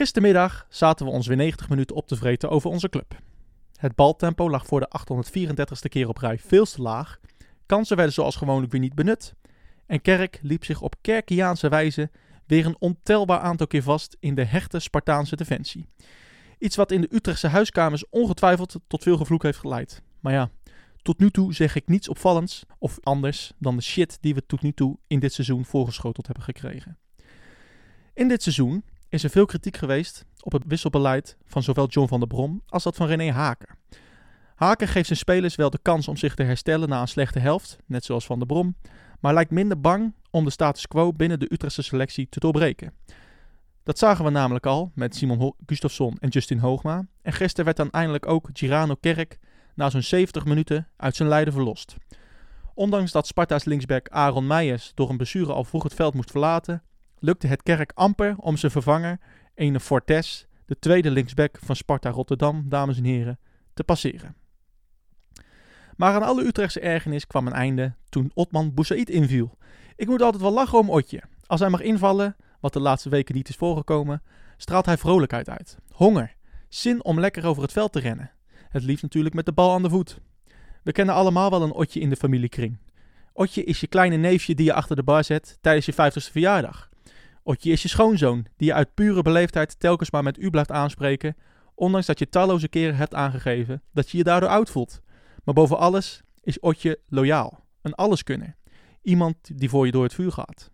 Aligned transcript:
Gistermiddag 0.00 0.66
zaten 0.68 1.06
we 1.06 1.12
ons 1.12 1.26
weer 1.26 1.36
90 1.36 1.68
minuten 1.68 1.96
op 1.96 2.06
te 2.06 2.16
vreten 2.16 2.50
over 2.50 2.70
onze 2.70 2.88
club. 2.88 3.18
Het 3.76 3.94
baltempo 3.94 4.50
lag 4.50 4.66
voor 4.66 4.80
de 4.80 4.88
834ste 4.98 5.88
keer 5.88 6.08
op 6.08 6.16
rij 6.16 6.38
veel 6.38 6.64
te 6.64 6.82
laag. 6.82 7.20
Kansen 7.66 7.96
werden 7.96 8.14
zoals 8.14 8.36
gewoonlijk 8.36 8.72
weer 8.72 8.80
niet 8.80 8.94
benut. 8.94 9.34
En 9.86 10.00
Kerk 10.00 10.38
liep 10.42 10.64
zich 10.64 10.80
op 10.80 10.94
kerkiaanse 11.00 11.68
wijze 11.68 12.10
weer 12.46 12.66
een 12.66 12.76
ontelbaar 12.78 13.38
aantal 13.38 13.66
keer 13.66 13.82
vast 13.82 14.16
in 14.20 14.34
de 14.34 14.44
hechte 14.44 14.78
Spartaanse 14.78 15.36
defensie. 15.36 15.86
Iets 16.58 16.76
wat 16.76 16.90
in 16.90 17.00
de 17.00 17.14
Utrechtse 17.14 17.48
huiskamers 17.48 18.08
ongetwijfeld 18.08 18.76
tot 18.86 19.02
veel 19.02 19.16
gevloek 19.16 19.42
heeft 19.42 19.58
geleid. 19.58 20.02
Maar 20.20 20.32
ja, 20.32 20.50
tot 21.02 21.18
nu 21.18 21.30
toe 21.30 21.54
zeg 21.54 21.74
ik 21.74 21.88
niets 21.88 22.08
opvallends 22.08 22.64
of 22.78 22.98
anders 23.02 23.52
dan 23.58 23.76
de 23.76 23.82
shit 23.82 24.18
die 24.20 24.34
we 24.34 24.46
tot 24.46 24.62
nu 24.62 24.72
toe 24.72 24.98
in 25.06 25.20
dit 25.20 25.32
seizoen 25.32 25.64
voorgeschoteld 25.64 26.26
hebben 26.26 26.44
gekregen. 26.44 26.98
In 28.14 28.28
dit 28.28 28.42
seizoen 28.42 28.84
is 29.10 29.24
er 29.24 29.30
veel 29.30 29.46
kritiek 29.46 29.76
geweest 29.76 30.24
op 30.40 30.52
het 30.52 30.62
wisselbeleid 30.66 31.36
van 31.44 31.62
zowel 31.62 31.86
John 31.86 32.08
van 32.08 32.18
der 32.18 32.28
Brom 32.28 32.62
als 32.66 32.82
dat 32.82 32.96
van 32.96 33.06
René 33.06 33.30
Haken. 33.30 33.78
Haken 34.54 34.88
geeft 34.88 35.06
zijn 35.06 35.18
spelers 35.18 35.54
wel 35.54 35.70
de 35.70 35.78
kans 35.82 36.08
om 36.08 36.16
zich 36.16 36.34
te 36.34 36.42
herstellen 36.42 36.88
na 36.88 37.00
een 37.00 37.08
slechte 37.08 37.38
helft, 37.38 37.78
net 37.86 38.04
zoals 38.04 38.26
Van 38.26 38.38
der 38.38 38.46
Brom, 38.46 38.76
maar 39.20 39.34
lijkt 39.34 39.50
minder 39.50 39.80
bang 39.80 40.14
om 40.30 40.44
de 40.44 40.50
status 40.50 40.86
quo 40.86 41.12
binnen 41.12 41.38
de 41.38 41.52
Utrechtse 41.52 41.82
selectie 41.82 42.28
te 42.28 42.40
doorbreken. 42.40 42.92
Dat 43.82 43.98
zagen 43.98 44.24
we 44.24 44.30
namelijk 44.30 44.66
al 44.66 44.92
met 44.94 45.16
Simon 45.16 45.54
Gustafsson 45.66 46.16
en 46.18 46.28
Justin 46.28 46.58
Hoogma. 46.58 47.06
En 47.22 47.32
gisteren 47.32 47.64
werd 47.64 47.76
dan 47.76 47.90
eindelijk 47.90 48.26
ook 48.26 48.48
Girano 48.52 48.94
Kerk 48.94 49.38
na 49.74 49.90
zo'n 49.90 50.02
70 50.02 50.44
minuten 50.44 50.88
uit 50.96 51.16
zijn 51.16 51.28
lijden 51.28 51.52
verlost. 51.52 51.96
Ondanks 52.74 53.12
dat 53.12 53.26
Sparta's 53.26 53.64
linksback 53.64 54.08
Aaron 54.08 54.46
Meijers 54.46 54.92
door 54.94 55.10
een 55.10 55.16
blessure 55.16 55.52
al 55.52 55.64
vroeg 55.64 55.82
het 55.82 55.94
veld 55.94 56.14
moest 56.14 56.30
verlaten, 56.30 56.82
lukte 57.20 57.46
het 57.46 57.62
Kerk 57.62 57.92
amper 57.94 58.34
om 58.36 58.56
zijn 58.56 58.72
vervanger, 58.72 59.18
ene 59.54 59.80
Fortes, 59.80 60.46
de 60.66 60.78
tweede 60.78 61.10
linksback 61.10 61.58
van 61.62 61.76
Sparta 61.76 62.10
Rotterdam, 62.10 62.64
dames 62.68 62.96
en 62.96 63.04
heren, 63.04 63.38
te 63.74 63.84
passeren. 63.84 64.36
Maar 65.96 66.14
aan 66.14 66.22
alle 66.22 66.44
Utrechtse 66.44 66.80
ergernis 66.80 67.26
kwam 67.26 67.46
een 67.46 67.52
einde 67.52 67.94
toen 68.08 68.30
Otman 68.34 68.74
Boussaïd 68.74 69.10
inviel. 69.10 69.58
Ik 69.96 70.06
moet 70.06 70.22
altijd 70.22 70.42
wel 70.42 70.52
lachen 70.52 70.78
om 70.78 70.90
Otje. 70.90 71.22
Als 71.46 71.60
hij 71.60 71.68
mag 71.68 71.80
invallen, 71.80 72.36
wat 72.60 72.72
de 72.72 72.80
laatste 72.80 73.08
weken 73.08 73.34
niet 73.34 73.48
is 73.48 73.56
voorgekomen, 73.56 74.22
straalt 74.56 74.86
hij 74.86 74.96
vrolijkheid 74.96 75.48
uit. 75.48 75.78
Honger. 75.92 76.34
Zin 76.68 77.04
om 77.04 77.20
lekker 77.20 77.46
over 77.46 77.62
het 77.62 77.72
veld 77.72 77.92
te 77.92 78.00
rennen. 78.00 78.30
Het 78.68 78.82
liefst 78.82 79.02
natuurlijk 79.02 79.34
met 79.34 79.46
de 79.46 79.52
bal 79.52 79.72
aan 79.72 79.82
de 79.82 79.90
voet. 79.90 80.20
We 80.82 80.92
kennen 80.92 81.14
allemaal 81.14 81.50
wel 81.50 81.62
een 81.62 81.72
Otje 81.72 82.00
in 82.00 82.10
de 82.10 82.16
familiekring. 82.16 82.78
Otje 83.32 83.64
is 83.64 83.80
je 83.80 83.86
kleine 83.86 84.16
neefje 84.16 84.54
die 84.54 84.64
je 84.64 84.72
achter 84.72 84.96
de 84.96 85.02
bar 85.02 85.24
zet 85.24 85.58
tijdens 85.60 85.86
je 85.86 85.92
50ste 85.92 86.32
verjaardag. 86.32 86.89
Otje 87.42 87.70
is 87.72 87.82
je 87.82 87.88
schoonzoon 87.88 88.46
die 88.56 88.66
je 88.66 88.74
uit 88.74 88.94
pure 88.94 89.22
beleefdheid 89.22 89.80
telkens 89.80 90.10
maar 90.10 90.22
met 90.22 90.38
u 90.38 90.50
blijft 90.50 90.70
aanspreken, 90.70 91.36
ondanks 91.74 92.06
dat 92.06 92.18
je 92.18 92.28
talloze 92.28 92.68
keren 92.68 92.96
hebt 92.96 93.14
aangegeven 93.14 93.82
dat 93.92 94.10
je 94.10 94.16
je 94.16 94.24
daardoor 94.24 94.48
oud 94.48 94.70
voelt. 94.70 95.00
Maar 95.44 95.54
boven 95.54 95.78
alles 95.78 96.22
is 96.42 96.60
Otje 96.60 96.98
loyaal, 97.08 97.64
een 97.82 97.94
alleskunner. 97.94 98.56
Iemand 99.02 99.36
die 99.58 99.68
voor 99.68 99.86
je 99.86 99.92
door 99.92 100.02
het 100.02 100.14
vuur 100.14 100.32
gaat. 100.32 100.70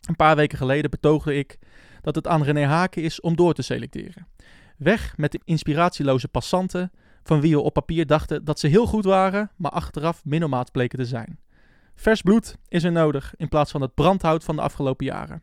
Een 0.00 0.16
paar 0.16 0.36
weken 0.36 0.58
geleden 0.58 0.90
betoogde 0.90 1.34
ik 1.34 1.58
dat 2.00 2.14
het 2.14 2.26
aan 2.26 2.42
René 2.42 2.64
Haken 2.64 3.02
is 3.02 3.20
om 3.20 3.36
door 3.36 3.54
te 3.54 3.62
selecteren. 3.62 4.28
Weg 4.76 5.16
met 5.16 5.32
de 5.32 5.40
inspiratieloze 5.44 6.28
passanten 6.28 6.92
van 7.22 7.40
wie 7.40 7.54
we 7.54 7.60
op 7.60 7.72
papier 7.72 8.06
dachten 8.06 8.44
dat 8.44 8.60
ze 8.60 8.66
heel 8.66 8.86
goed 8.86 9.04
waren, 9.04 9.50
maar 9.56 9.70
achteraf 9.70 10.24
minomaat 10.24 10.72
bleken 10.72 10.98
te 10.98 11.04
zijn. 11.04 11.38
Vers 11.96 12.22
bloed 12.22 12.56
is 12.68 12.84
er 12.84 12.92
nodig 12.92 13.34
in 13.36 13.48
plaats 13.48 13.70
van 13.70 13.80
het 13.80 13.94
brandhout 13.94 14.44
van 14.44 14.56
de 14.56 14.62
afgelopen 14.62 15.06
jaren. 15.06 15.42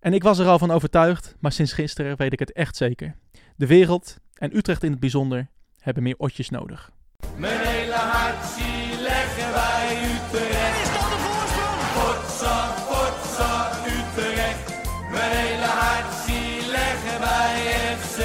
En 0.00 0.12
ik 0.14 0.22
was 0.22 0.38
er 0.38 0.46
al 0.46 0.58
van 0.58 0.70
overtuigd, 0.70 1.36
maar 1.40 1.52
sinds 1.52 1.72
gisteren 1.72 2.16
weet 2.16 2.32
ik 2.32 2.38
het 2.38 2.52
echt 2.52 2.76
zeker. 2.76 3.14
De 3.56 3.66
wereld, 3.66 4.16
en 4.34 4.56
Utrecht 4.56 4.82
in 4.82 4.90
het 4.90 5.00
bijzonder, 5.00 5.48
hebben 5.78 6.02
meer 6.02 6.14
otjes 6.18 6.50
nodig. 6.50 6.90
Mijn 7.36 7.60
hele 7.60 7.94
hart 7.94 8.44
zie 8.46 9.00
leggen 9.00 9.52
wij 9.52 9.98
Utrecht. 10.14 10.82
Is 10.82 10.92
dat 10.92 11.10
de 11.10 11.18
voorsprong? 11.26 11.80
Potsa, 11.96 12.74
potsa, 12.88 13.70
Utrecht. 13.86 14.66
Mijn 15.10 15.30
hele 15.36 15.64
hart 15.64 16.14
zie 16.26 16.70
leggen 16.70 17.20
wij 17.20 17.56
FC 17.98 18.18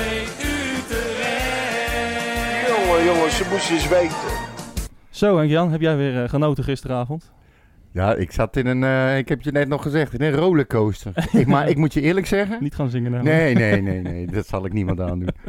Utrecht. 0.56 1.88
Jongen, 2.68 3.04
jongens, 3.06 3.38
ze 3.38 3.48
moesten 3.50 3.76
eens 3.76 3.88
weten. 3.88 4.47
Zo, 5.18 5.38
en 5.40 5.48
Jan, 5.48 5.72
heb 5.72 5.82
jij 5.82 5.98
weer 5.98 6.24
uh, 6.24 6.30
genoten 6.30 6.64
gisteravond? 6.64 7.32
Ja, 7.92 8.16
ik 8.16 8.32
zat 8.32 8.56
in 8.56 8.66
een, 8.66 8.82
uh, 8.82 9.18
ik 9.18 9.30
heb 9.30 9.42
je 9.42 9.52
net 9.52 9.68
nog 9.68 9.82
gezegd, 9.82 10.14
in 10.14 10.22
een 10.22 10.32
rollercoaster. 10.32 11.14
ik, 11.40 11.48
maar 11.48 11.70
ik 11.70 11.78
moet 11.78 11.94
je 11.94 12.02
eerlijk 12.02 12.26
zeggen... 12.26 12.58
Niet 12.64 12.76
gaan 12.76 12.90
zingen 12.90 13.12
nou. 13.12 13.24
Nee, 13.24 13.56
nee, 13.56 13.82
nee, 13.82 14.02
nee, 14.02 14.28
dat 14.28 14.48
zal 14.48 14.66
ik 14.66 14.74
niemand 14.74 15.00
aandoen. 15.02 15.30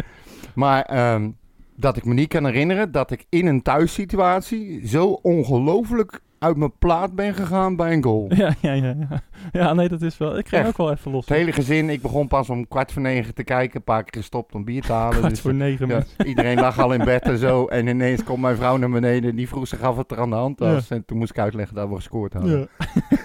Maar 0.55 1.15
um, 1.15 1.37
dat 1.77 1.97
ik 1.97 2.05
me 2.05 2.15
niet 2.15 2.28
kan 2.28 2.45
herinneren 2.45 2.93
dat 2.93 3.11
ik 3.11 3.27
in 3.28 3.47
een 3.47 3.62
thuissituatie 3.62 4.89
zo 4.89 5.07
ongelooflijk 5.07 6.21
uit 6.38 6.56
mijn 6.56 6.78
plaat 6.78 7.15
ben 7.15 7.34
gegaan 7.34 7.76
bij 7.76 7.93
een 7.93 8.03
goal. 8.03 8.26
Ja, 8.34 8.54
ja, 8.60 8.72
ja. 8.72 8.94
Ja, 9.09 9.22
ja 9.53 9.72
nee, 9.72 9.88
dat 9.88 10.03
is 10.03 10.19
wel... 10.19 10.38
Ik 10.38 10.49
ging 10.49 10.66
ook 10.66 10.76
wel 10.76 10.93
even 10.93 11.10
los. 11.10 11.26
Het 11.26 11.37
hele 11.37 11.53
gezin, 11.53 11.91
ik 11.91 12.03
begon 12.03 12.28
pas 12.28 12.50
om 12.50 12.69
kwart 12.69 12.93
voor 12.93 13.03
negen 13.03 13.34
te 13.34 13.44
kijken. 13.44 13.76
Een 13.76 13.84
paar 13.84 14.04
keer 14.04 14.21
gestopt 14.21 14.54
om 14.54 14.65
bier 14.65 14.82
te 14.82 14.93
halen. 14.93 15.19
Kwart 15.19 15.31
dus, 15.31 15.41
voor 15.41 15.54
negen, 15.54 15.88
ja, 15.88 16.03
Iedereen 16.25 16.60
lag 16.60 16.78
al 16.78 16.93
in 16.93 17.04
bed 17.04 17.22
en 17.22 17.38
zo. 17.38 17.66
En 17.66 17.87
ineens 17.87 18.25
komt 18.25 18.41
mijn 18.41 18.56
vrouw 18.56 18.77
naar 18.77 18.91
beneden. 18.91 19.37
Die 19.37 19.48
vroeg 19.48 19.69
zich 19.69 19.81
af 19.81 19.97
wat 19.97 20.10
er 20.10 20.19
aan 20.19 20.31
de 20.31 20.37
hand 20.37 20.59
was. 20.59 20.91
En 20.91 21.04
toen 21.04 21.19
moest 21.19 21.31
ik 21.31 21.38
uitleggen 21.38 21.77
dat 21.77 21.88
we 21.88 21.94
gescoord 21.94 22.32
hadden. 22.32 22.69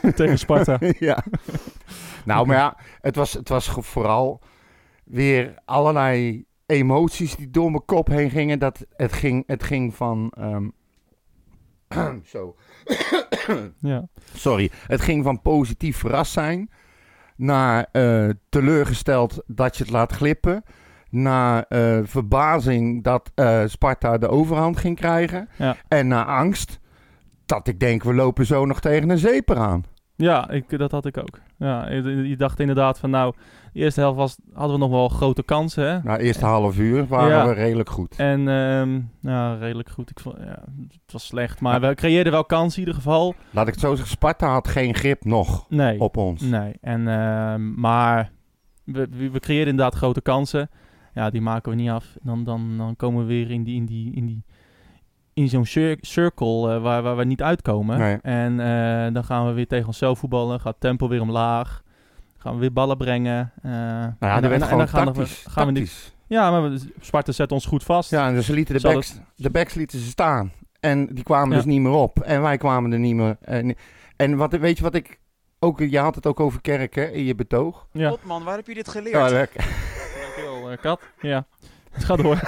Ja. 0.01 0.11
Tegen 0.15 0.39
Sparta. 0.39 0.77
ja. 0.99 1.23
Nou, 2.25 2.47
maar 2.47 2.57
ja, 2.57 2.77
het 3.01 3.15
was, 3.15 3.33
het 3.33 3.49
was 3.49 3.67
vooral 3.69 4.41
weer 5.03 5.53
allerlei 5.65 6.45
emoties 6.65 7.35
die 7.35 7.49
door 7.49 7.71
mijn 7.71 7.85
kop 7.85 8.07
heen 8.07 8.29
gingen. 8.29 8.59
Dat 8.59 8.85
het 8.95 9.13
ging, 9.13 9.43
het 9.47 9.63
ging 9.63 9.95
van. 9.95 10.33
Um, 10.39 10.73
zo. 12.25 12.55
Ja. 13.79 14.07
Sorry. 14.33 14.71
Het 14.87 15.01
ging 15.01 15.23
van 15.23 15.41
positief 15.41 15.97
verrast 15.97 16.31
zijn. 16.31 16.69
Naar 17.35 17.87
uh, 17.91 18.29
teleurgesteld 18.49 19.43
dat 19.47 19.77
je 19.77 19.83
het 19.83 19.91
laat 19.91 20.11
glippen. 20.11 20.63
Naar 21.09 21.65
uh, 21.69 21.99
verbazing 22.03 23.03
dat 23.03 23.31
uh, 23.35 23.63
Sparta 23.65 24.17
de 24.17 24.27
overhand 24.27 24.77
ging 24.77 24.95
krijgen. 24.95 25.49
Ja. 25.57 25.75
En 25.87 26.07
naar 26.07 26.25
angst 26.25 26.79
dat 27.45 27.67
ik 27.67 27.79
denk, 27.79 28.03
we 28.03 28.13
lopen 28.13 28.45
zo 28.45 28.65
nog 28.65 28.79
tegen 28.79 29.09
een 29.09 29.17
zeeper 29.17 29.57
aan. 29.57 29.85
Ja, 30.15 30.49
ik, 30.49 30.77
dat 30.77 30.91
had 30.91 31.05
ik 31.05 31.17
ook. 31.17 31.39
Ja, 31.57 31.89
je, 31.89 32.35
dacht 32.37 32.59
inderdaad 32.59 32.99
van 32.99 33.09
nou, 33.09 33.33
de 33.73 33.79
eerste 33.79 33.99
helft 33.99 34.17
was, 34.17 34.37
hadden 34.53 34.73
we 34.73 34.81
nog 34.81 34.91
wel 34.91 35.09
grote 35.09 35.43
kansen. 35.43 35.87
Hè? 35.87 35.99
Nou, 36.03 36.19
eerste 36.19 36.45
half 36.45 36.77
uur 36.77 37.07
waren 37.07 37.29
ja. 37.29 37.47
we 37.47 37.53
redelijk 37.53 37.89
goed. 37.89 38.15
En 38.17 38.47
um, 38.47 39.11
ja, 39.21 39.55
redelijk 39.55 39.89
goed. 39.89 40.09
Ik 40.09 40.19
vond, 40.19 40.35
ja, 40.39 40.63
het 41.03 41.11
was 41.11 41.25
slecht, 41.25 41.59
maar 41.59 41.81
ja. 41.81 41.87
we 41.87 41.95
creëerden 41.95 42.31
wel 42.31 42.45
kansen 42.45 42.81
in 42.81 42.87
ieder 42.87 43.01
geval. 43.01 43.35
Laat 43.51 43.67
ik 43.67 43.73
het 43.73 43.81
zo 43.81 43.89
zeggen, 43.95 44.07
Sparta 44.07 44.51
had 44.51 44.67
geen 44.67 44.95
grip 44.95 45.25
nog 45.25 45.65
nee, 45.69 45.99
op 45.99 46.17
ons. 46.17 46.41
Nee, 46.41 46.73
en, 46.81 46.99
uh, 46.99 47.55
maar 47.75 48.31
we, 48.83 49.07
we 49.09 49.39
creëerden 49.39 49.69
inderdaad 49.69 49.95
grote 49.95 50.21
kansen. 50.21 50.69
Ja, 51.13 51.29
die 51.29 51.41
maken 51.41 51.71
we 51.71 51.77
niet 51.77 51.89
af. 51.89 52.15
Dan, 52.21 52.43
dan, 52.43 52.77
dan 52.77 52.95
komen 52.95 53.21
we 53.21 53.27
weer 53.27 53.51
in 53.51 53.63
die, 53.63 53.75
in 53.75 53.85
die, 53.85 54.15
in 54.15 54.25
die 54.25 54.43
in 55.33 55.49
zo'n 55.49 55.65
cir 55.65 55.97
circle 56.01 56.75
uh, 56.75 56.81
waar, 56.81 57.01
waar 57.01 57.15
we 57.15 57.23
niet 57.23 57.41
uitkomen. 57.41 57.99
Nee. 57.99 58.17
En 58.21 58.59
uh, 58.59 59.13
dan 59.13 59.23
gaan 59.23 59.47
we 59.47 59.53
weer 59.53 59.67
tegen 59.67 59.87
onszelf 59.87 60.19
voetballen. 60.19 60.59
Gaat 60.59 60.75
tempo 60.79 61.07
weer 61.07 61.21
omlaag. 61.21 61.81
Gaan 62.37 62.53
we 62.53 62.59
weer 62.59 62.73
ballen 62.73 62.97
brengen. 62.97 63.51
Uh, 63.65 63.71
nou 63.71 64.13
ja, 64.19 64.35
en, 64.35 64.43
en, 64.43 64.51
en 64.51 64.77
dan 64.77 64.87
gaan, 64.87 65.05
tactisch, 65.05 65.43
we, 65.43 65.49
gaan 65.49 65.65
we 65.65 65.71
niet. 65.71 66.13
Ja, 66.27 66.51
maar 66.51 66.71
Sparta 66.99 67.31
zet 67.31 67.51
ons 67.51 67.65
goed 67.65 67.83
vast. 67.83 68.09
Ja, 68.09 68.27
en 68.27 68.33
dus 68.33 68.45
ze 68.45 68.53
lieten 68.53 68.75
de 68.75 68.81
backs, 68.81 69.09
het... 69.09 69.21
de 69.35 69.49
backs 69.49 69.73
lieten 69.73 69.99
ze 69.99 70.05
staan. 70.05 70.51
En 70.79 71.05
die 71.05 71.23
kwamen 71.23 71.49
ja. 71.49 71.55
dus 71.55 71.65
niet 71.65 71.81
meer 71.81 71.91
op. 71.91 72.19
En 72.19 72.41
wij 72.41 72.57
kwamen 72.57 72.91
er 72.91 72.99
niet 72.99 73.15
meer. 73.15 73.37
En, 73.41 73.75
en 74.15 74.37
wat, 74.37 74.51
weet 74.51 74.77
je 74.77 74.83
wat 74.83 74.95
ik 74.95 75.19
ook... 75.59 75.79
Je 75.79 75.99
had 75.99 76.15
het 76.15 76.27
ook 76.27 76.39
over 76.39 76.61
kerken 76.61 77.13
in 77.13 77.23
je 77.23 77.35
betoog. 77.35 77.87
Ja. 77.91 78.09
God 78.09 78.23
man, 78.23 78.43
waar 78.43 78.55
heb 78.55 78.67
je 78.67 78.73
dit 78.73 78.89
geleerd? 78.89 79.15
Ja, 79.15 79.29
lekker. 79.29 79.65
Dankjewel, 80.21 80.77
kat. 80.77 81.01
Ja. 81.21 81.45
Ga 82.05 82.15
door. 82.15 82.39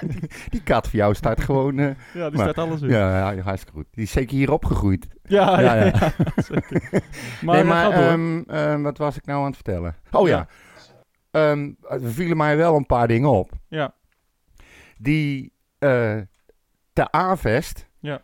die, 0.00 0.30
die, 0.48 0.62
kat 0.62 0.88
voor 0.88 0.98
jou 0.98 1.14
staat 1.14 1.40
gewoon... 1.40 1.78
Uh, 1.78 1.90
ja, 2.14 2.28
die 2.28 2.38
maar, 2.38 2.48
staat 2.48 2.66
alles 2.66 2.80
weer. 2.80 2.90
Ja, 2.90 3.30
ja, 3.30 3.42
hartstikke 3.42 3.76
goed. 3.76 3.86
Die 3.90 4.02
is 4.02 4.10
zeker 4.10 4.36
hier 4.36 4.52
opgegroeid. 4.52 5.08
Ja, 5.22 5.60
ja, 5.60 5.74
ja. 5.74 5.84
ja. 5.84 6.12
maar 7.42 7.54
nee, 7.56 7.64
maar 7.64 8.12
um, 8.12 8.44
um, 8.50 8.82
wat 8.82 8.98
was 8.98 9.16
ik 9.16 9.26
nou 9.26 9.38
aan 9.38 9.46
het 9.46 9.54
vertellen? 9.54 9.96
Oh 10.10 10.28
ja. 10.28 10.46
ja. 11.30 11.50
Um, 11.50 11.76
er 11.88 12.12
vielen 12.12 12.36
mij 12.36 12.56
wel 12.56 12.76
een 12.76 12.86
paar 12.86 13.08
dingen 13.08 13.30
op. 13.30 13.50
Ja. 13.68 13.94
Die 14.98 15.52
uh, 15.78 16.16
de 16.92 17.10
Avest, 17.10 17.88
ja. 18.00 18.20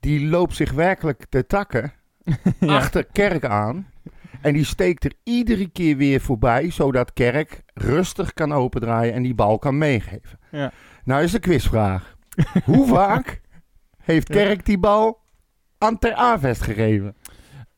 die 0.00 0.28
loopt 0.28 0.56
zich 0.56 0.72
werkelijk 0.72 1.26
te 1.28 1.46
takken 1.46 1.92
achter 2.66 3.04
Kerk 3.12 3.44
aan. 3.44 3.90
En 4.40 4.52
die 4.52 4.64
steekt 4.64 5.04
er 5.04 5.12
iedere 5.22 5.68
keer 5.68 5.96
weer 5.96 6.20
voorbij, 6.20 6.70
zodat 6.70 7.12
Kerk 7.12 7.62
rustig 7.74 8.32
kan 8.32 8.52
opendraaien 8.52 9.14
en 9.14 9.22
die 9.22 9.34
bal 9.34 9.58
kan 9.58 9.78
meegeven. 9.78 10.38
Ja. 10.50 10.72
Nou 11.04 11.22
is 11.22 11.32
de 11.32 11.38
quizvraag. 11.38 12.16
Hoe 12.64 12.86
vaak 12.86 13.40
heeft 14.02 14.28
Kerk 14.28 14.66
die 14.66 14.78
bal 14.78 15.18
aan 15.78 15.98
Ter 15.98 16.14
Avest 16.14 16.62
gegeven? 16.62 17.16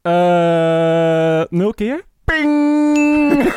Uh, 0.02 1.42
nul 1.48 1.74
keer? 1.74 2.02
Ping! 2.24 3.42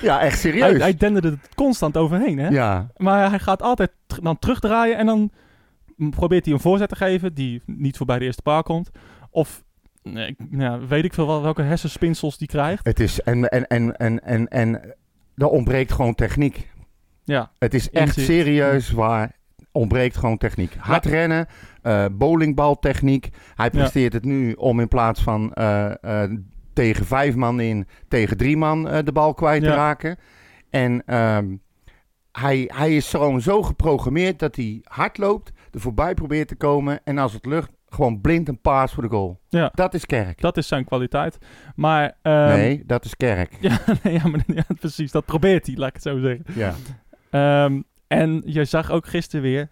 Ja, 0.00 0.20
echt 0.20 0.38
serieus. 0.38 0.78
hij 0.78 0.94
denderde 0.94 1.28
het 1.30 1.54
constant 1.54 1.96
overheen, 1.96 2.38
hè? 2.38 2.48
Ja, 2.48 2.86
Maar 2.96 3.30
hij 3.30 3.38
gaat 3.38 3.62
altijd 3.62 3.90
dan 4.22 4.38
terugdraaien 4.38 4.96
en 4.96 5.06
dan 5.06 5.30
probeert 6.10 6.44
hij 6.44 6.54
een 6.54 6.60
voorzet 6.60 6.88
te 6.88 6.96
geven 6.96 7.34
die 7.34 7.62
niet 7.66 7.96
voorbij 7.96 8.18
de 8.18 8.24
eerste 8.24 8.42
paal 8.42 8.62
komt. 8.62 8.90
Of 9.30 9.62
nee, 10.02 10.36
weet 10.88 11.04
ik 11.04 11.14
veel 11.14 11.26
wel 11.26 11.42
welke 11.42 11.62
hersenspinsels 11.62 12.38
die 12.38 12.48
krijgt. 12.48 12.86
het 12.86 13.00
is... 13.00 13.20
En, 13.22 13.48
en, 13.48 13.66
en, 13.66 13.96
en, 13.96 14.22
en, 14.24 14.48
en 14.48 14.94
er 15.36 15.46
ontbreekt 15.46 15.92
gewoon 15.92 16.14
techniek. 16.14 16.70
Ja, 17.24 17.50
Het 17.58 17.74
is 17.74 17.90
echt 17.90 18.06
Inzicht. 18.06 18.26
serieus 18.26 18.90
waar 18.90 19.32
ontbreekt 19.72 20.16
gewoon 20.16 20.38
techniek. 20.38 20.74
Hard 20.78 21.04
rennen, 21.06 21.46
eh 21.82 22.04
bowlingbaltechniek. 22.12 23.28
Hij 23.54 23.70
presteert 23.70 24.12
het 24.12 24.24
nu 24.24 24.52
om 24.52 24.80
in 24.80 24.88
plaats 24.88 25.22
van 25.22 25.52
eh, 25.52 26.22
eh, 26.24 26.30
tegen 26.72 27.06
vijf 27.06 27.34
man 27.34 27.60
in, 27.60 27.86
tegen 28.08 28.36
drie 28.36 28.56
man 28.56 28.82
de 28.82 29.12
bal 29.12 29.34
kwijt 29.34 29.62
te 29.62 29.68
raken. 29.68 30.18
En 30.70 31.02
ehm, 31.06 31.56
hij, 32.32 32.70
hij 32.74 32.96
is 32.96 33.08
gewoon 33.10 33.40
zo 33.40 33.62
geprogrammeerd 33.62 34.38
dat 34.38 34.56
hij 34.56 34.80
hard 34.84 35.18
loopt, 35.18 35.52
er 35.70 35.80
voorbij 35.80 36.14
probeert 36.14 36.48
te 36.48 36.56
komen. 36.56 37.00
En 37.04 37.18
als 37.18 37.32
het 37.32 37.46
lukt, 37.46 37.70
gewoon 37.92 38.20
blind 38.20 38.48
een 38.48 38.60
paas 38.60 38.92
voor 38.92 39.02
de 39.02 39.08
goal. 39.08 39.40
Ja. 39.48 39.70
Dat 39.74 39.94
is 39.94 40.06
kerk. 40.06 40.40
dat 40.40 40.56
is 40.56 40.66
zijn 40.68 40.84
kwaliteit. 40.84 41.38
Maar, 41.74 42.16
ehm, 42.22 42.48
nee, 42.48 42.82
dat 42.86 43.04
is 43.04 43.16
kerk. 43.16 43.56
Ja, 43.60 43.78
nee, 44.02 44.12
ja, 44.12 44.26
maar, 44.28 44.42
ja, 44.54 44.64
precies. 44.78 45.10
Dat 45.12 45.24
probeert 45.24 45.66
hij, 45.66 45.76
laat 45.76 45.88
ik 45.88 45.94
het 45.94 46.02
zo 46.02 46.18
zeggen. 46.18 46.44
Ja. 46.54 46.74
Ehm, 47.30 47.80
en 48.06 48.42
je 48.44 48.64
zag 48.64 48.90
ook 48.90 49.06
gisteren 49.06 49.42
weer, 49.42 49.70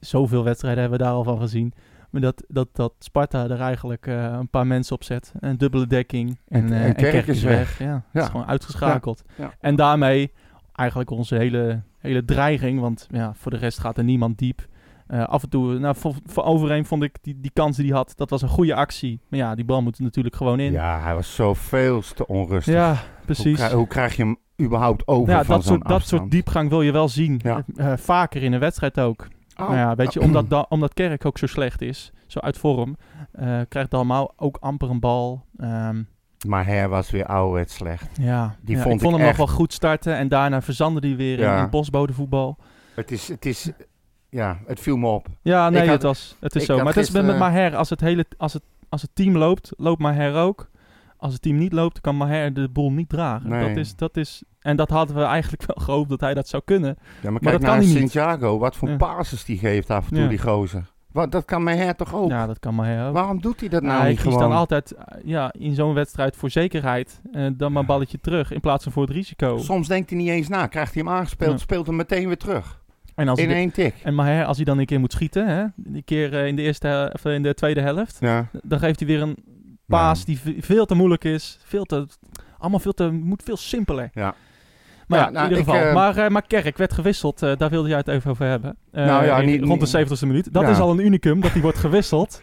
zoveel 0.00 0.44
wedstrijden 0.44 0.80
hebben 0.80 0.98
we 0.98 1.04
daar 1.04 1.14
al 1.14 1.24
van 1.24 1.38
gezien, 1.40 1.72
maar 2.10 2.20
dat, 2.20 2.44
dat, 2.48 2.68
dat 2.72 2.92
Sparta 2.98 3.44
er 3.48 3.60
eigenlijk 3.60 4.06
eh, 4.06 4.22
een 4.38 4.48
paar 4.50 4.66
mensen 4.66 4.94
op 4.94 5.04
zet. 5.04 5.32
Een 5.40 5.58
dubbele 5.58 5.86
dekking. 5.86 6.38
En, 6.48 6.64
En- 6.64 6.72
eh, 6.72 6.84
en 6.84 6.94
Kerk 6.94 7.12
Kerk 7.12 7.26
is 7.26 7.42
weg. 7.42 7.78
weg. 7.78 7.78
Ja, 7.78 8.04
is 8.22 8.26
gewoon 8.28 8.46
uitgeschakeld. 8.46 9.22
Ja. 9.36 9.52
En 9.60 9.76
daarmee 9.76 10.32
eigenlijk 10.72 11.10
onze 11.10 11.34
hele, 11.36 11.82
hele 11.98 12.24
dreiging, 12.24 12.80
want 12.80 13.06
ja, 13.10 13.34
voor 13.34 13.50
de 13.50 13.56
rest 13.56 13.78
gaat 13.78 13.98
er 13.98 14.04
niemand 14.04 14.38
diep. 14.38 14.66
Eh, 15.12 15.24
af 15.24 15.42
en 15.42 15.48
toe, 15.48 15.78
nou, 15.78 15.96
voor, 15.96 16.14
voor 16.26 16.44
Overeen 16.44 16.84
vond 16.84 17.02
ik 17.02 17.16
die, 17.22 17.40
die 17.40 17.50
kans 17.54 17.76
die 17.76 17.86
hij 17.86 17.96
had, 17.96 18.12
dat 18.16 18.30
was 18.30 18.42
een 18.42 18.48
goede 18.48 18.74
actie. 18.74 19.20
Maar 19.28 19.38
ja, 19.38 19.54
die 19.54 19.64
bal 19.64 19.82
moet 19.82 19.96
er 19.96 20.02
natuurlijk 20.02 20.36
gewoon 20.36 20.60
in. 20.60 20.72
ja, 20.72 21.00
hij 21.00 21.14
was 21.14 21.34
zo 21.34 21.54
veel 21.54 22.02
te 22.14 22.26
onrustig. 22.26 22.74
Ja, 22.74 22.88
Hoe, 22.88 23.24
precies. 23.24 23.56
krijg, 23.56 23.72
hoe 23.72 23.86
krijg 23.86 24.16
je 24.16 24.22
hem 24.22 24.36
überhaupt 24.62 25.06
over 25.06 25.32
Ja, 25.32 25.44
van 25.44 25.54
dat 25.56 25.64
soort, 25.64 25.88
dat 25.88 26.02
soort 26.06 26.30
diepgang 26.30 26.68
wil 26.68 26.82
je 26.82 26.92
wel 26.92 27.08
zien. 27.08 27.40
Ja. 27.42 27.64
Eh, 27.76 27.92
eh, 27.92 27.98
vaker 27.98 28.42
in 28.42 28.52
een 28.52 28.60
wedstrijd 28.60 29.00
ook. 29.00 29.26
Oh. 29.56 29.66
Nou 29.68 29.76
ja, 29.78 29.94
weet 29.94 30.12
je, 30.12 30.20
omdat, 30.20 30.50
da- 30.50 30.66
omdat 30.68 30.94
Kerk 30.94 31.24
ook 31.26 31.38
zo 31.38 31.46
slecht 31.46 31.82
is, 31.82 32.12
zo 32.26 32.38
uit 32.38 32.58
vorm, 32.58 32.96
eh, 33.32 33.60
krijgt 33.68 33.90
Dalmau 33.90 34.30
ook 34.36 34.56
amper 34.60 34.90
een 34.90 35.00
bal. 35.00 35.44
Ehm, 35.56 36.02
Maar 36.46 36.66
hij 36.66 36.88
was 36.88 37.10
weer 37.10 37.26
ouderwets 37.26 37.74
slecht. 37.74 38.08
ja, 38.20 38.56
Die 38.62 38.76
ja, 38.76 38.82
vond 38.82 38.94
ik 38.94 39.00
vond 39.00 39.12
ik 39.14 39.18
hem 39.20 39.28
echt- 39.28 39.38
nog 39.38 39.46
wel 39.48 39.56
goed 39.56 39.72
starten 39.72 40.16
en 40.16 40.28
daarna 40.28 40.62
verzandde 40.62 41.08
hij 41.08 41.16
weer 41.16 41.38
in, 41.38 41.58
in 41.58 41.70
bosbodenvoetbal. 41.70 42.58
Het 42.94 43.10
is, 43.10 43.28
het 43.28 43.46
is, 43.46 43.70
ja, 44.32 44.58
het 44.66 44.80
viel 44.80 44.96
me 44.96 45.06
op. 45.08 45.26
Ja, 45.42 45.70
nee, 45.70 45.80
had- 45.80 45.88
het, 45.88 46.02
was, 46.02 46.36
het 46.40 46.54
is 46.56 46.64
zo. 46.64 46.76
Maar 46.76 46.86
het 46.86 46.96
is 46.96 47.10
met, 47.10 47.22
met 47.22 47.30
gisteren- 47.34 47.52
Maher, 47.54 47.76
als 47.76 47.90
het, 47.90 48.00
hele, 48.00 48.26
als, 48.36 48.52
het, 48.52 48.62
als 48.88 49.02
het 49.02 49.10
team 49.14 49.36
loopt, 49.36 49.72
loopt 49.76 50.00
Maher 50.00 50.34
ook. 50.34 50.70
Als 51.16 51.32
het 51.32 51.42
team 51.42 51.56
niet 51.56 51.72
loopt, 51.72 52.00
kan 52.00 52.16
Maher 52.16 52.54
de 52.54 52.68
boel 52.68 52.92
niet 52.92 53.08
dragen. 53.08 53.48
Nee. 53.50 53.68
Dat 53.68 53.76
is, 53.76 53.96
dat 53.96 54.16
is, 54.16 54.42
en 54.60 54.76
dat 54.76 54.90
hadden 54.90 55.16
we 55.16 55.22
eigenlijk 55.22 55.62
wel 55.66 55.76
gehoopt 55.86 56.08
dat 56.08 56.20
hij 56.20 56.34
dat 56.34 56.48
zou 56.48 56.62
kunnen. 56.64 56.96
Ja, 56.98 57.04
maar, 57.22 57.32
Maar 57.32 57.40
kijk 57.40 57.52
dat 57.52 57.62
kan 57.62 57.70
naar 57.70 57.78
hij 57.88 58.00
niet. 58.00 58.10
Santiago, 58.12 58.58
wat 58.58 58.76
voor 58.76 58.88
Ja. 58.88 58.96
passes 58.96 59.44
die 59.44 59.58
geeft 59.58 59.90
af 59.90 60.04
en 60.08 60.12
toe, 60.14 60.22
Ja. 60.22 60.28
die 60.28 60.38
gozer. 60.38 60.90
Wat, 61.12 61.32
dat 61.32 61.44
kan 61.44 61.62
mijn 61.62 61.78
her 61.78 61.96
toch 61.96 62.14
ook? 62.14 62.30
Ja, 62.30 62.46
dat 62.46 62.58
kan 62.58 62.74
Maher 62.74 63.06
ook. 63.08 63.14
Waarom 63.14 63.40
doet 63.40 63.60
hij 63.60 63.68
dat 63.68 63.82
nou 63.82 63.98
hij 64.00 64.08
niet 64.08 64.20
kiest 64.20 64.32
gewoon? 64.34 64.48
dan 64.48 64.58
altijd 64.58 64.92
eh, 64.92 65.04
ja, 65.24 65.52
in 65.58 65.74
zo'n 65.74 65.94
wedstrijd 65.94 66.36
voor 66.36 66.50
zekerheid. 66.50 67.20
eh, 67.32 67.46
dan 67.54 67.72
maar 67.72 67.80
een 67.80 67.86
balletje 67.86 68.20
terug 68.20 68.52
in 68.52 68.60
plaats 68.60 68.82
van 68.82 68.92
voor 68.92 69.02
het 69.02 69.12
risico. 69.12 69.58
Soms 69.58 69.88
denkt 69.88 70.10
hij 70.10 70.18
niet 70.18 70.28
eens 70.28 70.48
na. 70.48 70.66
Krijgt 70.66 70.94
hij 70.94 71.02
hem 71.02 71.12
aangespeeld, 71.12 71.50
Ja. 71.52 71.56
speelt 71.58 71.86
hem 71.86 71.96
meteen 71.96 72.26
weer 72.26 72.36
terug. 72.38 72.80
En, 73.14 73.28
als 73.28 73.38
In 73.38 73.50
één 73.50 73.70
tik. 73.72 73.94
en 74.02 74.14
Maher, 74.14 74.44
als 74.44 74.56
hij 74.56 74.64
dan 74.64 74.78
een 74.78 74.86
keer 74.86 75.00
moet 75.00 75.12
schieten, 75.12 75.46
hè, 75.48 75.62
een 75.94 76.04
keer 76.04 76.34
eh, 76.38 76.46
in, 76.46 76.56
de 76.56 76.62
eerste, 76.62 77.10
of 77.14 77.24
in 77.24 77.42
de 77.42 77.54
tweede 77.54 77.80
helft, 77.80 78.16
Ja. 78.20 78.46
dan 78.62 78.78
geeft 78.78 78.98
hij 78.98 79.08
weer 79.08 79.22
een 79.22 79.36
paas 79.86 80.18
Ja. 80.18 80.24
die 80.24 80.38
ve- 80.38 80.56
veel 80.58 80.86
te 80.86 80.94
moeilijk 80.94 81.24
is. 81.24 81.58
Veel 81.64 81.84
te, 81.84 82.06
allemaal 82.58 82.80
veel 82.80 82.92
te, 82.92 83.10
moet 83.10 83.42
veel 83.42 83.56
simpeler. 83.56 84.10
Ja. 84.14 84.34
Maar 85.06 85.18
Ja, 85.18 85.24
ja, 85.24 85.30
nou, 85.30 85.44
in 85.44 85.50
ieder 85.50 85.64
ik, 85.66 85.70
geval. 85.74 85.88
eh, 85.88 85.94
maar, 85.94 86.16
eh, 86.16 86.28
maar 86.30 86.46
Kerk 86.46 86.76
werd 86.76 86.92
gewisseld, 86.92 87.42
eh, 87.42 87.56
daar 87.56 87.70
wilde 87.70 87.88
jij 87.88 87.98
het 87.98 88.08
even 88.08 88.30
over 88.30 88.46
hebben. 88.46 88.76
Eh, 88.92 89.04
Nou 89.06 89.24
ja, 89.24 89.38
in- 89.38 89.46
niet- 89.46 89.58
rond 89.64 89.72
de 89.72 89.78
niet- 89.78 89.88
70ste 89.88 90.26
minuut. 90.26 90.52
Dat 90.52 90.68
is 90.68 90.78
al 90.78 90.90
een 90.90 91.04
unicum, 91.04 91.40
dat 91.40 91.52
hij 91.52 91.60
wordt 91.62 91.78
gewisseld. 91.78 92.42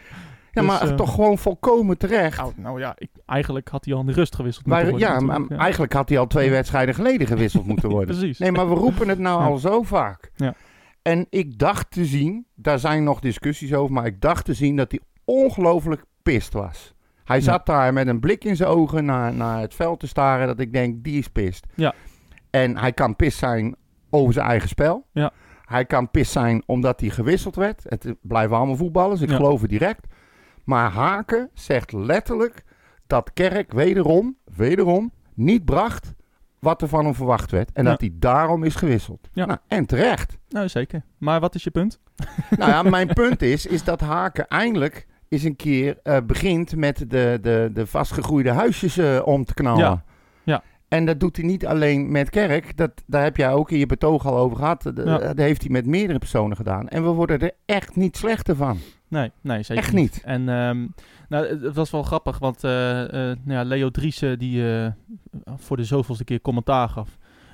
Ja, 0.52 0.60
Dus, 0.62 0.70
maar 0.70 0.88
eh, 0.88 0.94
toch 0.94 1.14
gewoon 1.14 1.38
volkomen 1.38 1.98
terecht. 1.98 2.36
Nou, 2.38 2.52
nou 2.56 2.80
ja, 2.80 2.94
ik, 2.98 3.10
eigenlijk 3.26 3.68
had 3.68 3.84
hij 3.84 3.94
al 3.94 4.00
in 4.00 4.06
de 4.06 4.12
rust 4.12 4.34
gewisseld 4.34 4.66
Maar, 4.66 4.84
moeten 4.86 5.08
worden 5.08 5.28
ja, 5.28 5.38
maar 5.38 5.58
eigenlijk 5.58 5.92
had 5.92 6.08
hij 6.08 6.18
al 6.18 6.26
twee 6.26 6.50
wedstrijden 6.50 6.94
geleden 6.94 7.26
gewisseld 7.26 7.66
moeten 7.66 7.88
worden. 7.96 8.16
Precies. 8.16 8.38
Nee, 8.38 8.52
maar 8.52 8.68
we 8.68 8.74
roepen 8.74 9.08
het 9.08 9.18
nou 9.18 9.40
Ja. 9.40 9.46
al 9.46 9.56
zo 9.56 9.82
vaak. 9.82 10.30
Ja. 10.36 10.54
En 11.02 11.26
ik 11.30 11.58
dacht 11.58 11.90
te 11.90 12.04
zien, 12.04 12.46
daar 12.54 12.78
zijn 12.78 13.04
nog 13.04 13.20
discussies 13.20 13.74
over, 13.74 13.94
maar 13.94 14.06
ik 14.06 14.20
dacht 14.20 14.44
te 14.44 14.54
zien 14.54 14.76
dat 14.76 14.90
hij 14.90 15.00
ongelooflijk 15.24 16.04
pist 16.22 16.52
was. 16.52 16.94
Hij 17.24 17.40
zat 17.40 17.66
daar 17.66 17.92
met 17.92 18.06
een 18.06 18.20
blik 18.20 18.44
in 18.44 18.56
zijn 18.56 18.68
ogen 18.68 19.04
naar, 19.04 19.34
naar 19.34 19.60
het 19.60 19.74
veld 19.74 20.00
te 20.00 20.06
staren, 20.06 20.46
dat 20.46 20.60
ik 20.60 20.72
denk, 20.72 21.04
die 21.04 21.18
is 21.18 21.28
pist. 21.28 21.66
Ja. 21.74 21.94
En 22.50 22.76
hij 22.76 22.92
kan 22.92 23.16
pist 23.16 23.38
zijn 23.38 23.76
over 24.10 24.32
zijn 24.32 24.46
eigen 24.46 24.68
spel. 24.68 25.06
Ja. 25.12 25.30
Hij 25.64 25.84
kan 25.84 26.10
pist 26.10 26.32
zijn 26.32 26.62
omdat 26.66 27.00
hij 27.00 27.08
gewisseld 27.10 27.56
werd. 27.56 27.82
Het 27.88 28.14
blijven 28.22 28.56
allemaal 28.56 28.76
voetballers, 28.76 29.20
ik 29.20 29.30
geloof 29.30 29.60
het 29.60 29.70
direct. 29.70 30.06
Maar 30.70 30.90
Haken 30.90 31.50
zegt 31.54 31.92
letterlijk 31.92 32.62
dat 33.06 33.32
Kerk 33.32 33.72
wederom, 33.72 34.36
wederom 34.56 35.12
niet 35.34 35.64
bracht 35.64 36.14
wat 36.58 36.82
er 36.82 36.88
van 36.88 37.04
hem 37.04 37.14
verwacht 37.14 37.50
werd. 37.50 37.72
En 37.72 37.84
Ja. 37.84 37.90
dat 37.90 38.00
hij 38.00 38.10
daarom 38.14 38.64
is 38.64 38.74
gewisseld. 38.74 39.28
Ja. 39.32 39.44
Nou, 39.46 39.58
en 39.68 39.86
terecht. 39.86 40.38
Nou, 40.48 40.68
zeker. 40.68 41.02
Maar 41.18 41.40
wat 41.40 41.54
is 41.54 41.64
je 41.64 41.70
punt? 41.70 42.00
nou 42.58 42.70
ja, 42.70 42.82
mijn 42.82 43.06
punt 43.08 43.42
is, 43.42 43.66
is 43.66 43.84
dat 43.84 44.00
Haken 44.00 44.48
eindelijk 44.48 45.06
eens 45.28 45.42
een 45.42 45.56
keer 45.56 45.98
eh, 46.02 46.16
begint 46.26 46.76
met 46.76 46.98
de, 47.10 47.38
de, 47.40 47.70
de 47.72 47.86
vastgegroeide 47.86 48.50
huisjes 48.50 48.96
eh, 48.96 49.20
om 49.24 49.44
te 49.44 49.54
knallen. 49.54 49.80
Ja. 49.84 50.04
Ja. 50.42 50.62
En 50.88 51.04
dat 51.06 51.20
doet 51.20 51.36
hij 51.36 51.46
niet 51.46 51.66
alleen 51.66 52.10
met 52.12 52.30
Kerk. 52.30 52.76
Dat, 52.76 52.90
daar 53.06 53.22
heb 53.22 53.36
jij 53.36 53.52
ook 53.52 53.70
in 53.70 53.78
je 53.78 53.86
betoog 53.86 54.26
al 54.26 54.36
over 54.36 54.56
gehad. 54.56 54.82
De- 54.82 55.02
Ja. 55.04 55.18
Dat 55.18 55.38
heeft 55.38 55.60
hij 55.62 55.70
met 55.70 55.86
meerdere 55.86 56.18
personen 56.18 56.56
gedaan. 56.56 56.88
En 56.88 57.02
we 57.02 57.08
worden 57.08 57.38
er 57.40 57.52
echt 57.66 57.96
niet 57.96 58.16
slechter 58.16 58.56
van. 58.56 58.78
Nee, 59.10 59.30
nee 59.40 59.62
zeker 59.62 59.82
Echt 59.82 59.92
niet. 59.92 60.20
En 60.24 60.48
ehm, 60.48 60.86
nou, 61.28 61.46
het- 61.46 61.62
het 61.62 61.74
was 61.74 61.90
wel 61.90 62.02
grappig, 62.02 62.38
want 62.38 62.64
eh, 62.64 63.02
eh, 63.02 63.10
nou 63.44 63.58
ja, 63.58 63.62
Leo 63.62 63.90
Driessen 63.90 64.38
die 64.38 64.74
eh, 64.80 64.86
voor 65.56 65.76
de 65.76 65.84
zoveelste 65.84 66.24
keer 66.24 66.40
commentaar 66.40 66.88
gaf. 66.88 67.08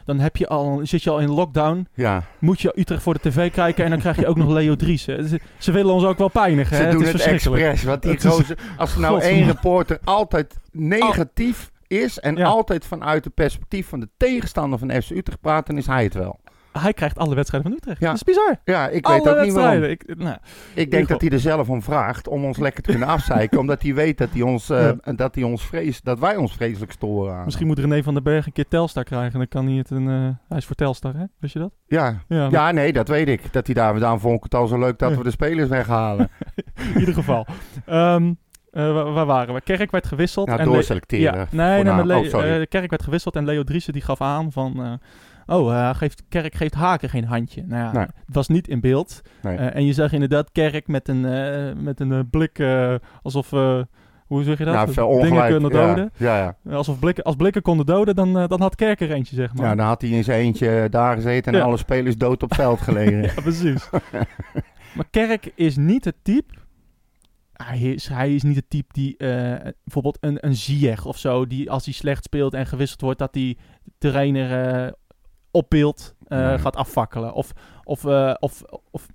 Dan 0.05 0.19
heb 0.19 0.37
je 0.37 0.48
al, 0.48 0.81
zit 0.82 1.03
je 1.03 1.10
al 1.10 1.19
in 1.19 1.31
lockdown, 1.31 1.89
Ja, 1.94 2.22
moet 2.39 2.60
je 2.60 2.72
Utrecht 2.81 3.03
voor 3.03 3.15
de 3.15 3.20
tv 3.31 3.51
kijken 3.53 3.84
en 3.84 3.91
dan 3.91 3.98
krijg 3.98 4.17
je 4.17 4.27
ook 4.27 4.36
nog 4.36 4.48
Leo 4.48 4.77
Driessen. 4.77 5.29
Ze, 5.29 5.41
ze 5.58 5.72
willen 5.72 5.94
ons 5.94 6.05
ook 6.05 6.19
wel 6.19 6.29
pijnigen, 6.29 6.77
ze 6.77 6.82
hè? 6.82 6.91
doen 6.91 7.01
het 7.03 7.13
het, 7.13 7.17
is 7.17 7.22
verschrikkelijk. 7.22 7.63
expres. 7.63 7.84
Want 7.91 8.03
die 8.03 8.10
Het 8.13 8.27
gozer, 8.27 8.58
als 8.77 8.94
er 8.94 9.01
nou 9.01 9.20
één 9.20 9.46
reporter 9.46 9.98
altijd 10.05 10.56
negatief 10.72 11.70
is... 11.86 12.19
en 12.20 12.36
Ja. 12.36 12.46
altijd 12.46 12.84
vanuit 12.86 13.25
het 13.25 13.34
perspectief 13.34 13.89
van 13.89 14.01
de 14.01 14.08
tegenstander 14.17 14.79
van 14.79 14.91
FC 15.03 15.10
Utrecht 15.10 15.41
praat... 15.41 15.67
dan 15.67 15.77
is 15.79 15.86
hij 15.86 16.05
het 16.05 16.15
wel. 16.15 16.39
Hij 16.78 16.92
krijgt 16.92 17.18
alle 17.18 17.34
wedstrijden 17.34 17.70
van 17.70 17.78
Utrecht. 17.80 18.00
Ja. 18.00 18.06
Dat 18.06 18.16
is 18.16 18.22
bizar. 18.22 18.56
Ja, 18.64 18.88
ik 18.88 19.06
alle 19.06 19.22
weet 19.22 19.28
ook 19.28 19.44
niet 19.44 19.52
waarom. 19.52 19.82
Ik, 19.82 20.16
nou, 20.16 20.36
Ik 20.74 20.90
denk 20.90 21.08
dat 21.08 21.20
hij 21.20 21.30
er 21.30 21.40
zelf 21.40 21.68
om 21.68 21.82
vraagt 21.82 22.28
om 22.28 22.44
ons 22.44 22.58
lekker 22.58 22.82
te 22.82 22.90
kunnen 22.90 23.08
afzeiken. 23.16 23.58
omdat 23.58 23.82
hij 23.82 23.94
weet 23.94 24.18
dat 24.18 24.28
hij 24.32 24.42
ons, 24.42 24.70
eh, 24.70 24.90
dat 25.16 25.34
hij 25.34 25.44
ons 25.44 25.64
vrees, 25.66 26.00
dat 26.00 26.18
wij 26.18 26.36
ons 26.36 26.52
vreselijk 26.54 26.92
storen 26.92 27.34
aan. 27.34 27.44
misschien 27.44 27.66
moet 27.66 27.78
René 27.78 28.02
van 28.02 28.14
den 28.14 28.22
Berg 28.22 28.46
een 28.46 28.52
keer 28.52 28.68
Telstar 28.68 29.04
krijgen. 29.04 29.38
Dan 29.38 29.48
kan 29.48 29.66
hij 29.66 29.76
het 29.76 29.90
een... 29.90 30.08
eh, 30.08 30.28
hij 30.48 30.58
is 30.58 30.64
voor 30.64 30.76
Telstar, 30.76 31.14
hè? 31.16 31.24
Wist 31.38 31.52
je 31.52 31.58
dat? 31.58 31.72
Ja. 31.86 32.22
Ja, 32.28 32.48
ja, 32.50 32.70
nee, 32.70 32.92
dat 32.92 33.08
weet 33.08 33.28
ik. 33.28 33.52
Dat 33.52 33.66
hij 33.66 33.74
daar, 33.74 33.98
daarom 33.98 34.20
vond 34.20 34.36
ik 34.36 34.42
het 34.42 34.54
al 34.54 34.66
zo 34.66 34.78
leuk 34.78 34.98
dat 34.98 35.16
we 35.16 35.22
de 35.22 35.30
spelers 35.30 35.68
weghalen. 35.68 36.28
in 36.94 36.98
ieder 37.00 37.14
geval. 37.14 37.46
Eh, 37.86 38.92
waar, 38.92 39.12
waar 39.12 39.26
waren 39.26 39.54
we? 39.54 39.60
Kerk 39.60 39.90
werd 39.90 40.06
gewisseld. 40.06 40.48
En 40.48 40.56
Le- 40.56 40.64
doorselecteren. 40.64 41.38
Ja, 41.38 41.46
nee, 41.50 41.82
nee, 41.82 42.04
Le- 42.04 42.14
Oh, 42.16 42.62
Kerk 42.68 42.90
werd 42.90 43.02
gewisseld 43.02 43.36
en 43.36 43.44
Leo 43.44 43.62
Driessen 43.64 43.92
die 43.92 44.02
gaf 44.02 44.20
aan 44.20 44.52
van... 44.52 45.00
oh, 45.46 45.88
eh, 45.88 45.94
geeft, 45.94 46.22
Kerk 46.29 46.55
geeft 46.55 46.74
Haken 46.74 47.08
geen 47.08 47.24
handje. 47.24 47.65
Nou 47.67 47.82
ja, 47.82 47.93
Nee. 47.93 48.06
het 48.26 48.34
was 48.34 48.48
niet 48.48 48.69
in 48.69 48.81
beeld. 48.81 49.20
Nee. 49.43 49.56
Eh, 49.56 49.74
en 49.74 49.84
je 49.84 49.93
zag 49.93 50.12
inderdaad 50.12 50.53
Kerk 50.53 50.88
met 50.88 51.08
een, 51.08 51.24
eh, 51.24 51.74
met 51.82 52.00
een 52.00 52.31
blik 52.31 52.62
alsof... 53.22 53.50
hoe 54.26 54.43
zeg 54.43 54.58
je 54.58 54.65
dat? 54.65 54.74
nou, 54.74 54.93
veel 54.93 55.20
Dingen 55.20 55.46
kunnen 55.48 55.70
doden. 55.70 56.12
Ja, 56.17 56.56
ja. 56.65 56.74
Alsof 56.74 56.98
blikken, 56.98 57.24
als 57.24 57.36
blikken 57.36 57.62
konden 57.62 57.86
doden, 57.86 58.15
dan, 58.15 58.32
dan 58.32 58.60
had 58.60 58.74
Kerk 58.74 59.00
er 59.00 59.12
eentje, 59.12 59.36
zeg 59.36 59.55
maar. 59.55 59.67
ja, 59.67 59.74
dan 59.74 59.86
had 59.86 60.00
hij 60.00 60.10
in 60.10 60.24
zijn 60.24 60.41
eentje 60.41 60.86
daar 60.91 61.15
gezeten 61.15 61.55
en 61.55 61.62
alle 61.62 61.76
spelers 61.76 62.17
dood 62.17 62.43
op 62.43 62.55
veld 62.55 62.81
gelegen. 62.81 63.22
Ja, 63.26 63.32
precies. 63.43 63.88
maar 64.96 65.08
Kerk 65.10 65.53
is 65.55 65.76
niet 65.76 66.05
het 66.05 66.17
type. 66.22 66.55
Hij 67.53 67.79
is, 67.79 68.08
hij 68.08 68.34
is 68.34 68.43
niet 68.43 68.56
het 68.56 68.70
type 68.70 68.93
die 68.93 69.17
bijvoorbeeld 69.84 70.19
een, 70.20 70.46
een 70.46 70.55
Ziyech 70.55 71.05
of 71.05 71.19
zo, 71.19 71.46
die 71.46 71.70
als 71.70 71.84
hij 71.84 71.94
slecht 71.94 72.24
speelt 72.24 72.55
en 72.55 72.67
gewisseld 72.67 73.00
wordt, 73.00 73.19
dat 73.19 73.32
die 73.32 73.58
trainer 73.98 74.94
op 75.56 75.70
beeld 75.70 76.15
eh, 76.29 76.58
gaat 76.58 76.77
afvakkelen. 76.77 77.32
Of, 77.32 77.53
of, 77.84 78.05
eh, 78.05 78.34
of, 78.39 78.63
of 78.91 79.06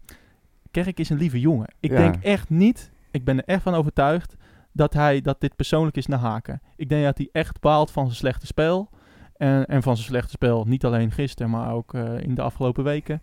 Kerk 0.71 0.99
is 0.99 1.09
een 1.09 1.17
lieve 1.17 1.39
jongen. 1.39 1.67
Ik 1.79 1.91
Ja. 1.91 1.97
denk 1.97 2.15
echt 2.23 2.49
niet, 2.49 2.91
ik 3.11 3.23
ben 3.23 3.37
er 3.37 3.43
echt 3.45 3.61
van 3.63 3.73
overtuigd 3.73 4.35
dat 4.71 4.93
hij 4.93 5.21
dat 5.21 5.41
dit 5.41 5.55
persoonlijk 5.55 5.97
is 5.97 6.05
naar 6.05 6.19
haken. 6.19 6.61
Ik 6.75 6.89
denk 6.89 7.03
dat 7.03 7.17
hij 7.17 7.29
echt 7.31 7.59
baalt 7.59 7.91
van 7.91 8.05
zijn 8.05 8.17
slechte 8.17 8.45
spel. 8.45 8.89
En, 9.37 9.65
en 9.65 9.81
van 9.83 9.95
zijn 9.95 10.07
slechte 10.07 10.29
spel, 10.31 10.65
niet 10.67 10.85
alleen 10.85 11.11
gisteren, 11.11 11.51
maar 11.51 11.73
ook 11.73 11.93
eh, 11.93 12.19
in 12.19 12.35
de 12.35 12.41
afgelopen 12.41 12.83
weken. 12.83 13.21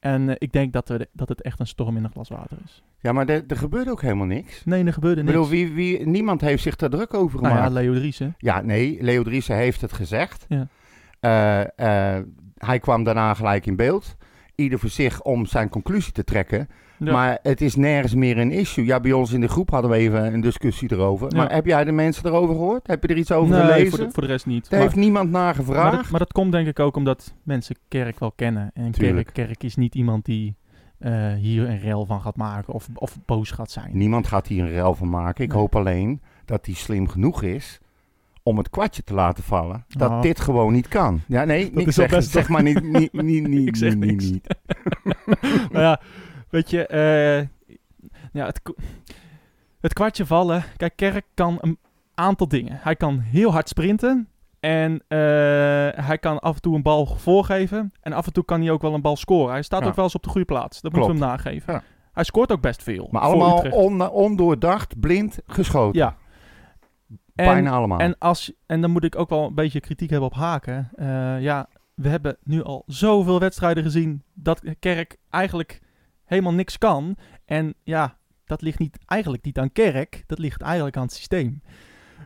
En 0.00 0.28
ik 0.40 0.52
denk 0.52 0.72
dat, 0.72 0.88
er, 0.88 1.06
dat 1.12 1.28
het 1.28 1.42
echt 1.42 1.60
een 1.60 1.66
storm 1.66 1.96
in 1.96 2.04
een 2.04 2.10
glas 2.10 2.28
water 2.28 2.56
is. 2.64 2.82
Ja, 2.98 3.12
maar 3.12 3.28
er, 3.28 3.44
er 3.46 3.56
gebeurt 3.56 3.88
ook 3.88 4.02
helemaal 4.02 4.26
niks. 4.26 4.64
Nee, 4.64 4.84
er 4.84 4.92
gebeurde 4.92 5.20
Ik 5.20 5.26
niks. 5.26 5.36
bedoel, 5.38 5.50
wie, 5.50 5.72
wie, 5.72 6.06
niemand 6.06 6.40
heeft 6.40 6.62
zich 6.62 6.76
daar 6.76 6.90
druk 6.90 7.14
over 7.14 7.40
nou 7.42 7.54
gemaakt. 7.54 7.72
ja, 7.74 7.80
Leo 7.80 7.94
Driessen. 7.94 8.34
Ja, 8.38 8.60
nee, 8.60 8.98
Leo 9.02 9.22
Driessen 9.22 9.56
heeft 9.56 9.80
het 9.80 9.92
gezegd. 9.92 10.46
Ja. 10.48 10.66
Eh, 11.76 12.16
hij 12.66 12.78
kwam 12.78 13.04
daarna 13.04 13.34
gelijk 13.34 13.66
in 13.66 13.76
beeld. 13.76 14.16
Ieder 14.54 14.78
voor 14.78 14.88
zich 14.88 15.22
om 15.22 15.46
zijn 15.46 15.68
conclusie 15.68 16.12
te 16.12 16.24
trekken. 16.24 16.68
Ja. 16.98 17.12
Maar 17.12 17.38
het 17.42 17.60
is 17.60 17.76
nergens 17.76 18.14
meer 18.14 18.38
een 18.38 18.50
issue. 18.50 18.84
Ja, 18.84 19.00
bij 19.00 19.12
ons 19.12 19.32
in 19.32 19.40
de 19.40 19.48
groep 19.48 19.70
hadden 19.70 19.90
we 19.90 19.96
even 19.96 20.34
een 20.34 20.40
discussie 20.40 20.92
erover. 20.92 21.30
Ja. 21.30 21.36
Maar 21.36 21.52
heb 21.52 21.66
jij 21.66 21.84
de 21.84 21.92
mensen 21.92 22.26
erover 22.26 22.54
gehoord? 22.54 22.86
Heb 22.86 23.02
je 23.02 23.08
er 23.08 23.16
iets 23.16 23.32
over 23.32 23.56
nee, 23.56 23.60
gelezen? 23.66 23.88
voor 23.88 23.98
de, 24.06 24.10
voor 24.12 24.22
de 24.22 24.28
rest 24.28 24.46
niet. 24.46 24.62
Daar 24.70 24.78
Maar- 24.80 24.88
heeft 24.88 25.00
niemand 25.00 25.30
naar 25.30 25.42
Maar 25.42 25.54
gevraagd. 25.54 25.96
dat, 25.96 26.10
maar 26.10 26.18
dat 26.20 26.32
komt 26.32 26.52
denk 26.52 26.66
ik 26.66 26.78
ook 26.78 26.96
omdat 26.96 27.34
mensen 27.42 27.76
Kerk 27.88 28.18
wel 28.18 28.32
kennen. 28.32 28.70
En 28.74 28.82
Kerk, 28.82 28.94
Tuurlijk. 28.94 29.30
Kerk 29.32 29.62
is 29.62 29.76
niet 29.76 29.94
iemand 29.94 30.24
die 30.24 30.56
eh, 30.98 31.32
hier 31.34 31.68
een 31.68 31.78
rel 31.80 32.06
van 32.06 32.20
gaat 32.20 32.36
maken 32.36 32.72
of, 32.74 32.88
of 32.94 33.18
boos 33.26 33.50
gaat 33.50 33.70
zijn. 33.70 33.90
Niemand 33.92 34.26
gaat 34.26 34.46
hier 34.46 34.62
een 34.62 34.70
rel 34.70 34.94
van 34.94 35.10
maken. 35.10 35.44
Ik 35.44 35.50
Nee. 35.50 35.58
hoop 35.58 35.76
alleen 35.76 36.20
dat 36.44 36.66
hij 36.66 36.74
slim 36.74 37.08
genoeg 37.08 37.42
is 37.42 37.80
om 38.42 38.58
het 38.58 38.70
kwartje 38.70 39.04
te 39.04 39.14
laten 39.14 39.44
vallen. 39.44 39.84
Dat 39.88 40.10
Oh. 40.10 40.22
dit 40.22 40.40
gewoon 40.40 40.72
niet 40.72 40.88
kan. 40.88 41.20
Ja, 41.26 41.44
nee, 41.44 41.64
Dat 41.64 41.74
niet 41.74 41.86
is 41.86 41.96
wel 41.96 42.08
zeg, 42.08 42.18
best 42.18 42.30
zeg 42.30 42.48
maar 42.48 42.62
niet, 42.62 42.82
niet, 42.82 43.12
niet, 43.30 43.46
niet, 43.48 43.68
Ik 43.68 43.76
zeg 43.76 43.94
niet, 43.94 44.20
niet. 44.30 44.46
maar 45.72 45.82
ja, 45.88 46.00
weet 46.50 46.70
je, 46.70 46.86
eh, 46.86 47.38
ja, 48.32 48.46
het, 48.46 48.60
het 49.80 49.92
kwartje 49.92 50.26
vallen. 50.26 50.64
Kijk, 50.76 50.96
Kerk 50.96 51.24
kan 51.34 51.58
een 51.60 51.78
aantal 52.14 52.48
dingen. 52.48 52.78
Hij 52.82 52.96
kan 52.96 53.18
heel 53.18 53.52
hard 53.52 53.68
sprinten. 53.68 54.26
En 54.60 55.02
eh, 55.08 55.18
hij 56.04 56.18
kan 56.20 56.38
af 56.40 56.54
en 56.54 56.60
toe 56.60 56.74
een 56.74 56.82
bal 56.82 57.06
voorgeven. 57.06 57.92
En 58.00 58.12
af 58.12 58.26
en 58.26 58.32
toe 58.32 58.44
kan 58.44 58.60
hij 58.60 58.70
ook 58.70 58.82
wel 58.82 58.94
een 58.94 59.00
bal 59.00 59.16
scoren. 59.16 59.52
Hij 59.52 59.62
staat 59.62 59.82
Ja. 59.82 59.86
ook 59.88 59.94
wel 59.94 60.04
eens 60.04 60.14
op 60.14 60.22
de 60.22 60.28
goede 60.28 60.46
plaats. 60.46 60.80
Dat 60.80 60.92
moeten 60.92 61.12
we 61.12 61.18
hem 61.18 61.28
nageven. 61.28 61.72
Ja. 61.72 61.82
Hij 62.12 62.24
scoort 62.24 62.52
ook 62.52 62.60
best 62.60 62.82
veel. 62.82 63.08
Maar 63.10 63.22
allemaal 63.22 63.58
on, 63.70 64.08
ondoordacht, 64.10 65.00
blind, 65.00 65.38
geschoten. 65.46 66.00
Ja. 66.00 66.16
En, 67.34 67.46
Bijna 67.46 67.70
allemaal. 67.70 67.98
en, 67.98 68.18
als, 68.18 68.52
en 68.66 68.80
dan 68.80 68.90
moet 68.90 69.04
ik 69.04 69.18
ook 69.18 69.28
wel 69.28 69.46
een 69.46 69.54
beetje 69.54 69.80
kritiek 69.80 70.10
hebben 70.10 70.28
op 70.28 70.34
Haken. 70.34 70.90
Eh, 70.94 71.40
ja, 71.40 71.68
we 71.94 72.08
hebben 72.08 72.36
nu 72.42 72.62
al 72.62 72.82
zoveel 72.86 73.40
wedstrijden 73.40 73.82
gezien 73.82 74.22
dat 74.34 74.62
Kerk 74.78 75.16
eigenlijk 75.30 75.80
helemaal 76.24 76.52
niks 76.52 76.78
kan. 76.78 77.16
En 77.44 77.74
ja, 77.82 78.16
dat 78.44 78.62
ligt 78.62 78.78
niet, 78.78 78.98
eigenlijk 79.06 79.44
niet 79.44 79.58
aan 79.58 79.72
Kerk, 79.72 80.24
dat 80.26 80.38
ligt 80.38 80.62
eigenlijk 80.62 80.96
aan 80.96 81.02
het 81.02 81.12
systeem. 81.12 81.62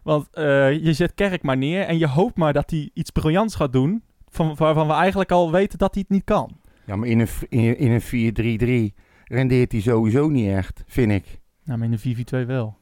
Want 0.03 0.29
eh, 0.31 0.85
je 0.85 0.93
zet 0.93 1.15
Kerk 1.15 1.43
maar 1.43 1.57
neer 1.57 1.83
en 1.83 1.99
je 1.99 2.09
hoopt 2.09 2.37
maar 2.37 2.53
dat 2.53 2.71
hij 2.71 2.91
iets 2.95 3.11
briljants 3.11 3.55
gaat 3.55 3.73
doen, 3.73 4.03
van, 4.29 4.55
waarvan 4.55 4.87
we 4.87 4.93
eigenlijk 4.93 5.33
al 5.33 5.51
weten 5.51 5.79
dat 5.79 5.95
hij 5.95 6.03
het 6.03 6.17
niet 6.17 6.25
kan. 6.25 6.61
Ja, 6.85 6.97
maar 6.97 7.09
in 7.09 7.21
een, 7.21 7.29
in, 7.49 7.79
in 7.79 7.91
een 7.91 8.93
4-3-3 8.93 8.95
rendeert 9.25 9.73
hij 9.73 9.81
sowieso 9.81 10.29
niet 10.29 10.51
echt, 10.51 10.85
vind 10.87 11.13
ik. 11.13 11.41
Nou, 11.65 11.79
maar 11.79 11.89
in 11.89 11.99
de 12.03 12.43
4v2 12.43 12.47
wel. 12.47 12.77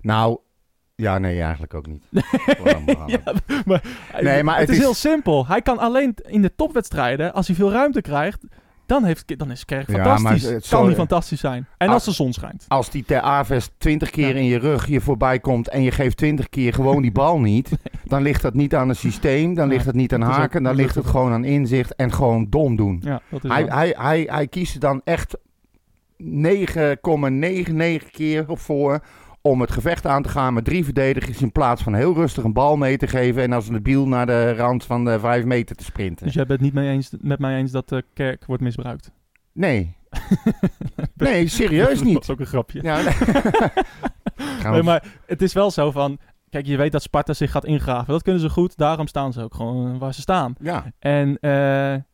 Nou, 0.00 0.38
ja, 1.00 1.18
nee, 1.18 1.40
eigenlijk 1.42 1.74
ook 1.74 1.86
niet. 1.86 2.02
Ja, 2.64 3.18
maar, 3.66 3.82
Nee, 4.20 4.42
maar 4.42 4.54
het, 4.58 4.62
het 4.62 4.70
is 4.70 4.76
is- 4.76 4.82
heel 4.82 4.94
simpel. 4.94 5.46
Hij 5.46 5.62
kan 5.62 5.78
alleen 5.78 6.14
in 6.28 6.42
de 6.42 6.54
topwedstrijden, 6.56 7.32
als 7.34 7.46
hij 7.46 7.56
veel 7.56 7.70
ruimte 7.72 8.00
krijgt, 8.00 8.38
dan, 8.86 9.04
heeft, 9.04 9.38
dan 9.38 9.50
is 9.50 9.64
Kerk 9.64 9.86
Ja, 9.88 9.94
fantastisch. 9.94 10.42
maar 10.44 10.52
het- 10.52 10.68
kan 10.68 10.84
hij 10.86 10.94
fantastisch 10.94 11.40
zijn. 11.40 11.66
En 11.78 11.88
als 11.88 12.04
de 12.04 12.10
zon 12.12 12.32
schijnt. 12.32 12.64
Als 12.68 12.90
die 12.90 13.04
ter 13.04 13.20
Aves 13.20 13.70
20 13.78 14.10
keer 14.10 14.28
Ja. 14.28 14.34
in 14.34 14.44
je 14.44 14.58
rug 14.58 14.86
je 14.86 15.00
voorbij 15.00 15.38
komt 15.40 15.68
en 15.68 15.82
je 15.82 15.90
geeft 15.90 16.16
20 16.16 16.48
keer 16.48 16.74
gewoon 16.74 17.02
die 17.02 17.12
bal 17.12 17.40
niet, 17.40 17.70
dan 18.04 18.22
ligt 18.22 18.42
dat 18.42 18.54
niet 18.54 18.74
aan 18.74 18.88
het 18.88 18.98
systeem, 18.98 19.54
dan 19.54 19.66
Nee, 19.68 19.74
ligt 19.76 19.86
het 19.86 19.94
niet 19.94 20.14
aan 20.14 20.24
ook- 20.24 20.30
haken, 20.30 20.62
dan 20.62 20.74
ligt 20.74 20.94
het 20.94 21.06
gewoon 21.06 21.32
aan 21.32 21.44
inzicht 21.44 21.94
en 21.94 22.12
gewoon 22.12 22.46
dom 22.50 22.76
doen. 22.76 23.00
Ja, 23.04 23.20
dat 23.30 23.44
is 23.44 23.50
Hij, 23.50 23.66
waar. 23.66 23.76
hij, 23.76 23.94
hij, 23.98 24.26
hij 24.30 24.46
kiest 24.46 24.74
er 24.74 24.80
dan 24.80 25.00
echt 25.04 25.36
9,99 26.22 28.10
keer 28.10 28.44
op 28.48 28.58
voor 28.58 29.00
om 29.42 29.60
het 29.60 29.70
gevecht 29.70 30.06
aan 30.06 30.22
te 30.22 30.28
gaan 30.28 30.54
met 30.54 30.64
drie 30.64 30.84
verdedigers 30.84 31.42
in 31.42 31.52
plaats 31.52 31.82
van 31.82 31.94
heel 31.94 32.14
rustig 32.14 32.44
een 32.44 32.52
bal 32.52 32.76
mee 32.76 32.96
te 32.96 33.06
geven 33.06 33.42
en 33.42 33.52
als 33.52 33.68
een 33.68 33.82
biel 33.82 34.08
naar 34.08 34.26
de 34.26 34.54
rand 34.54 34.84
van 34.84 35.04
de 35.04 35.20
5 35.20 35.44
meter 35.44 35.76
te 35.76 35.84
sprinten. 35.84 36.26
Dus 36.26 36.34
jij 36.34 36.46
bent 36.46 36.60
het 36.60 36.72
niet 36.74 36.82
mee 36.82 36.90
eens, 36.90 37.10
met 37.20 37.38
mij 37.38 37.56
eens 37.56 37.70
dat 37.70 37.88
de 37.88 38.04
Kerk 38.14 38.46
wordt 38.46 38.62
misbruikt? 38.62 39.12
Nee. 39.52 39.96
Nee, 41.14 41.48
serieus 41.48 41.98
Dat 41.98 42.04
niet. 42.04 42.22
is 42.22 42.30
ook 42.30 42.40
een 42.40 42.46
grapje. 42.46 42.82
Ja, 42.82 43.00
nee. 44.70 44.82
Maar 44.82 45.04
het 45.26 45.42
is 45.42 45.52
wel 45.52 45.70
zo 45.70 45.90
van... 45.90 46.18
Kijk, 46.50 46.66
je 46.66 46.76
weet 46.76 46.92
dat 46.92 47.02
Sparta 47.02 47.32
zich 47.32 47.50
gaat 47.50 47.64
ingraven. 47.64 48.12
Dat 48.12 48.22
kunnen 48.22 48.40
ze 48.40 48.48
goed. 48.50 48.76
Daarom 48.76 49.06
staan 49.06 49.32
ze 49.32 49.42
ook 49.42 49.54
gewoon 49.54 49.98
waar 49.98 50.14
ze 50.14 50.20
staan. 50.20 50.54
ja, 50.60 50.84
En 50.98 51.38
eh, 51.40 51.50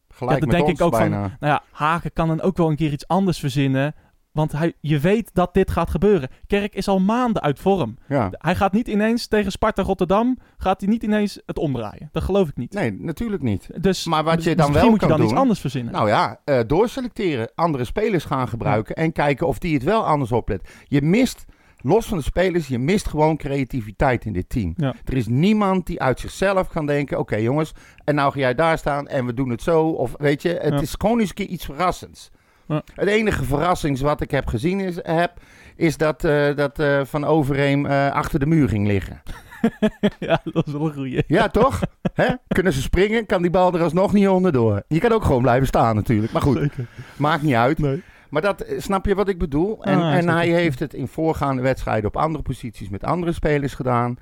gelijk 0.09 0.41
dan 0.41 0.49
met 0.49 0.51
denk 0.51 0.69
ik 0.69 0.81
ook 0.81 0.97
van-. 0.97 1.11
Nou 1.11 1.31
ja, 1.41 1.63
Haken 1.71 2.13
kan 2.13 2.29
dan 2.29 2.41
ook 2.41 2.57
wel 2.57 2.69
een 2.71 2.77
keer 2.77 2.93
iets 2.93 3.09
anders 3.09 3.39
verzinnen. 3.39 3.95
Want 4.37 4.53
hij, 4.53 4.73
je 4.81 4.99
weet 4.99 5.31
dat 5.33 5.55
dit 5.55 5.71
gaat 5.71 5.91
gebeuren. 5.91 6.29
Kerk 6.47 6.75
is 6.75 6.89
al 6.89 7.01
maanden 7.01 7.43
uit 7.43 7.59
vorm. 7.59 7.99
Ja. 8.09 8.31
Hij 8.33 8.55
gaat 8.55 8.73
niet 8.73 8.89
ineens 8.89 9.27
tegen 9.27 9.53
Sparta 9.53 9.83
Rotterdam... 9.83 10.39
gaat 10.57 10.81
hij 10.81 10.89
niet 10.89 11.03
ineens 11.03 11.41
het 11.47 11.59
omdraaien. 11.59 12.09
Dat 12.13 12.23
geloof 12.23 12.49
ik 12.49 12.57
niet. 12.57 12.73
Nee, 12.73 12.93
natuurlijk 12.93 13.43
niet. 13.43 13.69
Dus, 13.81 14.05
Maar 14.05 14.25
wat 14.25 14.45
je 14.45 14.55
dan 14.55 14.57
misschien 14.57 14.81
wel 14.81 14.91
moet 14.91 15.01
je 15.01 15.07
kan 15.07 15.17
dan 15.17 15.27
iets 15.27 15.37
anders 15.37 15.61
verzinnen. 15.61 15.93
Nou 15.93 16.09
ja, 16.09 16.41
eh, 16.45 16.61
doorselecteren, 16.67 17.51
andere 17.55 17.85
spelers 17.85 18.25
gaan 18.25 18.49
gebruiken 18.49 18.95
en 18.95 19.13
kijken 19.13 19.47
of 19.47 19.59
die 19.59 19.75
het 19.75 19.83
wel 19.83 20.07
anders 20.07 20.33
oplet. 20.33 20.69
Je 20.85 21.03
mist, 21.03 21.45
los 21.77 22.07
van 22.07 22.19
de 22.19 22.25
spelers, 22.25 22.69
je 22.69 22.79
mist 22.79 23.09
gewoon 23.09 23.37
creativiteit 23.37 24.25
in 24.25 24.33
dit 24.33 24.49
team. 24.49 24.75
Ja. 24.77 24.95
Er 25.05 25.17
is 25.17 25.27
niemand 25.27 25.87
die 25.87 26.01
uit 26.01 26.21
zichzelf 26.21 26.69
kan 26.69 26.87
denken, 26.87 27.19
oké 27.19 27.37
jongens, 27.37 27.73
en 28.05 28.15
nou 28.15 28.33
ga 28.33 28.39
jij 28.39 28.55
daar 28.55 28.79
staan 28.79 29.09
en 29.09 29.27
we 29.27 29.35
doen 29.35 29.51
het 29.51 29.63
zo. 29.63 29.89
Of 29.89 30.15
weet 30.19 30.43
je, 30.43 30.49
het 30.49 30.83
is 30.83 30.95
gewoon 30.99 31.21
eens 31.21 31.29
een 31.29 31.35
keer 31.35 31.47
iets 31.47 31.65
verrassends. 31.65 32.31
Ja. 32.67 32.83
Het 32.95 33.09
enige 33.09 33.45
verrassings 33.45 34.01
wat 34.01 34.21
ik 34.21 34.31
heb 34.31 34.47
gezien 34.47 34.81
is, 34.81 34.99
heb, 35.03 35.33
is 35.77 35.97
dat, 35.97 36.25
eh, 36.25 36.57
dat 36.57 36.79
eh, 36.79 37.01
Van 37.05 37.25
Overheem 37.25 37.87
eh, 37.87 38.11
achter 38.11 38.39
de 38.39 38.47
muur 38.47 38.69
ging 38.69 38.87
liggen. 38.87 39.23
ja, 40.19 40.41
dat 40.45 40.67
is 40.67 40.73
wel 40.73 40.87
een 40.87 40.93
goeie. 40.93 41.23
Ja, 41.27 41.49
toch? 41.49 41.81
Hè? 42.15 42.29
Kunnen 42.49 42.73
ze 42.73 42.83
springen, 42.83 43.27
kan 43.27 43.43
die 43.43 43.51
bal 43.51 43.75
er 43.75 43.83
alsnog 43.83 44.13
niet 44.13 44.29
onderdoor. 44.29 44.83
Je 44.89 45.01
kan 45.01 45.13
ook 45.13 45.25
gewoon 45.25 45.43
blijven 45.43 45.67
staan 45.67 45.95
natuurlijk. 45.95 46.33
Maar 46.33 46.43
goed, 46.43 46.59
Zeker. 46.59 46.87
maakt 47.17 47.43
niet 47.43 47.55
uit. 47.55 47.79
Nee. 47.79 48.03
Maar 48.29 48.43
dat, 48.43 48.65
snap 48.79 49.07
je 49.07 49.15
wat 49.15 49.29
ik 49.29 49.39
bedoel? 49.39 49.85
En, 49.85 49.99
Ah, 49.99 50.15
en 50.15 50.23
zeker. 50.23 50.35
hij 50.35 50.49
heeft 50.49 50.79
het 50.79 50.95
in 50.95 51.09
voorgaande 51.09 51.63
wedstrijden 51.63 52.07
op 52.07 52.17
andere 52.17 52.43
posities 52.43 52.89
met 52.89 53.05
andere 53.05 53.33
spelers 53.33 53.75
gedaan. 53.75 54.17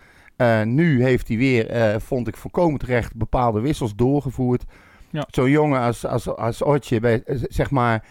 Nu 0.64 1.02
heeft 1.02 1.28
hij 1.28 1.36
weer, 1.36 2.00
vond 2.00 2.28
ik 2.28 2.36
volkomen 2.36 2.78
terecht, 2.78 3.14
bepaalde 3.14 3.60
wissels 3.60 3.94
doorgevoerd. 3.94 4.64
Ja. 5.10 5.26
Zo'n 5.30 5.50
jongen 5.50 5.80
als, 5.80 6.06
als, 6.06 6.28
als 6.28 6.62
Otje, 6.62 7.00
bij, 7.00 7.22
zeg 7.48 7.70
maar, 7.70 8.04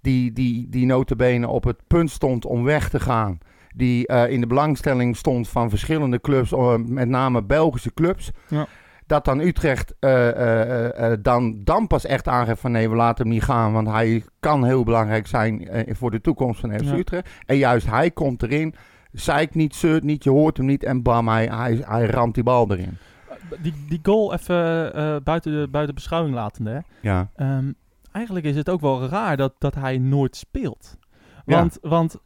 die, 0.00 0.32
die, 0.32 0.68
die 0.68 0.86
notabene 0.86 1.48
op 1.48 1.64
het 1.64 1.76
punt 1.86 2.10
stond 2.10 2.44
om 2.44 2.64
weg 2.64 2.88
te 2.88 3.00
gaan. 3.00 3.38
Die 3.74 4.06
eh, 4.06 4.30
in 4.32 4.40
de 4.40 4.46
belangstelling 4.46 5.16
stond 5.16 5.48
van 5.48 5.70
verschillende 5.70 6.20
clubs, 6.20 6.52
eh, 6.52 6.74
met 6.76 7.08
name 7.08 7.42
Belgische 7.42 7.94
clubs. 7.94 8.30
Ja. 8.48 8.66
Dat 9.06 9.24
dan 9.24 9.40
Utrecht 9.40 9.94
eh, 9.98 11.12
dan, 11.20 11.60
dan 11.64 11.86
pas 11.86 12.04
echt 12.04 12.28
aangeeft 12.28 12.60
van 12.60 12.70
nee, 12.72 12.88
we 12.90 12.96
laten 12.96 13.24
hem 13.24 13.34
niet 13.34 13.42
gaan. 13.44 13.72
Want 13.72 13.88
hij 13.88 14.24
kan 14.40 14.64
heel 14.64 14.84
belangrijk 14.84 15.26
zijn 15.26 15.68
voor 15.88 16.10
de 16.10 16.20
toekomst 16.20 16.60
van 16.60 16.72
FC 16.72 16.84
Ja. 16.84 16.94
Utrecht. 16.96 17.28
En 17.46 17.56
juist 17.56 17.86
hij 17.86 18.10
komt 18.10 18.42
erin, 18.42 18.74
zeikt 19.12 19.54
niet, 19.54 19.74
zeurt 19.74 20.02
niet, 20.04 20.24
je 20.24 20.30
hoort 20.30 20.56
hem 20.56 20.66
niet. 20.66 20.84
En 20.84 21.02
bam, 21.02 21.28
hij, 21.28 21.46
hij, 21.46 21.82
hij 21.84 22.06
ramt 22.06 22.34
die 22.34 22.42
bal 22.44 22.70
erin. 22.72 22.96
Die, 23.62 23.74
die 23.88 24.00
goal 24.02 24.32
even 24.34 25.22
buiten, 25.24 25.52
de, 25.52 25.68
buiten 25.70 25.94
beschouwing 25.94 26.34
latende. 26.34 26.70
hè. 26.70 26.78
Ja, 27.00 27.30
Ehm, 27.36 27.72
eigenlijk 28.12 28.46
is 28.46 28.56
het 28.56 28.68
ook 28.68 28.80
wel 28.80 29.06
raar 29.08 29.36
dat, 29.36 29.52
dat 29.58 29.74
hij 29.74 29.98
nooit 29.98 30.36
speelt. 30.36 30.96
Ja. 31.46 31.56
Want, 31.58 31.78
want 31.82 32.16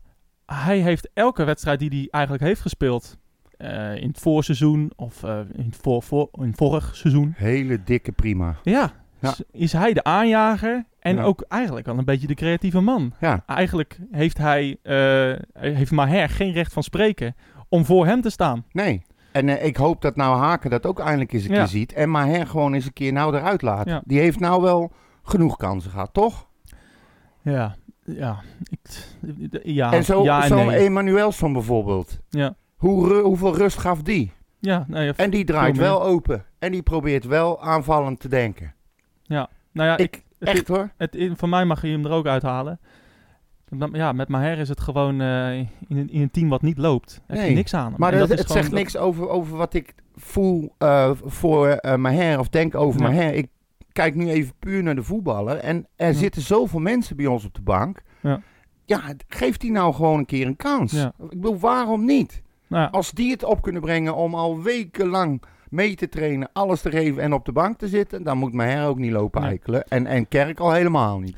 hij 0.46 0.78
heeft 0.78 1.08
elke 1.14 1.44
wedstrijd 1.44 1.78
die 1.78 1.88
hij 1.88 2.08
eigenlijk 2.10 2.44
heeft 2.44 2.60
gespeeld... 2.60 3.18
eh, 3.56 3.96
in 3.96 4.08
het 4.08 4.18
voorseizoen 4.18 4.92
of 4.96 5.22
eh, 5.22 5.38
in, 5.52 5.64
het 5.66 5.76
voor, 5.82 6.02
voor, 6.02 6.28
in 6.32 6.46
het 6.46 6.56
vorig 6.56 6.96
seizoen... 6.96 7.32
hele 7.36 7.82
dikke 7.82 8.12
prima. 8.12 8.56
Ja, 8.62 8.92
is 9.50 9.72
hij 9.72 9.92
de 9.92 10.04
aanjager 10.04 10.84
en 10.98 11.16
Ja. 11.16 11.22
ook 11.22 11.44
eigenlijk 11.48 11.86
wel 11.86 11.98
een 11.98 12.04
beetje 12.04 12.26
de 12.26 12.34
creatieve 12.34 12.80
man. 12.80 13.12
Ja, 13.20 13.42
Eigenlijk 13.46 13.98
heeft 14.10 14.38
hij, 14.38 14.76
eh, 14.82 15.32
heeft 15.52 15.90
Maher 15.90 16.28
geen 16.28 16.52
recht 16.52 16.72
van 16.72 16.82
spreken 16.82 17.34
om 17.68 17.84
voor 17.84 18.06
hem 18.06 18.20
te 18.20 18.30
staan. 18.30 18.64
nee. 18.72 19.02
En 19.32 19.64
ik 19.64 19.76
hoop 19.76 20.02
dat 20.02 20.16
nou 20.16 20.36
Haken 20.38 20.70
dat 20.70 20.86
ook 20.86 21.00
eindelijk 21.00 21.32
eens 21.32 21.44
een 21.44 21.50
keer 21.50 21.66
ziet. 21.66 21.92
En 21.92 22.10
Maher 22.10 22.46
gewoon 22.46 22.74
eens 22.74 22.84
een 22.86 22.92
keer 22.92 23.12
nou 23.12 23.36
eruit 23.36 23.62
laat. 23.62 24.00
Die 24.04 24.18
heeft 24.18 24.40
nou 24.40 24.62
wel 24.62 24.92
genoeg 25.24 25.56
kansen 25.56 25.90
gehad, 25.90 26.10
toch? 26.12 26.46
Ja, 27.42 27.74
ja. 28.04 28.40
Ik, 28.70 29.06
ja, 29.62 29.92
en 29.92 30.04
zo, 30.04 30.22
ja 30.22 30.46
zo'n 30.46 30.66
nee. 30.66 30.76
Emanuelson 30.78 31.52
bijvoorbeeld. 31.52 32.18
Ja, 32.28 32.54
Hoe, 32.76 33.14
hoeveel 33.14 33.56
rust 33.56 33.78
gaf 33.78 34.02
die? 34.02 34.32
ja, 34.58 34.84
nee, 34.88 35.12
En 35.12 35.30
die 35.30 35.44
draait 35.44 35.76
wel 35.76 36.02
open. 36.04 36.44
En 36.58 36.72
die 36.72 36.82
probeert 36.82 37.24
wel 37.24 37.62
aanvallend 37.62 38.20
te 38.20 38.28
denken. 38.28 38.74
nou 39.26 39.48
ja, 39.72 39.96
Ik, 39.96 40.22
echt 40.38 40.68
hoor. 40.68 40.90
het, 40.96 41.14
het- 41.14 41.32
van 41.38 41.48
mij 41.48 41.64
mag 41.64 41.82
je 41.82 41.88
hem 41.88 42.04
er 42.04 42.10
ook 42.10 42.26
uithalen. 42.26 42.80
Ja, 43.92 44.12
met 44.12 44.28
Maher 44.28 44.58
is 44.58 44.68
het 44.68 44.80
gewoon 44.80 45.20
eh, 45.20 45.58
in, 45.58 45.68
een, 45.88 46.10
in 46.10 46.20
een 46.22 46.30
team 46.30 46.48
wat 46.48 46.62
niet 46.62 46.78
loopt. 46.78 47.20
Heb 47.26 47.36
je 47.36 47.42
Nee, 47.42 47.54
niks 47.54 47.74
aan 47.74 47.90
hem. 47.90 47.94
Maar 48.00 48.10
het, 48.10 48.20
dat 48.20 48.30
is 48.30 48.38
het 48.38 48.46
gewoon- 48.46 48.62
zegt 48.62 48.74
niks 48.74 48.96
over, 48.96 49.28
over 49.28 49.56
wat 49.56 49.74
ik 49.74 49.94
voel 50.14 50.74
eh, 50.78 51.10
voor 51.24 51.68
eh 51.68 51.96
Maher 51.96 52.38
of 52.38 52.48
denk 52.48 52.74
over 52.74 53.00
Ja. 53.00 53.08
Maher. 53.08 53.34
Ik 53.34 53.48
kijk 53.94 54.14
nu 54.14 54.28
even 54.30 54.54
puur 54.58 54.82
naar 54.82 54.94
de 54.94 55.02
voetballer. 55.02 55.56
En 55.56 55.86
er 55.96 56.06
Ja. 56.12 56.12
zitten 56.12 56.42
zoveel 56.42 56.80
mensen 56.80 57.16
bij 57.16 57.26
ons 57.26 57.44
op 57.44 57.54
de 57.54 57.62
bank. 57.62 58.02
Ja. 58.22 58.40
Ja, 58.84 59.00
geeft 59.28 59.60
die 59.60 59.70
nou 59.70 59.94
gewoon 59.94 60.18
een 60.18 60.26
keer 60.26 60.46
een 60.46 60.56
kans. 60.56 60.92
Ja. 60.92 61.12
Ik 61.18 61.28
bedoel, 61.28 61.58
waarom 61.58 62.04
niet? 62.04 62.42
Nou 62.66 62.90
Als 62.90 63.10
die 63.10 63.30
het 63.30 63.44
op 63.44 63.62
kunnen 63.62 63.80
brengen 63.82 64.14
om 64.16 64.34
al 64.34 64.62
wekenlang 64.62 65.42
mee 65.68 65.94
te 65.94 66.08
trainen, 66.08 66.50
alles 66.52 66.80
te 66.80 66.90
geven 66.90 67.22
en 67.22 67.32
op 67.32 67.44
de 67.44 67.52
bank 67.52 67.78
te 67.78 67.88
zitten, 67.88 68.22
dan 68.22 68.38
moet 68.38 68.52
Maher 68.52 68.86
ook 68.86 68.98
niet 68.98 69.12
lopen 69.12 69.40
Nee. 69.40 69.50
eikelen. 69.50 69.84
En, 69.88 70.06
en 70.06 70.28
Kerk 70.28 70.60
al 70.60 70.72
helemaal 70.72 71.18
niet. 71.18 71.36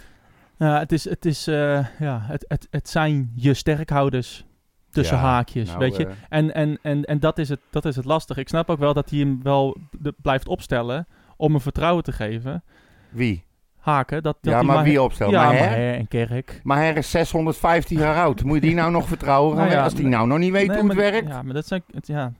Ja, 0.58 0.78
het, 0.78 0.92
is, 0.92 1.04
het, 1.08 1.24
is, 1.24 1.46
eh, 1.46 1.86
ja, 1.98 2.20
het, 2.22 2.44
het, 2.48 2.66
het 2.70 2.88
zijn 2.88 3.32
je 3.34 3.54
sterkhouders 3.54 4.46
tussen 4.90 5.16
Ja, 5.16 5.22
haakjes, 5.22 5.66
Nou, 5.66 5.78
weet 5.78 5.96
je. 5.96 6.06
eh, 6.06 6.12
En, 6.28 6.54
en, 6.54 6.78
en, 6.82 7.04
en 7.04 7.20
dat, 7.20 7.38
is 7.38 7.48
het, 7.48 7.60
dat 7.70 7.84
is 7.84 7.96
het 7.96 8.04
lastig. 8.04 8.36
Ik 8.36 8.48
snap 8.48 8.70
ook 8.70 8.78
wel 8.78 8.94
dat 8.94 9.10
hij 9.10 9.18
hem 9.18 9.42
wel 9.42 9.76
de- 9.90 10.14
blijft 10.22 10.48
opstellen 10.48 11.06
om 11.36 11.52
hem 11.52 11.60
vertrouwen 11.60 12.02
te 12.04 12.12
geven. 12.12 12.64
wie? 13.08 13.44
Haken, 13.76 14.22
dat, 14.22 14.36
dat 14.40 14.52
ja, 14.52 14.58
hij 14.58 14.66
maar 14.66 14.74
maar 14.76 14.84
wie 14.84 15.02
opstelt? 15.02 15.30
Ja, 15.30 15.44
Maher? 15.44 15.70
Maher 15.70 15.94
en 15.94 16.08
Kerk. 16.08 16.60
Maher 16.62 16.96
is 16.96 17.10
615 17.10 17.98
jaar 17.98 18.16
oud. 18.16 18.42
Moet 18.42 18.54
je 18.54 18.60
die 18.60 18.74
nou 18.74 18.90
nog 18.90 19.08
vertrouwen? 19.08 19.56
Nou 19.56 19.70
ja, 19.70 19.82
als 19.82 19.94
die 19.94 20.06
nou 20.06 20.26
nog 20.26 20.38
niet 20.38 20.52
weet 20.52 20.66
Nee, 20.68 20.78
hoe 20.80 20.88
het 20.88 20.96
maar- 20.96 21.10
werkt? 21.10 21.28
Ja, 21.28 21.42
maar 21.42 21.54
dat 21.54 21.66
zijn, 21.66 21.82
het, 21.90 22.06
ja, 22.06 22.32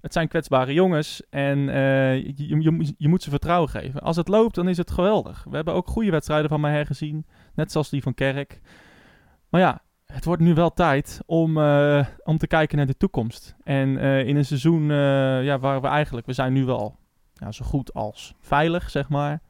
het 0.00 0.12
zijn 0.12 0.28
kwetsbare 0.28 0.72
jongens 0.72 1.22
en 1.30 1.68
eh, 1.68 2.16
je, 2.24 2.94
je, 2.98 3.08
moet 3.08 3.22
ze 3.22 3.30
vertrouwen 3.30 3.68
geven. 3.70 4.00
Als 4.00 4.16
het 4.16 4.28
loopt, 4.28 4.54
dan 4.54 4.68
is 4.68 4.76
het 4.76 4.90
geweldig. 4.90 5.46
We 5.50 5.56
hebben 5.56 5.74
ook 5.74 5.88
goede 5.88 6.10
wedstrijden 6.10 6.48
van 6.48 6.60
Maher 6.60 6.86
gezien, 6.86 7.26
net 7.54 7.72
zoals 7.72 7.90
die 7.90 8.02
van 8.02 8.14
Kerk. 8.14 8.60
Maar 9.48 9.60
ja, 9.60 9.82
het 10.06 10.24
wordt 10.24 10.42
nu 10.42 10.54
wel 10.54 10.72
tijd 10.72 11.20
om, 11.26 11.58
eh, 11.58 12.06
om 12.24 12.38
te 12.38 12.46
kijken 12.46 12.76
naar 12.76 12.86
de 12.86 12.96
toekomst. 12.96 13.56
En 13.62 13.98
eh, 13.98 14.26
in 14.26 14.36
een 14.36 14.44
seizoen 14.44 14.84
ja, 15.42 15.58
waar 15.58 15.80
we 15.80 15.86
eigenlijk, 15.88 16.26
we 16.26 16.32
zijn 16.32 16.52
nu 16.52 16.64
wel 16.64 16.96
ja, 17.34 17.52
zo 17.52 17.64
goed 17.64 17.94
als 17.94 18.34
veilig, 18.40 18.90
zeg 18.90 19.08
maar. 19.08 19.40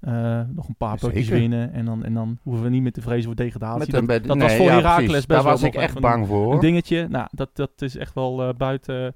Eh, 0.00 0.40
nog 0.48 0.68
een 0.68 0.76
paar 0.76 0.98
potjes 0.98 1.28
winnen 1.28 1.72
en 1.72 1.84
dan, 1.84 2.04
en 2.04 2.14
dan 2.14 2.38
hoeven 2.42 2.62
we 2.64 2.70
niet 2.70 2.82
meer 2.82 2.92
te 2.92 3.00
vrezen 3.00 3.24
voor 3.24 3.34
degradatie. 3.34 3.92
Dat 3.92 4.06
dat 4.08 4.24
nee, 4.24 4.38
was 4.38 4.54
voor 4.56 4.66
ja, 4.66 4.94
precies. 4.94 5.12
best 5.12 5.28
Daar 5.28 5.42
was 5.42 5.60
wel 5.60 5.68
ik 5.68 5.74
nog 5.74 5.82
echt 5.84 6.00
bang 6.00 6.26
voor. 6.26 6.52
een 6.54 6.60
dingetje. 6.60 7.08
Nou, 7.08 7.26
dat, 7.30 7.50
dat 7.52 7.70
is 7.78 7.96
echt 7.96 8.14
wel 8.14 8.42
eh, 8.48 8.54
buiten. 8.54 9.14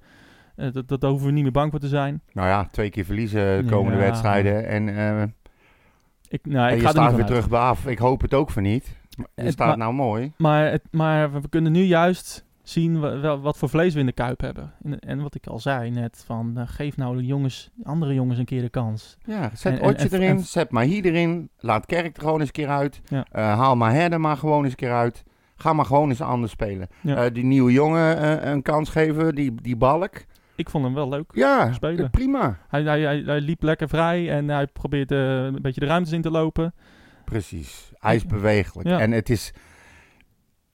eh, 0.57 0.73
dat, 0.73 0.89
dat, 0.89 1.01
daar 1.01 1.11
hoeven 1.11 1.29
we 1.29 1.35
niet 1.35 1.43
meer 1.43 1.53
bang 1.53 1.71
voor 1.71 1.81
te 1.81 1.89
zijn. 1.89 2.21
Nou 2.33 2.49
ja, 2.49 2.65
twee 2.71 2.91
keer 2.91 3.05
verliezen 3.05 3.65
de 3.65 3.71
komende 3.71 3.99
Ja. 3.99 4.05
wedstrijden. 4.05 4.67
En, 4.69 4.89
Ik, 6.29 6.47
nou, 6.47 6.67
en 6.69 6.73
ik 6.75 6.79
je 6.81 6.85
ga 6.87 6.91
staat 6.91 7.15
weer 7.15 7.25
terug 7.25 7.49
bij 7.49 7.61
af. 7.61 7.87
Ik 7.87 7.99
hoop 7.99 8.21
het 8.21 8.35
ook 8.35 8.51
van 8.51 8.63
niet. 8.63 8.97
Je 9.11 9.25
Het- 9.35 9.53
staat 9.53 9.69
maar- 9.69 9.79
nou 9.79 9.93
mooi. 9.95 10.33
Maar, 10.37 10.71
het, 10.71 10.83
maar 10.91 11.33
we 11.33 11.49
kunnen 11.49 11.73
nu 11.73 11.83
juist 11.83 12.45
zien 12.65 13.01
wel, 13.21 13.41
wat 13.41 13.59
voor 13.59 13.69
vlees 13.69 13.95
we 13.95 14.01
in 14.01 14.07
de 14.07 14.13
kuip 14.13 14.41
hebben. 14.41 14.73
En, 14.85 14.99
en 14.99 15.23
wat 15.23 15.35
ik 15.35 15.47
al 15.47 15.59
zei 15.59 15.91
net, 15.91 16.23
van 16.27 16.53
eh, 16.59 16.63
geef 16.67 16.97
nou 16.97 17.17
de 17.17 17.25
jongens, 17.27 17.71
andere 17.83 18.15
jongens 18.15 18.39
een 18.39 18.45
keer 18.45 18.63
de 18.63 18.69
kans. 18.69 19.17
Ja, 19.25 19.51
zet 19.55 19.73
En- 19.73 19.79
en- 19.81 19.89
Otje 19.89 20.09
en- 20.09 20.23
erin, 20.23 20.41
zet 20.41 20.71
Mahi 20.71 21.01
erin. 21.01 21.49
Laat 21.59 21.87
Kerk 21.87 22.17
er 22.17 22.23
gewoon 22.23 22.39
eens 22.39 22.47
een 22.47 22.53
keer 22.55 22.69
uit. 22.69 23.01
Ja. 23.09 23.27
Eh, 23.31 23.59
haal 23.59 23.77
Maher 23.77 24.13
er 24.13 24.21
maar 24.21 24.37
gewoon 24.37 24.63
eens 24.63 24.71
een 24.71 24.77
keer 24.77 24.93
uit. 24.93 25.25
Ga 25.57 25.73
maar 25.73 25.85
gewoon 25.85 26.09
eens 26.09 26.21
anders 26.21 26.53
spelen. 26.53 26.89
Ja. 27.01 27.17
Eh, 27.25 27.35
die 27.35 27.45
nieuwe 27.45 27.73
jongen 27.73 28.49
een 28.51 28.63
kans 28.63 28.91
geven, 28.91 29.35
die, 29.35 29.55
die 29.63 29.77
balk. 29.77 30.25
Ik 30.57 30.71
vond 30.71 30.85
hem 30.85 30.95
wel 30.95 31.09
leuk. 31.09 31.31
Ja, 31.35 31.73
Spelen. 31.73 32.11
prima. 32.11 32.59
Hij, 32.69 32.83
hij, 32.83 33.01
hij, 33.01 33.23
hij 33.27 33.41
liep 33.41 33.63
lekker 33.63 33.89
vrij 33.89 34.31
en 34.31 34.49
hij 34.49 34.67
probeerde 34.67 35.17
een 35.17 35.63
beetje 35.63 35.81
de 35.81 35.87
ruimtes 35.87 36.13
in 36.13 36.23
te 36.23 36.31
lopen. 36.31 36.75
Precies. 37.25 37.93
Hij 37.99 38.15
is 38.15 38.27
bewegelijk. 38.27 38.89
Ja. 38.89 38.99
En 38.99 39.11
het 39.11 39.31
is... 39.31 39.53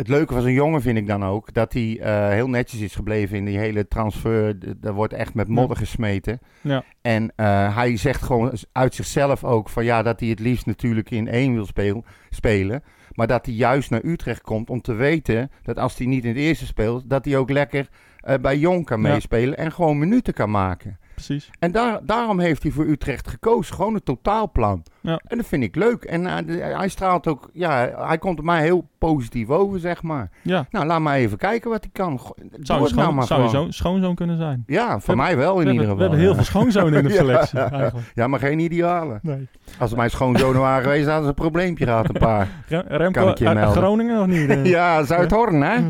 Het 0.00 0.08
leuke 0.08 0.32
van 0.32 0.42
zo'n 0.42 0.52
jongen 0.52 0.82
vind 0.82 0.98
ik 0.98 1.06
dan 1.06 1.24
ook... 1.24 1.52
dat 1.52 1.72
hij 1.72 1.98
eh, 2.00 2.28
heel 2.28 2.48
netjes 2.48 2.80
is 2.80 2.94
gebleven 2.94 3.36
in 3.36 3.44
die 3.44 3.58
hele 3.58 3.88
transfer. 3.88 4.58
D- 4.58 4.84
Er 4.86 4.92
wordt 4.92 5.12
echt 5.12 5.34
met 5.34 5.48
modder 5.48 5.76
gesmeten. 5.76 6.38
Ja. 6.60 6.84
En 7.02 7.32
eh, 7.36 7.76
hij 7.76 7.96
zegt 7.96 8.22
gewoon 8.22 8.52
uit 8.72 8.94
zichzelf 8.94 9.44
ook... 9.44 9.68
van 9.68 9.84
ja, 9.84 10.02
dat 10.02 10.20
hij 10.20 10.28
het 10.28 10.38
liefst 10.40 10.66
natuurlijk 10.66 11.10
in 11.10 11.28
één 11.28 11.54
wil 11.54 11.66
speel, 11.66 12.04
spelen. 12.30 12.82
Maar 13.12 13.26
dat 13.26 13.46
hij 13.46 13.54
juist 13.54 13.90
naar 13.90 14.04
Utrecht 14.04 14.40
komt 14.42 14.70
om 14.70 14.80
te 14.80 14.92
weten... 14.92 15.50
dat 15.62 15.78
als 15.78 15.96
hij 15.98 16.06
niet 16.06 16.22
in 16.24 16.28
het 16.30 16.38
eerste 16.38 16.66
speelt... 16.66 17.10
dat 17.10 17.24
hij 17.24 17.36
ook 17.36 17.50
lekker 17.50 17.88
eh, 18.20 18.34
bij 18.40 18.58
Jong 18.58 18.84
kan 18.84 19.02
Ja. 19.02 19.08
meespelen... 19.12 19.56
en 19.56 19.72
gewoon 19.72 19.98
minuten 19.98 20.34
kan 20.34 20.50
maken. 20.50 20.98
Precies. 21.26 21.50
En 21.58 21.72
daar, 21.72 22.00
daarom 22.02 22.38
heeft 22.40 22.62
hij 22.62 22.72
voor 22.72 22.84
Utrecht 22.86 23.28
gekozen. 23.28 23.74
Gewoon 23.74 23.94
een 23.94 24.02
totaalplan. 24.02 24.82
Ja. 25.00 25.20
En 25.26 25.36
dat 25.36 25.46
vind 25.46 25.62
ik 25.62 25.76
leuk. 25.76 26.04
En 26.04 26.26
eh, 26.26 26.76
hij 26.78 26.88
straalt 26.88 27.26
ook, 27.26 27.50
ja, 27.52 27.90
hij 28.06 28.18
komt 28.18 28.42
mij 28.42 28.62
heel 28.62 28.88
positief 28.98 29.48
over, 29.48 29.80
zeg 29.80 30.02
maar. 30.02 30.30
Ja, 30.42 30.66
Nou, 30.70 30.86
laat 30.86 31.00
maar 31.00 31.16
even 31.16 31.38
kijken 31.38 31.70
wat 31.70 31.80
hij 31.82 31.90
kan. 31.92 32.20
Zou, 32.60 32.88
je 32.88 32.94
nou 32.94 33.12
maar 33.14 33.26
zou 33.26 33.42
je 33.42 33.48
zo'n 33.48 33.72
schoonzoon 33.72 34.14
kunnen 34.14 34.36
zijn. 34.36 34.62
Ja, 34.66 35.00
voor 35.00 35.16
mij 35.16 35.36
wel 35.36 35.60
in 35.60 35.66
ieder 35.66 35.80
geval. 35.80 35.94
we 35.96 36.00
hebben 36.02 36.18
heel 36.20 36.28
ja. 36.28 36.34
veel 36.34 36.44
schoonzonen 36.44 36.94
in 36.98 37.04
de 37.04 37.12
Ja. 37.14 37.16
selectie 37.16 37.58
eigenlijk. 37.70 37.96
Ja, 38.14 38.26
maar 38.26 38.38
geen 38.40 38.58
idealen. 38.58 39.18
Nee. 39.22 39.48
Als 39.78 39.94
mijn 39.94 40.10
schoonzonen 40.10 40.60
waren 40.60 40.82
geweest, 40.82 41.04
hadden 41.04 41.22
ze 41.22 41.28
een 41.28 41.34
probleempje 41.34 41.84
gehad, 41.84 42.08
een 42.08 42.20
paar. 42.20 42.48
Rem- 42.68 42.84
Remco 42.86 43.20
Kan 43.20 43.30
ik 43.30 43.38
je 43.38 43.46
uit 43.46 43.56
melden. 43.58 43.76
Groningen 43.82 44.20
of 44.20 44.26
niet? 44.26 44.48
Eh, 44.48 44.64
ja, 44.64 45.04
Zuidhorn, 45.04 45.60
hè? 45.62 45.80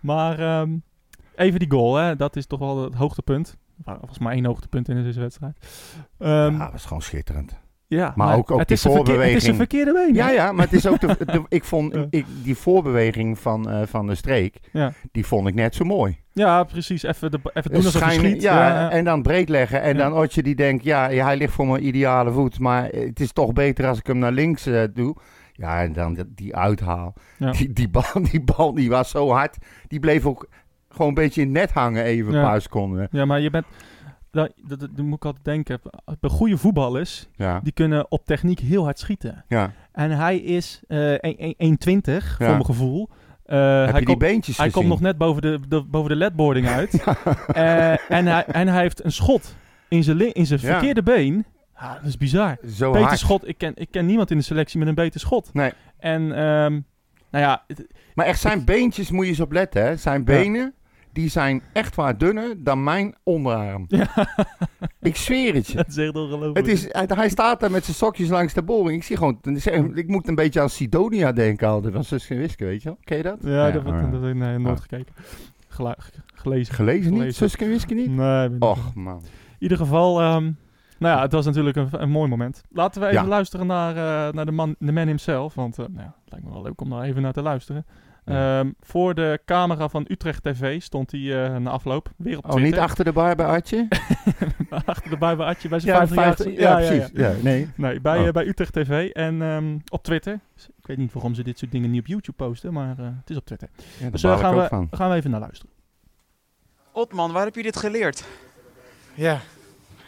Maar 0.00 0.38
ehm, 0.38 0.70
even 1.36 1.58
die 1.58 1.70
goal, 1.70 1.94
hè, 1.96 2.16
dat 2.16 2.36
is 2.36 2.46
toch 2.46 2.58
wel 2.58 2.82
het 2.84 2.94
hoogtepunt. 2.94 3.56
Was 3.84 4.18
maar 4.18 4.32
één 4.32 4.44
hoogtepunt 4.44 4.88
in 4.88 5.02
deze 5.02 5.20
wedstrijd. 5.20 5.56
Ehm, 6.18 6.30
Ja, 6.30 6.44
ja, 6.50 6.58
dat 6.58 6.72
was 6.72 6.84
gewoon 6.84 7.02
schitterend. 7.02 7.56
maar, 7.88 8.12
maar 8.16 8.36
ook- 8.36 8.50
ook 8.50 8.58
het 8.58 8.68
die 8.68 8.76
verkeer- 8.78 9.00
Het 9.00 9.00
is 9.00 9.04
een 9.04 9.06
voorbeweging. 9.06 9.56
verkeerde 9.56 9.92
been. 9.92 10.14
Ja, 10.14 10.30
ja, 10.30 10.52
maar 10.52 10.64
het 10.64 10.74
is 10.74 10.86
ook 10.86 11.00
de, 11.00 11.06
de- 11.24 11.44
ik 11.48 11.64
vond 11.64 11.94
Ja. 11.94 12.06
ik, 12.10 12.26
die 12.42 12.56
voorbeweging 12.56 13.38
van, 13.38 13.70
eh, 13.70 13.82
van 13.86 14.06
de 14.06 14.14
streek, 14.14 14.58
Ja. 14.72 14.92
die 15.12 15.26
vond 15.26 15.48
ik 15.48 15.54
net 15.54 15.74
zo 15.74 15.84
mooi. 15.84 16.18
Ja, 16.32 16.64
precies. 16.64 17.02
Even, 17.02 17.30
de, 17.30 17.38
even 17.52 17.70
doen 17.72 17.84
alsof 17.84 18.02
Schijn- 18.02 18.18
schiet. 18.20 18.42
ja, 18.42 18.68
Ja, 18.68 18.90
en 18.90 19.04
dan 19.04 19.22
breed 19.22 19.48
leggen. 19.48 19.82
En 19.82 19.96
Ja. 19.96 20.02
dan 20.08 20.12
Otje 20.18 20.42
die 20.42 20.54
denkt, 20.54 20.84
ja, 20.84 21.08
ja, 21.08 21.24
hij 21.24 21.36
ligt 21.36 21.52
voor 21.52 21.66
mijn 21.66 21.86
ideale 21.86 22.32
voet. 22.32 22.58
Maar 22.58 22.84
het 22.84 23.20
is 23.20 23.32
toch 23.32 23.52
beter 23.52 23.86
als 23.86 23.98
ik 23.98 24.06
hem 24.06 24.18
naar 24.18 24.32
links 24.32 24.66
eh, 24.66 24.82
doe. 24.94 25.16
Ja, 25.52 25.82
en 25.82 25.92
dan 25.92 26.24
die- 26.28 26.56
uithaal. 26.56 27.14
Ja. 27.38 27.50
Die, 27.50 27.72
die, 27.72 27.88
bal, 27.88 28.04
die 28.30 28.40
bal 28.40 28.74
die 28.74 28.88
was 28.90 29.10
zo 29.10 29.30
hard. 29.30 29.56
Die 29.88 30.00
bleef 30.00 30.26
ook 30.26 30.48
gewoon 30.98 31.08
een 31.08 31.22
beetje 31.22 31.40
in 31.42 31.52
net 31.52 31.70
hangen 31.72 32.04
even 32.04 32.32
een 32.32 32.38
Ja. 32.40 32.46
paar 32.48 32.60
seconden. 32.60 33.08
ja, 33.10 33.24
maar 33.24 33.40
je 33.40 33.50
bent... 33.50 33.64
Dat, 34.30 34.52
dat, 34.56 34.80
dat 34.80 34.96
moet 34.96 35.16
ik 35.16 35.24
altijd 35.24 35.44
denken. 35.44 35.80
Bij 36.20 36.30
goede 36.30 36.56
voetballers, 36.56 37.28
Ja, 37.36 37.60
die 37.62 37.72
kunnen 37.72 38.10
op 38.10 38.24
techniek 38.24 38.58
heel 38.60 38.84
hard 38.84 38.98
schieten. 38.98 39.44
ja. 39.48 39.72
En 39.92 40.10
hij 40.10 40.38
is 40.38 40.82
eh 40.88 41.12
1,20 41.12 42.36
voor 42.36 42.46
Ja. 42.46 42.50
mijn 42.52 42.64
gevoel. 42.64 43.08
Heb 43.44 43.56
hij 43.56 43.86
je 43.86 43.92
die 43.96 44.04
komt- 44.04 44.18
beentjes 44.18 44.56
Hij 44.56 44.66
gezien? 44.66 44.80
komt 44.80 44.92
nog 44.92 45.00
net 45.00 45.18
boven 45.18 45.42
de, 45.42 45.60
de, 45.68 45.82
boven 45.84 46.08
de 46.10 46.16
ledboarding 46.16 46.68
uit. 46.78 47.02
Eh, 47.46 48.10
en, 48.10 48.26
hij, 48.26 48.44
en 48.46 48.68
hij 48.68 48.80
heeft 48.82 49.04
een 49.04 49.12
schot 49.12 49.54
in 49.88 50.02
zijn, 50.04 50.32
in 50.34 50.46
zijn 50.46 50.60
verkeerde 50.60 51.02
been. 51.02 51.44
Ja, 51.80 51.94
dat 51.94 52.04
is 52.08 52.16
bizar. 52.16 52.56
Zo 52.74 52.90
beter 52.90 53.06
hard. 53.06 53.18
schot. 53.18 53.48
Ik 53.48 53.58
ken, 53.58 53.72
ik 53.74 53.88
ken 53.90 54.06
niemand 54.06 54.30
in 54.30 54.36
de 54.36 54.42
selectie 54.44 54.78
met 54.78 54.88
een 54.88 54.94
beter 54.94 55.20
schot. 55.20 55.50
Nee. 55.52 55.72
En 55.98 56.22
ehm, 56.22 56.72
nou 57.30 57.44
ja, 57.44 57.64
het- 57.66 57.86
Maar 58.14 58.26
echt, 58.26 58.40
zijn 58.40 58.64
beentjes 58.64 59.10
moet 59.10 59.24
je 59.24 59.30
eens 59.30 59.40
op 59.40 59.52
letten. 59.52 59.82
Hè. 59.82 59.96
Zijn 59.96 60.24
benen, 60.24 60.74
die 61.18 61.28
zijn 61.28 61.62
echt 61.72 61.94
waar 61.94 62.18
dunner 62.18 62.54
dan 62.64 62.82
mijn 62.84 63.14
onderarm. 63.22 63.84
Ja. 63.88 64.08
Ik 65.00 65.16
zweer 65.16 65.54
het 65.54 65.66
je. 65.66 65.76
dat 65.76 65.88
is 65.88 65.96
echt 65.96 66.14
ongelooflijk. 66.14 66.56
Het 66.56 66.66
is, 66.68 66.92
hij, 66.92 67.08
hij 67.14 67.28
staat 67.28 67.60
daar 67.60 67.70
met 67.70 67.84
zijn 67.84 67.96
sokjes 67.96 68.28
langs 68.28 68.54
de 68.54 68.62
boring. 68.62 68.96
Ik 68.98 69.04
zie 69.04 69.16
gewoon, 69.16 69.40
ik 69.94 70.08
moet 70.08 70.28
een 70.28 70.34
beetje 70.34 70.60
aan 70.60 70.70
Sidonia 70.70 71.32
denken 71.32 71.68
altijd. 71.68 72.06
Van 72.06 72.18
en 72.28 72.36
Wiske, 72.38 72.64
weet 72.64 72.82
je 72.82 72.88
wel? 72.88 72.98
Ken 73.04 73.16
je 73.16 73.22
dat? 73.22 73.38
Ja, 73.40 73.70
dat, 73.70 73.84
dat, 73.84 73.92
ja. 73.94 74.00
dat 74.10 74.20
heb 74.20 74.30
ik 74.30 74.36
nee, 74.36 74.58
nooit 74.58 74.78
Ja. 74.78 74.82
gekeken. 74.82 75.14
Gelezen. 76.34 76.74
Gelezen 76.74 77.12
niet? 77.12 77.40
En 77.60 77.68
Wiske 77.68 77.94
niet? 77.94 78.10
Nee, 78.10 78.50
Och 78.58 78.94
man. 78.94 79.18
In 79.18 79.56
ieder 79.58 79.78
geval, 79.78 80.20
ehm, 80.20 80.42
nou 80.98 81.16
ja, 81.16 81.22
het 81.22 81.32
was 81.32 81.44
natuurlijk 81.46 81.76
een, 81.76 81.88
een 81.90 82.10
mooi 82.10 82.28
moment. 82.28 82.62
Laten 82.70 83.00
we 83.00 83.08
even 83.08 83.26
luisteren 83.26 83.66
naar, 83.66 83.90
eh, 83.90 84.32
naar 84.34 84.46
de, 84.46 84.52
man, 84.52 84.74
de 84.78 84.92
man 84.92 85.06
himself. 85.06 85.54
Want 85.54 85.78
eh, 85.78 85.86
nou 85.90 86.06
het 86.06 86.30
lijkt 86.30 86.46
me 86.46 86.52
wel 86.52 86.62
leuk 86.62 86.80
om 86.80 86.90
daar 86.90 87.02
even 87.02 87.22
naar 87.22 87.32
te 87.32 87.42
luisteren. 87.42 87.86
Ja. 88.28 88.58
Ehm, 88.60 88.70
voor 88.80 89.14
de 89.14 89.40
camera 89.44 89.88
van 89.88 90.04
Utrecht 90.08 90.42
TV 90.42 90.82
stond 90.82 91.10
hij 91.10 91.44
eh, 91.44 91.56
na 91.56 91.70
afloop 91.70 92.10
weer 92.16 92.36
op 92.38 92.44
Oh, 92.44 92.50
Twitter. 92.50 92.70
niet 92.72 92.80
achter 92.80 93.04
de 93.04 93.12
bar 93.12 93.36
bij 93.36 93.46
Artje? 93.46 93.88
achter 94.84 95.10
de 95.10 95.16
bij 95.18 95.36
bij 95.36 95.46
Atje 95.46 95.68
bij 95.68 95.80
zijn 95.80 95.92
Ja, 96.00 96.06
50 96.06 96.22
vijftig- 96.24 96.58
ja, 96.60 96.74
precies. 96.76 97.10
Ja, 97.14 97.32
nee. 97.42 97.68
Nee, 97.74 98.00
bij, 98.00 98.18
Oh. 98.18 98.26
eh, 98.26 98.32
bij 98.32 98.46
Utrecht 98.46 98.72
TV 98.72 99.10
en 99.12 99.42
ehm, 99.42 99.78
op 99.88 100.02
Twitter. 100.02 100.40
Dus 100.54 100.68
ik 100.78 100.86
weet 100.86 100.96
niet 100.96 101.12
waarom 101.12 101.34
ze 101.34 101.42
dit 101.42 101.58
soort 101.58 101.70
dingen 101.72 101.90
niet 101.90 102.00
op 102.00 102.06
YouTube 102.06 102.36
posten, 102.36 102.72
maar 102.72 102.98
eh, 102.98 103.04
het 103.20 103.30
is 103.30 103.36
op 103.36 103.44
Twitter. 103.46 103.68
Ja, 103.76 103.82
daar 104.00 104.10
Dus 104.10 104.20
daar 104.20 104.34
ik 104.34 104.40
gaan, 104.40 104.54
ook 104.54 104.60
we, 104.60 104.68
van. 104.68 104.88
gaan 104.90 105.10
we 105.10 105.16
even 105.16 105.30
naar 105.30 105.40
luisteren. 105.40 105.72
Otman, 106.92 107.32
waar 107.32 107.44
heb 107.44 107.54
je 107.54 107.62
dit 107.62 107.76
geleerd? 107.76 108.24
Ja, 109.14 109.40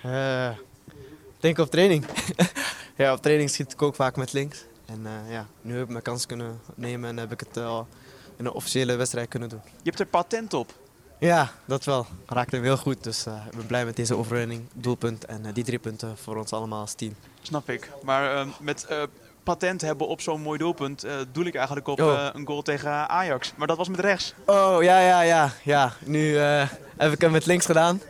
eh, 0.03 0.49
denk 1.41 1.59
op 1.59 1.71
training. 1.71 2.05
ja, 2.97 3.13
op 3.13 3.23
training 3.23 3.51
schiet 3.51 3.73
ik 3.73 3.83
ook 3.83 3.95
vaak 3.95 4.17
met 4.17 4.33
links. 4.33 4.65
En 4.87 5.07
eh, 5.07 5.33
ja, 5.33 5.47
nu 5.63 5.75
heb 5.75 5.83
ik 5.83 5.89
mijn 5.91 6.03
kans 6.03 6.27
kunnen 6.27 6.59
nemen 6.75 7.09
en 7.11 7.17
heb 7.17 7.33
ik 7.33 7.41
het 7.41 7.57
al 7.57 7.87
in 8.41 8.47
een 8.47 8.53
officiële 8.53 8.97
wedstrijd 8.97 9.29
kunnen 9.29 9.49
doen. 9.49 9.61
Je 9.65 9.71
hebt 9.85 10.01
er 10.01 10.07
patent 10.07 10.55
op. 10.55 10.73
Ja, 11.19 11.51
dat 11.65 11.85
wel. 11.85 12.07
Raakte 12.27 12.55
hem 12.57 12.65
heel 12.65 12.77
goed, 12.77 13.05
dus 13.05 13.27
eh, 13.27 13.35
ik 13.51 13.57
ben 13.57 13.67
blij 13.67 13.85
met 13.85 13.97
deze 13.97 14.17
overwinning, 14.17 14.63
doelpunt 14.73 15.25
en 15.25 15.47
eh, 15.47 15.55
die 15.55 15.65
drie 15.65 15.79
punten 15.79 16.17
voor 16.17 16.37
ons 16.37 16.53
allemaal 16.53 16.81
als 16.81 16.95
team. 16.95 17.15
Snap 17.43 17.71
ik. 17.71 17.91
Maar 18.03 18.35
eh, 18.37 18.47
met 18.61 18.85
eh, 18.85 19.03
patent 19.43 19.81
hebben 19.81 20.07
op 20.07 20.21
zo'n 20.21 20.41
mooi 20.41 20.59
doelpunt, 20.59 21.05
eh 21.05 21.13
doel 21.33 21.45
ik 21.45 21.55
eigenlijk 21.55 21.87
op 21.89 22.01
Oh. 22.01 22.29
een 22.33 22.47
goal 22.47 22.63
tegen 22.63 23.09
Ajax. 23.09 23.53
Maar 23.57 23.67
dat 23.67 23.77
was 23.77 23.89
met 23.89 24.01
rechts. 24.01 24.35
Oh, 24.47 24.83
ja, 24.83 25.01
ja, 25.01 25.21
ja. 25.21 25.53
ja. 25.65 25.93
Nu 26.05 26.37
heb 26.97 27.13
ik 27.13 27.21
hem 27.21 27.31
met 27.31 27.47
links 27.47 27.67
gedaan. 27.67 28.01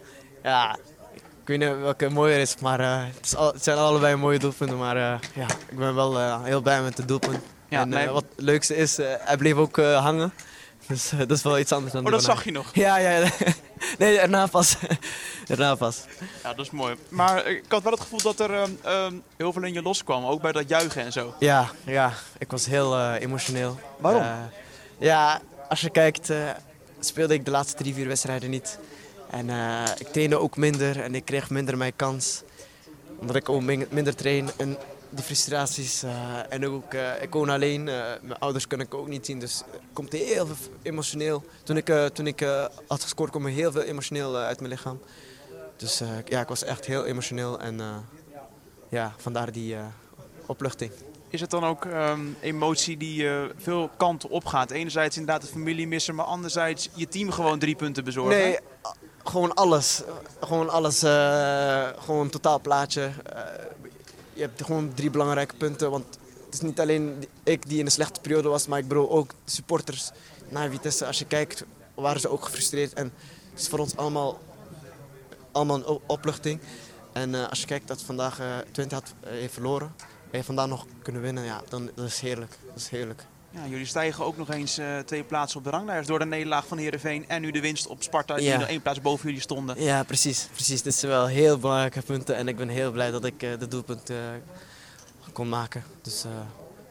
Ja, 0.43 0.77
ik 1.14 1.47
weet 1.47 1.59
niet 1.59 1.81
welke 1.81 2.09
mooier 2.09 2.38
is, 2.40 2.57
maar 2.61 3.05
het, 3.07 3.19
is 3.25 3.37
al- 3.37 3.53
het 3.53 3.64
zijn 3.64 3.79
allebei 3.79 4.16
mooie 4.16 4.38
doelpunten. 4.38 4.79
Maar 4.79 4.97
ja, 5.35 5.47
ik 5.69 5.77
ben 5.79 5.95
wel 5.95 6.43
heel 6.43 6.61
blij 6.61 6.83
met 6.83 6.97
het 6.97 7.09
doelpunt. 7.09 7.38
Ja, 7.71 7.81
en 7.81 7.89
nee. 7.89 8.07
eh, 8.07 8.13
wat 8.13 8.25
het 8.37 8.45
leukste 8.45 8.77
is, 8.77 8.99
eh, 8.99 9.07
hij 9.19 9.37
bleef 9.37 9.55
ook 9.55 9.79
eh, 9.79 10.03
hangen. 10.03 10.33
Dus 10.87 11.11
dat 11.19 11.31
is 11.31 11.43
wel 11.43 11.59
iets 11.59 11.73
anders 11.73 11.93
dan 11.93 12.05
Oh, 12.07 12.11
dat 12.11 12.23
zag 12.23 12.45
je 12.45 12.51
nog. 12.53 12.71
Ja, 12.75 12.97
ja, 12.99 13.11
ja. 13.11 13.29
Nee, 13.99 14.19
erna 14.19 14.47
pas. 14.47 14.77
erna 15.49 15.75
pas. 15.75 16.05
Ja, 16.43 16.55
dat 16.55 16.65
is 16.65 16.71
mooi. 16.71 16.95
Maar 17.09 17.47
ik 17.47 17.65
had 17.69 17.83
wel 17.83 17.93
het 17.93 18.01
gevoel 18.01 18.21
dat 18.23 18.41
er 18.41 18.55
ehm, 18.55 18.71
ehm, 18.83 19.15
heel 19.37 19.53
veel 19.53 19.63
in 19.63 19.73
je 19.73 19.83
loskwam. 19.83 20.25
Ook 20.25 20.41
bij 20.43 20.53
dat 20.53 20.69
juichen 20.69 21.03
en 21.03 21.13
zo. 21.13 21.35
Ja, 21.39 21.69
ja, 21.85 22.13
ik 22.39 22.51
was 22.51 22.67
heel 22.67 23.11
emotioneel. 23.15 23.81
Waarom? 23.99 24.25
Ja, 24.99 25.41
als 25.69 25.81
je 25.81 25.91
kijkt, 25.91 26.31
speelde 27.01 27.35
ik 27.35 27.45
de 27.45 27.51
laatste 27.51 27.77
drie, 27.77 27.95
vier 27.95 28.07
wedstrijden 28.09 28.51
niet. 28.51 28.79
En 29.31 29.51
ik 29.99 30.07
trainde 30.07 30.39
ook 30.39 30.57
minder 30.57 31.01
en 31.03 31.15
ik 31.15 31.25
kreeg 31.25 31.51
minder 31.51 31.77
mijn 31.77 31.97
kans. 31.97 32.43
Omdat 33.19 33.37
ik 33.37 33.49
ook 33.49 33.61
min- 33.63 33.87
minder 33.91 34.15
train 34.15 34.51
en 34.57 34.77
die 35.11 35.25
frustraties. 35.25 36.03
eh, 36.03 36.53
en 36.53 36.66
ook, 36.66 36.94
eh, 36.94 37.23
ik 37.23 37.33
woon 37.33 37.49
alleen, 37.49 37.88
eh, 37.88 38.05
mijn 38.23 38.38
ouders 38.38 38.66
kunnen 38.66 38.87
ik 38.87 38.94
ook 38.94 39.09
niet 39.09 39.27
zien. 39.27 39.38
Dus 39.38 39.62
het 39.70 39.81
komt 39.92 40.12
heel 40.12 40.46
veel 40.46 40.57
emotioneel. 40.83 41.44
Toen 41.62 41.77
ik, 41.77 41.92
toen 42.12 42.27
ik 42.27 42.40
had 42.87 43.03
gescoord, 43.03 43.31
kwam 43.31 43.46
er 43.46 43.53
heel 43.53 43.73
veel 43.73 43.83
emotioneel 43.83 44.37
uit 44.37 44.59
mijn 44.61 44.73
lichaam. 44.73 45.01
Dus 45.77 46.03
ja, 46.25 46.40
ik 46.40 46.49
was 46.49 46.64
echt 46.64 46.87
heel 46.87 47.05
emotioneel 47.05 47.61
en 47.61 47.81
ja, 48.88 49.14
vandaar 49.16 49.53
die 49.53 49.77
opluchting. 50.46 50.92
Is 51.29 51.40
het 51.40 51.51
dan 51.51 51.64
ook 51.64 51.85
ehm, 51.85 52.20
emotie 52.40 52.96
die 52.96 53.29
veel 53.57 53.90
kanten 53.96 54.29
opgaat? 54.31 54.70
Enerzijds 54.70 55.16
inderdaad 55.16 55.42
het 55.42 55.51
familie 55.51 55.87
missen, 55.87 56.14
maar 56.14 56.25
anderzijds 56.25 56.88
je 56.94 57.09
team 57.09 57.31
gewoon 57.31 57.59
drie 57.59 57.75
punten 57.77 58.05
bezorgen. 58.05 58.38
Nee, 58.38 58.59
gewoon 59.25 59.55
alles. 59.55 60.03
Gewoon 60.40 60.68
alles. 60.68 60.99
gewoon 61.99 62.20
een 62.20 62.31
totaal 62.31 62.61
plaatje. 62.61 63.11
Je 64.40 64.46
hebt 64.46 64.64
gewoon 64.64 64.94
drie 64.94 65.11
belangrijke 65.11 65.55
punten. 65.55 65.90
Want 65.90 66.18
het 66.44 66.55
is 66.55 66.61
niet 66.61 66.81
alleen 66.81 67.24
ik 67.42 67.68
die 67.68 67.79
in 67.79 67.85
een 67.85 67.90
slechte 67.90 68.20
periode 68.20 68.48
was, 68.48 68.66
maar 68.66 68.79
ik 68.79 68.88
bedoel 68.88 69.11
ook 69.11 69.31
de 69.44 69.50
supporters 69.50 70.11
naar 70.48 70.70
Vitesse. 70.70 71.07
Als 71.07 71.18
je 71.18 71.26
kijkt, 71.26 71.64
waren 71.94 72.20
ze 72.20 72.29
ook 72.29 72.44
gefrustreerd. 72.44 72.92
En 72.92 73.12
het 73.50 73.61
is 73.61 73.68
voor 73.68 73.79
ons 73.79 73.96
allemaal, 73.96 74.40
allemaal 75.53 75.76
een 75.76 76.00
opluchting. 76.07 76.61
En 77.12 77.35
eh, 77.35 77.48
als 77.48 77.61
je 77.61 77.66
kijkt 77.66 77.88
dat 77.88 78.03
vandaag 78.03 78.38
eh 78.40 78.59
Twente 78.70 78.94
had, 78.94 79.14
eh, 79.20 79.48
verloren 79.48 79.94
en 80.31 80.44
vandaag 80.44 80.68
nog 80.68 80.87
kunnen 81.03 81.22
winnen, 81.22 81.44
ja, 81.44 81.62
dan 81.68 81.90
dat 81.94 82.07
is 82.07 82.20
heerlijk. 82.20 82.59
Dat 82.66 82.76
is 82.76 82.88
heerlijk. 82.88 83.26
Ja, 83.51 83.67
jullie 83.67 83.87
stijgen 83.87 84.25
ook 84.25 84.37
nog 84.37 84.51
eens 84.51 84.79
eh, 84.79 84.99
twee 84.99 85.23
plaatsen 85.25 85.59
op 85.59 85.65
de 85.65 85.71
ranglijst 85.71 86.09
door 86.09 86.19
de 86.19 86.25
nederlaag 86.25 86.67
van 86.67 86.79
Heerenveen 86.79 87.29
en 87.29 87.41
nu 87.41 87.51
de 87.51 87.61
winst 87.61 87.87
op 87.87 88.03
Sparta 88.03 88.35
die 88.35 88.45
Ja. 88.45 88.59
nog 88.59 88.69
één 88.69 88.83
plaats 88.83 89.01
boven 89.01 89.27
jullie 89.27 89.41
stonden. 89.41 89.83
Ja, 89.83 90.03
precies. 90.03 90.49
precies. 90.53 90.83
Dit 90.83 90.95
zijn 90.95 91.13
wel 91.13 91.27
heel 91.27 91.59
belangrijke 91.59 92.03
punten 92.03 92.37
en 92.37 92.49
ik 92.49 92.57
ben 92.57 92.69
heel 92.69 92.91
blij 92.93 93.11
dat 93.11 93.25
ik 93.25 93.43
eh 93.43 93.51
de 93.59 93.69
doelpunt 93.69 94.11
eh, 94.11 94.17
kon 95.33 95.49
maken. 95.49 95.85
Dus 96.03 96.25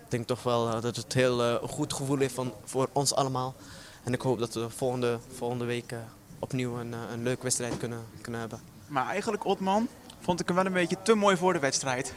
ik 0.03 0.11
denk 0.11 0.27
toch 0.27 0.43
wel 0.43 0.81
dat 0.81 0.95
het 0.95 1.13
heel 1.13 1.59
goed 1.67 1.93
gevoel 1.93 2.17
heeft 2.17 2.33
van, 2.33 2.53
voor 2.65 2.89
ons 2.91 3.13
allemaal. 3.15 3.55
En 4.03 4.13
ik 4.13 4.21
hoop 4.21 4.39
dat 4.39 4.53
we 4.53 4.69
volgende, 4.69 5.19
volgende 5.35 5.65
week 5.65 5.93
opnieuw 6.39 6.77
een, 6.79 6.93
een 7.11 7.23
leuke 7.23 7.43
wedstrijd 7.43 7.77
kunnen, 7.77 7.99
kunnen 8.21 8.39
hebben. 8.39 8.59
Maar 8.87 9.07
eigenlijk, 9.07 9.45
Otman, 9.45 9.87
vond 10.19 10.39
ik 10.39 10.47
hem 10.47 10.55
wel 10.55 10.65
een 10.65 10.73
beetje 10.73 10.97
te 11.03 11.13
mooi 11.15 11.37
voor 11.37 11.53
de 11.53 11.59
wedstrijd. 11.59 12.13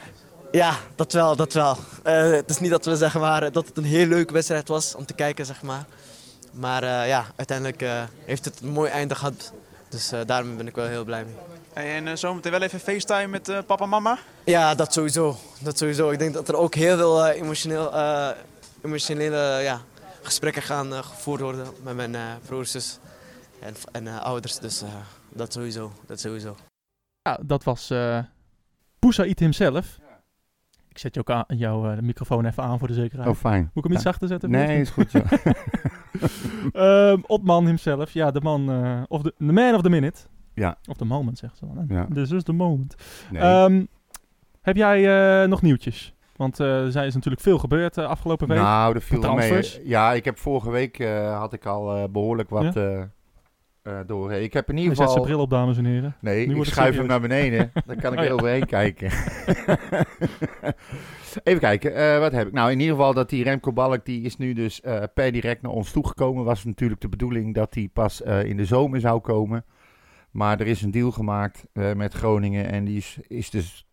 Ja, 0.53 0.77
dat 0.95 1.13
wel, 1.13 1.37
dat 1.37 1.53
wel. 1.53 1.77
Eh, 2.03 2.31
het 2.31 2.51
is 2.51 2.59
niet 2.61 2.71
dat 2.71 2.85
we 2.85 2.97
zeggen 2.97 3.21
maar, 3.21 3.53
dat 3.53 3.67
het 3.67 3.77
een 3.77 3.85
heel 3.85 4.07
leuke 4.07 4.33
wedstrijd 4.33 4.69
was 4.69 4.95
om 4.95 5.05
te 5.07 5.15
kijken, 5.15 5.47
zeg 5.47 5.63
maar. 5.63 5.85
Maar 6.53 6.83
eh, 6.83 7.09
ja, 7.09 7.27
uiteindelijk 7.37 7.83
eh, 7.83 8.03
heeft 8.25 8.45
het 8.45 8.61
een 8.61 8.69
mooi 8.69 8.91
einde 8.91 9.15
gehad. 9.15 9.53
Dus 9.89 10.13
eh, 10.13 10.21
daarom 10.27 10.57
ben 10.57 10.67
ik 10.67 10.75
wel 10.75 10.87
heel 10.87 11.05
blij 11.05 11.25
mee. 11.25 11.35
Hey, 11.73 11.97
en 11.97 12.19
zometeen 12.19 12.53
wel 12.53 12.63
even 12.63 12.81
FaceTime 12.81 13.27
met 13.27 13.49
eh, 13.49 13.59
papa 13.67 13.85
en 13.85 13.89
mama. 13.91 14.19
Ja, 14.45 14.75
dat 14.75 14.93
sowieso. 14.93 15.37
dat 15.61 15.79
sowieso. 15.79 16.11
Ik 16.11 16.19
denk 16.19 16.35
dat 16.35 16.49
er 16.49 16.57
ook 16.57 16.75
heel 16.75 16.97
veel 16.97 17.27
emotioneel, 17.27 17.93
eh, 17.95 18.29
emotionele 18.83 19.59
ja, 19.63 19.81
gesprekken 20.23 20.63
gaan 20.63 20.93
gevoerd 21.05 21.41
worden 21.41 21.67
met 21.83 21.95
mijn 21.97 22.15
eh 22.15 22.21
broers, 22.47 22.71
zus 22.71 22.99
en, 23.61 23.75
en 23.93 24.21
ouders. 24.23 24.59
Dus 24.59 24.83
eh, 24.83 24.89
dat 25.29 25.53
sowieso. 25.53 25.93
Dat 26.07 26.21
sowieso. 26.21 26.57
Ja, 27.23 27.39
dat 27.43 27.65
was 27.65 27.91
eh 27.91 28.19
Boussaïd 28.99 29.39
himself. 29.39 29.87
Ik 30.93 30.99
zet 30.99 31.31
aan, 31.31 31.45
jouw 31.47 31.91
eh, 31.91 31.99
microfoon 31.99 32.45
even 32.45 32.63
aan 32.63 32.79
voor 32.79 32.89
de 32.89 32.95
zekerheid. 32.95 33.29
Oh, 33.29 33.37
fijn. 33.37 33.63
Moet 33.63 33.85
ik 33.85 33.85
hem 33.85 33.93
iets 33.93 34.03
zachter 34.03 34.29
zetten? 34.29 34.51
Nee, 34.51 34.81
is 34.81 34.91
goed. 34.91 35.13
joh. 35.13 35.33
Ehm 36.73 37.21
Otman 37.27 37.67
himself. 37.67 38.11
Ja, 38.11 38.31
de 38.31 38.41
man, 38.41 38.71
eh, 38.71 39.03
of 39.09 39.23
de, 39.23 39.35
the 39.39 39.53
man 39.53 39.75
of 39.75 39.83
the 39.83 39.91
minute. 39.91 40.21
Ja. 40.55 40.77
Of 40.87 40.97
the 40.97 41.05
moment, 41.05 41.39
zegt 41.39 41.59
ze 41.59 41.67
dan. 41.75 41.85
Ja. 41.89 42.07
This 42.15 42.31
is 42.31 42.43
the 42.43 42.53
moment. 42.53 42.95
Nee. 43.31 43.43
Ehm, 43.43 43.85
heb 44.63 44.77
jij 44.77 45.43
eh, 45.43 45.49
nog 45.49 45.63
nieuwtjes? 45.63 46.15
Want 46.37 46.59
er 46.59 46.87
is 46.87 47.15
natuurlijk 47.15 47.43
veel 47.43 47.59
gebeurd 47.59 47.95
de 47.95 48.07
afgelopen 48.07 48.49
week. 48.49 48.59
Nou, 48.59 48.93
dat 48.93 49.03
viel 49.03 49.35
mee. 49.35 49.81
Ja, 49.85 50.13
ik 50.13 50.25
heb 50.25 50.39
vorige 50.39 50.71
week 50.71 51.05
had 51.35 51.53
ik 51.53 51.67
al 51.67 51.97
eh, 51.97 52.05
behoorlijk 52.11 52.51
wat 52.51 52.75
eh, 53.83 53.99
door. 54.07 54.33
Ik 54.33 54.53
heb 54.53 54.69
in 54.69 54.77
ieder 54.77 54.97
zet 54.97 54.97
zijn 54.97 55.09
geval. 55.09 55.25
bril 55.25 55.41
op, 55.41 55.51
dames 55.51 55.79
en 55.79 55.85
heren. 55.85 56.17
Nee, 56.21 56.47
Nu 56.47 56.57
ik 56.57 56.65
schuif 56.65 56.97
hem 56.97 57.07
naar 57.07 57.21
beneden. 57.21 57.73
Dan 57.87 57.97
kan 57.97 58.13
ik 58.13 58.19
Oh, 58.19 58.25
er 58.25 58.31
ja. 58.31 58.35
overheen 58.35 58.67
kijken. 58.67 59.11
Even 61.43 61.61
kijken, 61.61 61.95
eh, 61.95 62.19
wat 62.19 62.33
heb 62.33 62.47
ik? 62.47 62.53
Nou, 62.53 62.71
in 62.71 62.81
ieder 62.81 62.95
geval 62.97 63.15
dat 63.15 63.29
die 63.31 63.45
Remco 63.45 63.73
Balk, 63.73 64.05
die 64.05 64.23
is 64.23 64.37
nu 64.37 64.53
dus 64.53 64.81
eh, 64.81 65.03
per 65.15 65.33
direct 65.33 65.63
naar 65.63 65.73
ons 65.73 65.91
toegekomen. 65.93 66.45
Was 66.45 66.65
natuurlijk 66.65 67.01
de 67.01 67.09
bedoeling 67.09 67.55
dat 67.55 67.75
hij 67.75 67.89
pas 67.93 68.21
in 68.21 68.57
de 68.57 68.65
zomer 68.65 69.01
zou 69.01 69.21
komen. 69.21 69.65
Maar 70.31 70.61
er 70.61 70.67
is 70.67 70.83
een 70.83 70.91
deal 70.91 71.11
gemaakt 71.11 71.65
met 71.73 72.13
Groningen 72.15 72.71
en 72.71 72.85
die 72.85 72.97
is, 72.97 73.19
is 73.27 73.51
dus 73.51 73.87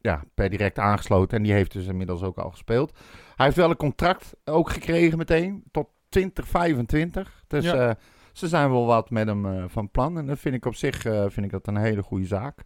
ja, 0.00 0.22
per 0.34 0.50
direct 0.50 0.78
aangesloten. 0.78 1.36
En 1.36 1.42
die 1.42 1.52
heeft 1.52 1.72
dus 1.72 1.86
inmiddels 1.86 2.22
ook 2.22 2.38
al 2.38 2.50
gespeeld. 2.50 2.92
Hij 3.36 3.44
heeft 3.46 3.56
wel 3.58 3.70
een 3.70 3.76
contract 3.76 4.34
ook 4.44 4.70
gekregen 4.70 5.18
meteen, 5.18 5.64
tot 5.70 5.88
2025. 6.08 7.42
Dus 7.46 7.64
Ja. 7.64 7.96
Ze 8.34 8.48
zijn 8.48 8.70
wel 8.70 8.86
wat 8.86 9.10
met 9.10 9.26
hem 9.26 9.46
eh, 9.46 9.64
van 9.66 9.90
plan. 9.90 10.18
En 10.18 10.26
dat 10.26 10.38
vind 10.38 10.54
ik 10.54 10.66
op 10.66 10.74
zich 10.74 11.04
eh, 11.04 11.24
vind 11.28 11.46
ik 11.46 11.52
dat 11.52 11.66
een 11.66 11.76
hele 11.76 12.02
goede 12.02 12.26
zaak. 12.26 12.64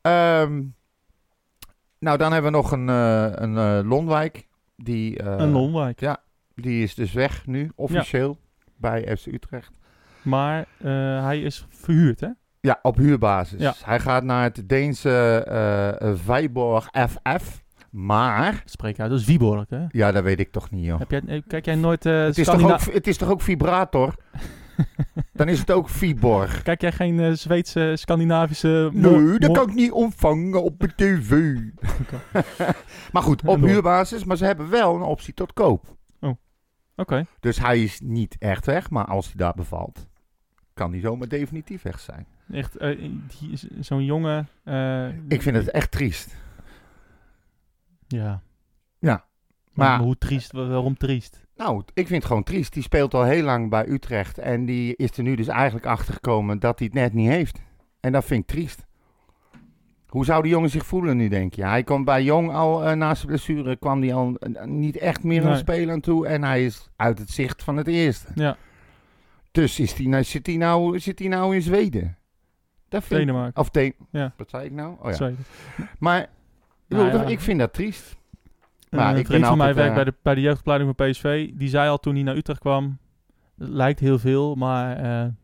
Ehm, 0.00 0.62
nou, 1.98 2.18
dan 2.18 2.32
hebben 2.32 2.50
we 2.50 2.56
nog 2.56 2.70
een, 2.70 2.88
eh, 2.88 3.30
een 3.32 3.86
Lonwijk. 3.86 4.48
Die, 4.76 5.22
een 5.22 5.50
Lonwijk. 5.50 6.00
Ja, 6.00 6.22
die 6.54 6.82
is 6.82 6.94
dus 6.94 7.12
weg 7.12 7.46
nu, 7.46 7.70
officieel, 7.74 8.38
bij 8.76 9.16
FC 9.16 9.26
Utrecht. 9.26 9.72
Maar 10.22 10.66
hij 11.22 11.40
is 11.40 11.66
verhuurd, 11.68 12.20
hè? 12.20 12.28
Ja, 12.60 12.78
op 12.82 12.96
huurbasis. 12.96 13.60
Ja. 13.60 13.74
Hij 13.84 14.00
gaat 14.00 14.22
naar 14.22 14.42
het 14.42 14.68
Deense 14.68 16.16
Viborg 16.24 16.88
FF. 17.08 17.64
Maar, 17.96 18.62
Spreek 18.64 19.00
uit, 19.00 19.10
dat 19.10 19.18
is 19.18 19.24
Viborg, 19.24 19.68
hè? 19.68 19.84
ja, 19.88 20.12
dat 20.12 20.22
weet 20.22 20.40
ik 20.40 20.52
toch 20.52 20.70
niet, 20.70 20.84
joh. 20.84 20.98
Heb 20.98 21.10
jij, 21.10 21.22
eh, 21.26 21.42
kijk 21.46 21.64
jij 21.64 21.74
nooit 21.74 22.06
eh 22.06 22.24
Het 22.24 22.38
is, 22.38 22.46
toch 22.46 22.62
ook, 22.62 22.94
het 22.94 23.06
is 23.06 23.16
toch 23.16 23.30
ook 23.30 23.40
vibrator? 23.40 24.14
Dan 25.32 25.48
is 25.48 25.58
het 25.58 25.70
ook 25.70 25.88
Viborg. 25.88 26.62
Kijk 26.62 26.80
jij 26.80 26.92
geen 26.92 27.20
eh, 27.20 27.32
Zweedse, 27.32 27.92
Scandinavische... 27.94 28.90
Nee, 28.92 29.38
dat 29.38 29.52
kan 29.52 29.68
ik 29.68 29.74
niet 29.74 29.92
ontvangen 29.92 30.62
op 30.62 30.80
de 30.80 30.94
tv. 30.94 31.56
maar 33.12 33.22
goed, 33.22 33.42
op 33.44 33.60
huurbasis. 33.60 34.24
Maar 34.24 34.36
ze 34.36 34.44
hebben 34.44 34.70
wel 34.70 34.94
een 34.94 35.02
optie 35.02 35.34
tot 35.34 35.52
koop. 35.52 35.96
Oké. 36.96 37.26
Dus 37.40 37.58
hij 37.58 37.82
is 37.82 38.00
niet 38.00 38.36
echt 38.38 38.66
weg. 38.66 38.90
Maar 38.90 39.04
als 39.04 39.26
hij 39.26 39.34
daar 39.36 39.54
bevalt, 39.54 40.06
kan 40.74 40.90
hij 40.90 41.00
zomaar 41.00 41.28
definitief 41.28 41.82
weg 41.82 42.00
zijn. 42.00 42.26
Echt, 42.52 42.76
zo'n 43.80 44.04
jongen... 44.04 44.48
Ik 45.28 45.42
vind 45.42 45.56
het 45.56 45.70
echt 45.70 45.90
triest. 45.90 46.36
Ja. 48.08 48.42
Ja. 48.98 49.24
Maar, 49.72 49.88
Maar- 49.88 49.98
hoe 49.98 50.18
triest, 50.18 50.52
wa- 50.52 50.66
waarom 50.66 50.96
triest? 50.96 51.44
Nou, 51.56 51.82
ik 51.94 52.06
vind 52.06 52.08
het 52.22 52.24
gewoon 52.24 52.42
triest. 52.42 52.72
Die 52.72 52.82
speelt 52.82 53.14
al 53.14 53.24
heel 53.24 53.42
lang 53.44 53.70
bij 53.70 53.88
Utrecht. 53.88 54.38
En 54.38 54.64
die 54.64 54.96
is 54.96 55.16
er 55.16 55.22
nu 55.22 55.34
dus 55.36 55.46
eigenlijk 55.48 55.86
achter 55.86 56.14
gekomen 56.14 56.58
dat 56.58 56.78
hij 56.78 56.86
het 56.92 56.96
net 56.96 57.12
niet 57.12 57.28
heeft. 57.28 57.58
En 58.00 58.12
dat 58.12 58.24
vind 58.24 58.40
ik 58.42 58.46
triest. 58.48 58.84
Hoe 60.06 60.24
zou 60.24 60.42
die 60.42 60.50
jongen 60.50 60.70
zich 60.70 60.86
voelen 60.86 61.16
nu, 61.16 61.28
denk 61.28 61.54
je? 61.54 61.64
Hij 61.64 61.82
kwam 61.82 62.04
bij 62.04 62.22
Jong 62.22 62.52
al 62.52 62.84
eh, 62.84 62.96
na 62.96 63.14
zijn 63.14 63.26
blessure, 63.26 63.76
kwam 63.76 64.00
hij 64.02 64.14
al 64.14 64.34
eh, 64.34 64.64
niet 64.64 64.96
echt 64.96 65.22
meer 65.22 65.42
aan 65.42 65.48
Nee. 65.48 65.56
spelen 65.58 65.94
aan 65.94 66.00
toe. 66.00 66.26
En 66.26 66.42
hij 66.44 66.64
is 66.64 66.88
uit 66.96 67.18
het 67.18 67.30
zicht 67.30 67.62
van 67.62 67.76
het 67.76 67.86
eerste. 67.86 68.26
Ja, 68.34 68.56
Dus 69.50 69.80
is 69.80 69.94
die 69.94 70.08
nou, 70.08 70.24
zit, 70.24 70.46
hij 70.46 70.56
nou, 70.56 70.98
zit 70.98 71.18
hij 71.18 71.28
nou 71.28 71.54
in 71.54 71.62
Zweden? 71.62 72.16
Dat 72.88 73.04
vind 73.04 73.20
Denemarken. 73.20 73.60
Of 73.60 73.70
Den 73.70 73.94
Ja. 74.10 74.34
Wat 74.36 74.50
zei 74.50 74.64
ik 74.64 74.72
nou? 74.72 74.96
Oh 75.00 75.04
ja. 75.10 75.12
Zweden. 75.12 75.44
Maar 75.98 76.26
ik 76.88 76.96
Nou 76.96 77.10
bedoel, 77.10 77.28
ik 77.28 77.40
vind 77.40 77.58
dat 77.58 77.72
triest. 77.72 78.16
Eh, 78.90 78.98
Maar 78.98 79.12
een 79.12 79.18
ik 79.20 79.26
vriend 79.26 79.46
van 79.46 79.58
mij 79.58 79.74
werkt 79.74 79.88
eh, 79.88 79.94
bij, 79.94 80.04
de, 80.04 80.14
bij 80.22 80.34
de 80.34 80.40
jeugdopleiding 80.40 80.94
van 80.96 81.06
PSV. 81.10 81.50
Die 81.54 81.68
zei 81.68 81.88
al 81.88 81.98
toen 81.98 82.14
hij 82.14 82.22
naar 82.22 82.36
Utrecht 82.36 82.60
kwam... 82.60 82.98
Het 83.58 83.68
lijkt 83.68 84.00
heel 84.00 84.18
veel, 84.18 84.54
maar 84.54 84.96
eh, 84.96 85.20
een 85.20 85.36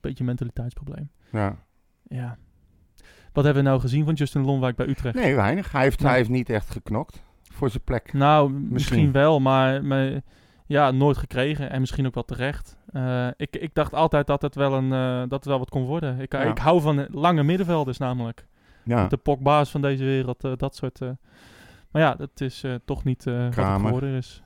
beetje 0.00 0.20
een 0.20 0.26
mentaliteitsprobleem. 0.26 1.10
Ja. 1.32 1.56
Ja. 2.02 2.36
Wat 3.32 3.44
hebben 3.44 3.62
we 3.62 3.68
nou 3.68 3.80
gezien 3.80 4.04
van 4.04 4.14
Justin 4.14 4.44
Lonwijk 4.44 4.76
bij 4.76 4.86
Utrecht? 4.88 5.14
Nee, 5.14 5.34
weinig. 5.34 5.72
Hij 5.72 5.82
heeft, 5.82 6.02
hij 6.02 6.14
heeft 6.16 6.28
niet 6.28 6.50
echt 6.50 6.70
geknokt. 6.70 7.22
voor 7.52 7.70
zijn 7.70 7.82
plek. 7.84 8.12
Nou, 8.12 8.50
misschien, 8.50 8.72
Misschien. 8.72 9.12
wel, 9.12 9.40
maar, 9.40 9.84
maar 9.84 10.20
ja, 10.66 10.90
nooit 10.90 11.16
gekregen. 11.16 11.70
En 11.70 11.80
misschien 11.80 12.06
ook 12.06 12.14
wel 12.14 12.24
terecht. 12.24 12.76
Ik, 13.36 13.56
ik 13.56 13.74
dacht 13.74 13.94
altijd 13.94 14.26
dat 14.26 14.42
het 14.42 14.54
wel, 14.54 14.72
een, 14.74 14.88
dat 15.28 15.38
het 15.38 15.44
wel 15.44 15.58
wat 15.58 15.70
kon 15.70 15.84
worden. 15.84 16.20
Ik, 16.20 16.32
Ja. 16.32 16.40
ik 16.40 16.58
hou 16.58 16.80
van 16.80 17.06
lange 17.10 17.42
middenvelders 17.42 17.98
namelijk. 17.98 18.46
Ja, 18.84 19.06
De 19.06 19.16
Pogba's 19.16 19.70
van 19.70 19.80
deze 19.80 20.04
wereld, 20.04 20.44
eh, 20.44 20.52
dat 20.56 20.76
soort... 20.76 21.00
eh. 21.00 21.08
maar 21.90 22.02
ja, 22.02 22.14
dat 22.14 22.30
is 22.40 22.62
eh, 22.64 22.74
toch 22.84 23.04
niet 23.04 23.24
wat 23.24 23.34
het 23.34 23.54
geworden 23.54 24.12
is. 24.14 24.42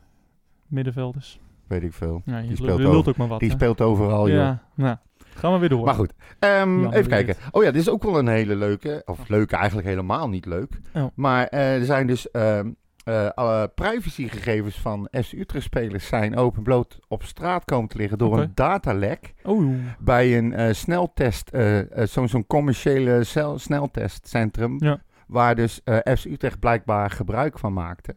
Middenvelders. 0.67 1.41
weet 1.67 1.83
ik 1.83 1.93
veel. 1.93 2.23
Ja, 2.25 2.41
Die 2.41 2.57
speelt 2.57 2.85
over- 2.85 3.11
ook 3.11 3.17
maar 3.17 3.29
wat. 3.29 3.41
Die 3.41 3.49
hè. 3.49 3.55
speelt 3.55 3.81
overal, 3.81 4.29
joh. 4.29 4.37
Ja, 4.39 4.63
nou, 4.75 4.97
gaan 5.35 5.53
we 5.53 5.59
weer 5.59 5.69
door. 5.69 5.85
Maar 5.85 5.95
goed, 5.95 6.13
Ehm, 6.39 6.79
even 6.79 6.93
dit. 6.93 7.07
kijken. 7.07 7.37
Oh 7.51 7.63
ja, 7.63 7.71
dit 7.71 7.81
is 7.81 7.89
ook 7.89 8.03
wel 8.03 8.19
een 8.19 8.29
hele 8.29 8.57
leuke. 8.57 9.03
Of 9.05 9.29
leuke, 9.29 9.57
eigenlijk 9.57 9.87
helemaal 9.89 10.29
niet 10.29 10.47
leuk. 10.47 10.81
Oh. 10.95 11.05
Maar 11.15 11.47
er 11.49 11.85
zijn 11.85 12.07
dus 12.07 12.31
ehm, 12.31 12.71
eh, 13.05 13.29
alle 13.35 13.69
privacygegevens 13.69 14.79
van 14.81 15.09
FC 15.25 15.33
Utrecht-spelers 15.33 16.07
zijn 16.07 16.37
open 16.37 16.63
bloot 16.63 16.99
op 17.09 17.23
straat 17.23 17.65
komen 17.65 17.89
te 17.89 17.97
liggen 17.97 18.19
door 18.19 18.41
een 18.41 18.53
datalek 18.55 19.35
Oh, 19.43 19.75
bij 19.99 20.39
een 20.39 20.53
eh, 20.55 20.73
sneltest, 20.75 21.49
eh, 21.49 21.79
zo'n 22.05 22.47
commerciële 22.47 23.25
cel- 23.25 23.59
sneltestcentrum, 23.59 24.77
Ja. 24.79 25.01
waar 25.27 25.55
dus 25.55 25.81
FC 26.05 26.25
Utrecht 26.25 26.59
blijkbaar 26.59 27.11
gebruik 27.11 27.59
van 27.59 27.73
maakte. 27.73 28.17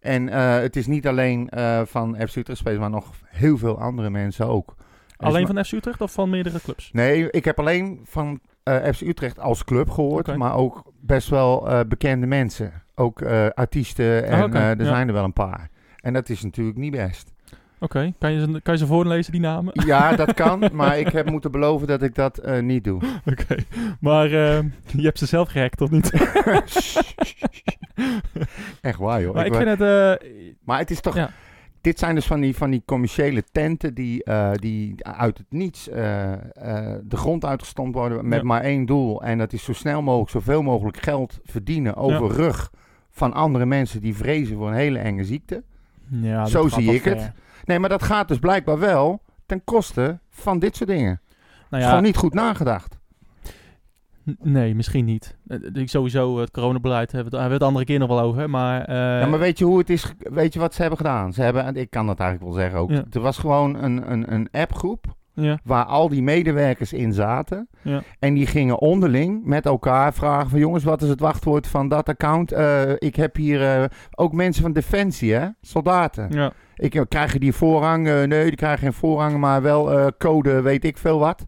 En 0.00 0.26
het 0.62 0.76
is 0.76 0.86
niet 0.86 1.06
alleen 1.06 1.50
van 1.86 2.16
FC 2.28 2.36
Utrecht-spelers, 2.36 2.80
maar 2.80 2.90
nog 2.90 3.10
heel 3.26 3.58
veel 3.58 3.80
andere 3.80 4.10
mensen 4.10 4.46
ook. 4.48 4.74
Alleen 5.16 5.46
van 5.46 5.64
FC 5.64 5.72
Utrecht 5.72 6.00
of 6.00 6.12
van 6.12 6.30
meerdere 6.30 6.60
clubs? 6.60 6.90
Nee, 6.92 7.30
ik 7.30 7.44
heb 7.44 7.58
alleen 7.58 8.00
van 8.04 8.40
FC 8.94 9.00
Utrecht 9.00 9.38
als 9.40 9.64
club 9.64 9.90
gehoord, 9.90 10.36
maar 10.36 10.54
ook 10.56 10.92
best 11.00 11.28
wel 11.28 11.68
bekende 11.88 12.26
mensen. 12.26 12.81
Ook 12.94 13.20
eh, 13.20 13.46
artiesten 13.54 14.26
en 14.26 14.38
Ah, 14.38 14.44
oké, 14.44 14.58
eh, 14.58 14.70
er 14.70 14.78
ja. 14.78 14.84
zijn 14.84 15.08
er 15.08 15.14
wel 15.14 15.24
een 15.24 15.32
paar. 15.32 15.68
En 16.00 16.12
dat 16.12 16.28
is 16.28 16.42
natuurlijk 16.42 16.76
niet 16.76 16.90
best. 16.90 17.32
Oké, 17.82 18.12
kan, 18.18 18.32
je 18.32 18.40
ze, 18.40 18.60
kan 18.62 18.74
je 18.74 18.80
ze 18.80 18.86
voorlezen, 18.86 19.32
die 19.32 19.40
namen? 19.40 19.72
Ja, 19.86 20.16
dat 20.16 20.34
kan, 20.42 20.68
maar 20.72 20.98
ik 20.98 21.08
heb 21.08 21.30
moeten 21.30 21.50
beloven 21.50 21.86
dat 21.86 22.02
ik 22.02 22.14
dat 22.14 22.38
eh, 22.38 22.60
niet 22.60 22.84
doe. 22.84 23.02
Oké, 23.30 23.56
maar 24.00 24.24
eh, 24.24 24.62
je 24.86 25.02
hebt 25.02 25.18
ze 25.18 25.26
zelf 25.26 25.48
gehackt, 25.48 25.80
of 25.80 25.90
niet? 25.90 26.10
Echt 28.80 28.98
waar, 28.98 29.22
joh. 29.22 29.34
maar 29.34 29.46
ik 29.46 29.54
Ik 29.54 29.58
vind 29.66 29.78
het... 29.78 30.22
Maar 30.64 30.78
het 30.78 30.90
is 30.90 31.00
toch... 31.00 31.14
Ja. 31.14 31.30
Dit 31.82 31.98
zijn 31.98 32.14
dus 32.14 32.26
van 32.26 32.40
die, 32.40 32.56
van 32.56 32.70
die 32.70 32.82
commerciële 32.86 33.44
tenten 33.52 33.94
die, 33.94 34.24
eh, 34.24 34.50
die 34.52 35.06
uit 35.06 35.38
het 35.38 35.46
niets 35.48 35.88
eh, 35.88 36.32
eh, 36.32 36.98
de 37.04 37.16
grond 37.16 37.44
uitgestompt 37.44 37.94
worden 37.94 38.28
met 38.28 38.38
Ja. 38.38 38.44
maar 38.44 38.60
één 38.60 38.86
doel. 38.86 39.22
En 39.22 39.38
dat 39.38 39.52
is 39.52 39.64
zo 39.64 39.72
snel 39.72 40.02
mogelijk, 40.02 40.30
zoveel 40.30 40.62
mogelijk 40.62 40.96
geld 40.96 41.40
verdienen 41.44 41.96
over 41.96 42.30
rug 42.32 42.70
van 43.10 43.32
andere 43.32 43.66
mensen 43.66 44.00
die 44.00 44.16
vrezen 44.16 44.56
voor 44.56 44.68
een 44.68 44.74
hele 44.74 44.98
enge 44.98 45.24
ziekte. 45.24 45.62
ja, 46.08 46.46
Zo 46.46 46.68
zie 46.68 46.94
ik 46.94 47.04
het. 47.04 47.32
Nee, 47.64 47.78
maar 47.78 47.88
dat 47.88 48.02
gaat 48.02 48.28
dus 48.28 48.38
blijkbaar 48.38 48.78
wel 48.78 49.22
ten 49.46 49.64
koste 49.64 50.18
van 50.30 50.58
dit 50.58 50.76
soort 50.76 50.90
dingen. 50.90 51.20
Nou 51.70 51.82
is 51.82 51.82
ja, 51.82 51.88
gewoon 51.88 52.02
niet 52.02 52.16
goed 52.16 52.34
nagedacht. 52.34 52.98
Nee, 54.42 54.74
misschien 54.74 55.04
niet. 55.04 55.36
Eh, 55.46 55.58
ik 55.72 55.88
sowieso, 55.88 56.38
het 56.38 56.50
coronabeleid 56.50 57.12
hebben 57.12 57.32
we 57.32 57.38
het- 57.52 57.62
andere 57.62 57.84
keer 57.84 57.98
nog 57.98 58.08
wel 58.08 58.20
over, 58.20 58.50
maar... 58.50 58.84
eh, 58.84 58.96
ja, 59.20 59.26
maar 59.26 59.38
weet 59.38 59.58
je 59.58 59.64
hoe 59.64 59.78
het 59.78 59.90
is? 59.90 60.12
Weet 60.18 60.52
je 60.52 60.58
wat 60.60 60.74
ze 60.74 60.80
hebben 60.80 60.98
gedaan? 60.98 61.32
Ze 61.32 61.42
hebben, 61.42 61.64
en 61.64 61.76
ik 61.76 61.90
kan 61.90 62.06
dat 62.06 62.20
eigenlijk 62.20 62.50
wel 62.52 62.60
zeggen 62.62 62.80
ook. 62.80 62.90
Ja. 62.90 63.04
Er 63.10 63.20
was 63.20 63.38
gewoon 63.38 63.82
een, 63.82 64.10
een, 64.12 64.32
een 64.32 64.48
appgroep 64.50 65.04
ja, 65.34 65.58
waar 65.64 65.84
al 65.84 66.08
die 66.08 66.22
medewerkers 66.22 66.92
in 66.92 67.12
zaten. 67.12 67.68
Ja. 67.82 68.02
En 68.18 68.34
die 68.34 68.46
gingen 68.46 68.78
onderling 68.80 69.44
met 69.44 69.66
elkaar 69.66 70.14
vragen 70.14 70.50
van... 70.50 70.58
jongens, 70.58 70.84
wat 70.84 71.02
is 71.02 71.08
het 71.08 71.20
wachtwoord 71.20 71.66
van 71.66 71.88
dat 71.88 72.08
account? 72.08 72.52
Eh, 72.52 72.82
ik 72.98 73.16
heb 73.16 73.36
hier 73.36 73.62
eh, 73.62 73.84
ook 74.14 74.32
mensen 74.32 74.62
van 74.62 74.72
Defensie, 74.72 75.32
hè? 75.34 75.46
Soldaten. 75.60 76.28
ja, 76.30 76.52
Ik, 76.76 76.94
eh, 76.94 77.02
krijgen 77.08 77.40
die 77.40 77.52
voorrang? 77.52 78.08
Eh, 78.08 78.22
nee, 78.22 78.44
die 78.44 78.54
krijgen 78.56 78.78
geen 78.78 78.92
voorrang, 78.92 79.36
maar 79.38 79.62
wel 79.62 79.92
eh, 79.92 80.06
code, 80.18 80.60
weet 80.62 80.84
ik 80.84 80.98
veel 80.98 81.18
wat. 81.18 81.44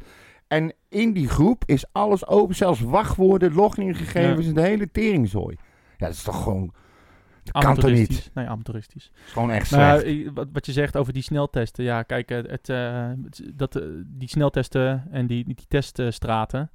En 0.48 0.72
in 0.94 1.12
die 1.12 1.28
groep 1.28 1.62
is 1.66 1.85
alles 1.92 2.26
open, 2.26 2.54
zelfs 2.54 2.80
wachtwoorden, 2.80 3.52
logingegevens 3.54 4.46
en 4.46 4.54
de 4.54 4.61
hele 4.61 4.90
teringzooi. 4.90 5.57
Ja, 5.96 6.07
dat 6.07 6.14
is 6.14 6.22
toch 6.22 6.42
gewoon... 6.42 6.72
Dat 7.52 7.62
kan 7.62 7.74
toch 7.74 7.90
niet? 7.90 8.30
Nee, 8.35 8.46
amateuristisch. 8.46 9.12
Gewoon 9.24 9.50
echt 9.50 9.70
Nou, 9.70 10.00
slecht. 10.00 10.16
ja, 10.24 10.33
wat, 10.33 10.48
wat 10.52 10.66
je 10.66 10.72
zegt 10.72 10.96
over 10.96 11.12
die 11.12 11.22
sneltesten. 11.22 11.85
Ja, 11.85 12.02
kijk, 12.02 12.30
eh, 12.30 12.37
het, 12.50 12.68
eh, 12.68 13.09
het- 13.24 13.42
dat, 13.54 13.76
eh, 13.76 13.83
die 14.07 14.28
sneltesten 14.28 15.04
en 15.11 15.26
die, 15.26 15.44
die 15.44 15.57
teststraten... 15.68 16.70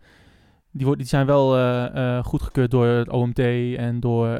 Die, 0.71 0.85
worden, 0.85 0.97
die 1.03 1.09
zijn 1.15 1.25
wel 1.25 2.23
goedgekeurd 2.23 2.71
door 2.71 2.85
het 2.85 3.09
OMT 3.09 3.39
en 3.77 3.99
door 3.99 4.39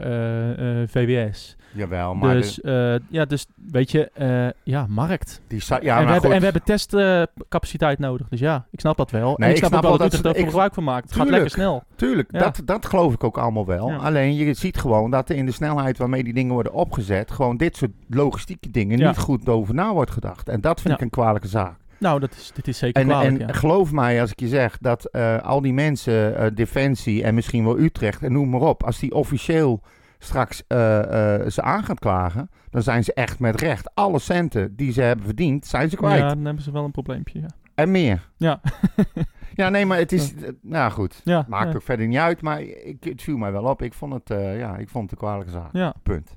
VWS. 0.88 1.56
Jawel, 1.72 2.16
maar 2.16 2.34
dus, 2.36 2.62
eh, 2.62 2.96
ja, 3.10 3.26
dus 3.26 3.46
weet 3.72 3.92
je, 3.92 4.10
eh, 4.14 4.48
ja, 4.64 4.86
markt. 4.90 5.42
die... 5.48 5.62
Ja, 5.68 5.78
en, 5.80 5.86
maar 5.88 6.06
we 6.06 6.12
hebben, 6.12 6.32
en 6.32 6.38
we 6.38 6.44
hebben 6.44 6.64
testcapaciteit 6.64 8.00
nodig. 8.00 8.30
Dus 8.30 8.40
ja, 8.40 8.66
ik 8.72 8.80
snap 8.80 8.98
dat 8.98 9.12
wel. 9.12 9.34
Nee, 9.38 9.50
ik 9.50 9.58
ik 9.58 9.64
snap, 9.66 9.82
wel 9.82 9.92
dat 9.92 10.00
dat 10.00 10.14
Utrecht 10.14 10.36
er 10.36 10.42
ik- 10.42 10.48
gebruik 10.48 10.74
van 10.74 10.84
maakt. 10.84 11.04
Het 11.04 11.14
gaat 11.14 11.22
Tuurlijk. 11.26 11.44
lekker 11.44 11.62
snel. 11.64 11.84
Tuurlijk, 11.96 12.32
Ja. 12.32 12.40
dat, 12.40 12.62
dat 12.66 12.86
geloof 12.86 13.14
ik 13.14 13.24
ook 13.24 13.38
allemaal 13.38 13.66
wel. 13.66 13.90
Ja. 13.90 13.96
Alleen 13.96 14.36
je 14.36 14.54
ziet 14.54 14.78
gewoon 14.78 15.12
dat 15.12 15.30
in 15.30 15.46
de 15.46 15.52
snelheid 15.52 15.98
waarmee 15.98 16.24
die 16.24 16.34
dingen 16.34 16.54
worden 16.54 16.74
opgezet, 16.74 17.32
gewoon 17.32 17.58
dit 17.58 17.78
soort 17.78 17.92
logistieke 18.08 18.72
dingen 18.72 18.98
Ja. 18.98 19.08
niet 19.08 19.18
goed 19.18 19.50
over 19.50 19.74
na 19.74 19.94
wordt 19.94 20.12
gedacht. 20.12 20.50
En 20.50 20.62
dat 20.62 20.82
vind 20.82 20.94
ik 20.94 21.02
een 21.02 21.10
kwalijke 21.10 21.48
zaak. 21.48 21.78
Nou, 21.98 22.20
dat 22.20 22.32
is, 22.32 22.52
dit 22.56 22.68
is 22.68 22.78
zeker 22.78 23.02
En, 23.02 23.08
kwalijk, 23.08 23.40
en 23.40 23.48
ja. 23.48 23.54
geloof 23.54 23.92
mij 23.92 24.22
als 24.22 24.32
ik 24.32 24.40
je 24.40 24.48
zeg 24.48 24.78
dat 24.82 25.06
eh, 25.06 25.42
al 25.42 25.62
die 25.62 25.74
mensen, 25.74 26.38
eh, 26.38 26.48
Defensie 26.54 27.24
en 27.24 27.36
misschien 27.36 27.64
wel 27.64 27.80
Utrecht 27.80 28.24
en 28.24 28.32
noem 28.32 28.50
maar 28.50 28.62
op, 28.62 28.84
als 28.84 29.00
die 29.00 29.14
officieel 29.14 29.82
straks 30.20 30.64
eh, 30.68 31.36
eh, 31.42 31.50
ze 31.50 31.62
aan 31.62 31.84
gaat 31.84 32.00
klagen, 32.00 32.50
dan 32.70 32.82
zijn 32.84 33.04
ze 33.04 33.14
echt 33.14 33.40
met 33.40 33.62
recht. 33.62 33.96
Alle 33.96 34.20
centen 34.20 34.76
die 34.76 34.92
ze 34.92 35.02
hebben 35.02 35.26
verdiend, 35.26 35.66
zijn 35.66 35.90
ze 35.90 35.96
kwijt. 35.96 36.20
Ja, 36.20 36.28
dan 36.28 36.46
hebben 36.46 36.64
ze 36.64 36.72
wel 36.72 36.84
een 36.84 36.92
probleempje, 36.92 37.40
ja. 37.40 37.48
En 37.76 37.92
meer. 37.92 38.30
Ja. 38.38 38.62
Ja, 39.56 39.70
nee, 39.70 39.86
maar 39.86 39.98
het 39.98 40.12
is... 40.12 40.36
eh, 40.36 40.50
Nou 40.62 40.92
goed, 40.92 41.22
ja 41.24 41.46
maakt 41.48 41.70
ja. 41.70 41.76
ook 41.76 41.82
verder 41.82 42.08
niet 42.08 42.18
uit, 42.18 42.42
maar 42.42 42.62
ik, 42.62 43.04
het 43.04 43.22
viel 43.22 43.38
mij 43.38 43.52
wel 43.52 43.64
op. 43.64 43.82
Ik 43.82 43.94
vond 43.94 44.14
het, 44.14 44.28
ja, 44.58 44.78
ik 44.78 44.90
vond 44.90 45.04
het 45.04 45.12
een 45.12 45.28
kwalijke 45.28 45.52
zaak. 45.52 45.70
Ja, 45.74 45.94
Punt. 46.04 46.36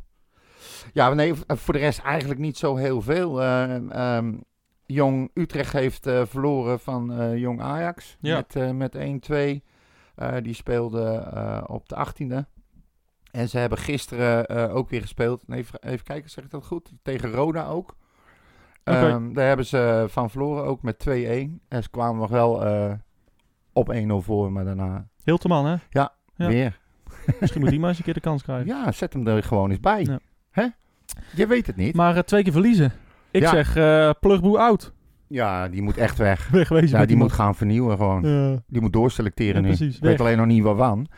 Ja, 0.93 1.15
nee, 1.15 1.35
voor 1.47 1.75
de 1.75 1.81
rest 1.81 1.99
eigenlijk 2.01 2.41
niet 2.41 2.57
zo 2.59 2.77
heel 2.77 3.01
veel. 3.03 3.43
Eh, 3.43 4.17
ehm, 4.17 4.35
Jong 4.87 5.31
Utrecht 5.35 5.73
heeft 5.73 6.09
verloren 6.25 6.81
van 6.81 7.33
Jong 7.39 7.61
Ajax 7.61 8.17
Ja. 8.21 8.43
met, 8.53 8.77
met 8.77 8.95
1-2. 8.97 9.63
Eh, 10.15 10.33
die 10.43 10.55
speelde 10.55 11.65
op 11.67 11.89
de 11.89 11.97
18e. 11.97 12.52
En 13.33 13.49
ze 13.49 13.59
hebben 13.59 13.79
gisteren 13.79 14.47
eh, 14.47 14.75
ook 14.77 14.89
weer 14.91 15.01
gespeeld. 15.01 15.43
Even, 15.49 15.79
even 15.83 16.05
kijken, 16.05 16.31
zeg 16.31 16.45
ik 16.45 16.51
dat 16.51 16.67
goed? 16.67 16.93
Tegen 17.03 17.31
Roda 17.31 17.67
ook. 17.67 17.97
Ehm, 18.85 19.33
daar 19.33 19.47
hebben 19.47 19.67
ze 19.67 20.05
van 20.09 20.31
verloren, 20.31 20.65
ook 20.65 20.83
met 20.83 20.99
2-1. 20.99 21.61
En 21.69 21.83
ze 21.83 21.91
kwamen 21.91 22.21
nog 22.21 22.31
wel 22.31 22.65
eh, 22.65 22.93
op 23.73 23.93
1-0 23.93 23.99
voor, 24.25 24.53
maar 24.53 24.65
daarna 24.65 25.07
Hilteman, 25.25 25.67
hè? 25.67 25.77
Ja. 25.91 26.13
weer. 26.37 26.79
Misschien 27.41 27.61
moet 27.61 27.71
hij 27.71 27.79
maar 27.79 27.89
eens 27.89 27.99
een 27.99 28.05
keer 28.05 28.15
de 28.15 28.21
kans 28.21 28.43
krijgen. 28.43 28.67
Ja, 28.67 28.93
zet 28.93 29.13
hem 29.13 29.27
er 29.27 29.43
gewoon 29.43 29.71
eens 29.71 29.81
bij. 29.81 30.03
Ja. 30.03 30.19
Hè? 30.51 30.67
Je 31.35 31.47
weet 31.47 31.67
het 31.67 31.77
niet. 31.77 31.95
Maar 31.95 32.17
eh, 32.17 32.23
twee 32.23 32.43
keer 32.43 32.53
verliezen. 32.53 32.93
Ik 33.31 33.43
Ja. 33.43 33.51
zeg, 33.63 33.73
plugboe 34.19 34.59
out. 34.59 34.93
Ja, 35.27 35.69
die 35.69 35.83
moet 35.83 35.97
echt 35.97 36.19
weg. 36.19 36.49
Wegwezen 36.51 36.99
Ja, 36.99 37.07
die 37.07 37.17
moet 37.17 37.33
gaan 37.33 37.55
vernieuwen 37.55 37.97
gewoon. 37.97 38.23
Ja. 38.29 38.63
Die 38.67 38.81
moet 38.81 38.93
doorselecteren 38.93 39.55
Ja, 39.63 39.69
nu. 39.69 39.77
precies, 39.77 39.97
Ik 39.97 40.03
weet 40.03 40.21
alleen 40.21 40.37
nog 40.37 40.47
niet 40.47 40.63
waarvan. 40.63 41.07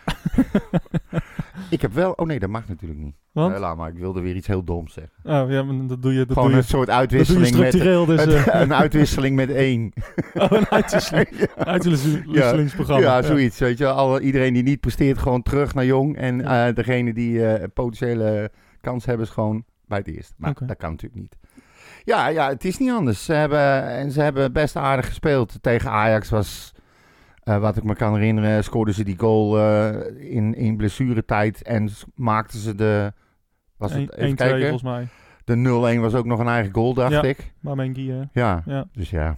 ik 1.75 1.83
heb 1.83 1.93
wel... 1.93 2.13
Oh 2.13 2.27
nee, 2.27 2.39
dat 2.39 2.49
mag 2.51 2.69
natuurlijk 2.69 3.01
niet. 3.01 3.15
Want? 3.33 3.59
Laat 3.59 3.77
maar, 3.77 3.91
ik 3.91 3.99
wilde 3.99 4.21
weer 4.21 4.35
iets 4.35 4.47
heel 4.47 4.65
doms 4.65 4.93
zeggen. 4.93 5.13
Oh, 5.23 5.51
ja, 5.51 5.63
maar 5.63 5.87
dat 5.87 6.03
doe 6.03 6.13
je, 6.13 6.19
dat 6.27 6.33
Gewoon 6.33 6.49
doe 6.49 6.59
een 6.59 6.65
soort 6.65 6.87
dat 6.87 7.09
doe 7.09 7.19
je 7.19 7.25
uitwisseling 7.25 7.57
met... 7.57 8.07
Dus, 8.07 8.45
eh, 8.47 8.61
een 8.61 8.75
uitwisseling 8.75 9.37
met 9.37 9.51
één. 9.51 9.93
oh, 10.35 10.51
een 10.51 10.69
uitwisseling. 10.69 11.29
Uitwisselingsprogramma. 11.57 13.03
ja, 13.17 13.23
zoiets. 13.23 13.59
Weet 13.59 13.79
je, 13.79 14.19
iedereen 14.23 14.53
die 14.55 14.63
niet 14.63 14.81
presteert, 14.81 15.19
gewoon 15.19 15.43
terug 15.43 15.75
naar 15.75 15.85
jong. 15.85 16.17
En 16.17 16.39
Ja. 16.39 16.69
eh, 16.69 16.75
degene 16.75 17.13
die 17.13 17.47
eh, 17.47 17.65
potentiële 17.75 18.51
kans 18.81 19.05
hebben, 19.05 19.27
is 19.27 19.33
gewoon 19.33 19.65
bij 19.87 19.99
het 19.99 20.09
eerst. 20.09 20.35
Maar 20.37 20.55
dat 20.67 20.77
kan 20.77 20.91
natuurlijk 20.91 21.21
niet. 21.21 21.37
Ja, 22.05 22.29
ja, 22.29 22.49
het 22.49 22.65
is 22.65 22.79
niet 22.79 22.91
anders. 22.91 23.25
Ze 23.25 23.33
hebben, 23.33 23.83
en 23.89 24.11
ze 24.11 24.21
hebben 24.21 24.53
best 24.53 24.77
aardig 24.77 25.07
gespeeld. 25.07 25.59
Tegen 25.61 25.91
Ajax 25.91 26.31
was, 26.31 26.74
eh, 27.45 27.59
wat 27.59 27.77
ik 27.77 27.85
me 27.85 27.95
kan 27.95 28.15
herinneren, 28.15 28.65
scoorden 28.65 28.95
ze 28.95 29.05
die 29.05 29.19
goal 29.19 29.59
eh, 29.59 30.33
in, 30.35 30.55
in 30.55 30.77
blessuretijd. 30.77 31.63
En 31.63 31.91
maakten 32.15 32.59
ze 32.59 32.75
de... 32.75 33.13
Was 33.77 33.93
het, 33.93 34.13
1-2 34.13 34.19
even 34.19 34.35
kijken. 34.37 34.61
volgens 34.61 34.83
mij. 34.83 35.07
De 35.45 35.97
0-1 35.97 36.01
was 36.01 36.15
ook 36.15 36.25
nog 36.25 36.39
een 36.39 36.49
eigen 36.49 36.75
goal, 36.75 36.95
dacht 36.95 37.13
Ja. 37.13 37.23
ik. 37.23 37.53
Maar 37.61 37.77
mijn 37.77 37.95
hè. 37.95 38.41
Ja, 38.41 38.63
Ja. 38.67 38.87
dus 38.93 39.11
ja. 39.11 39.37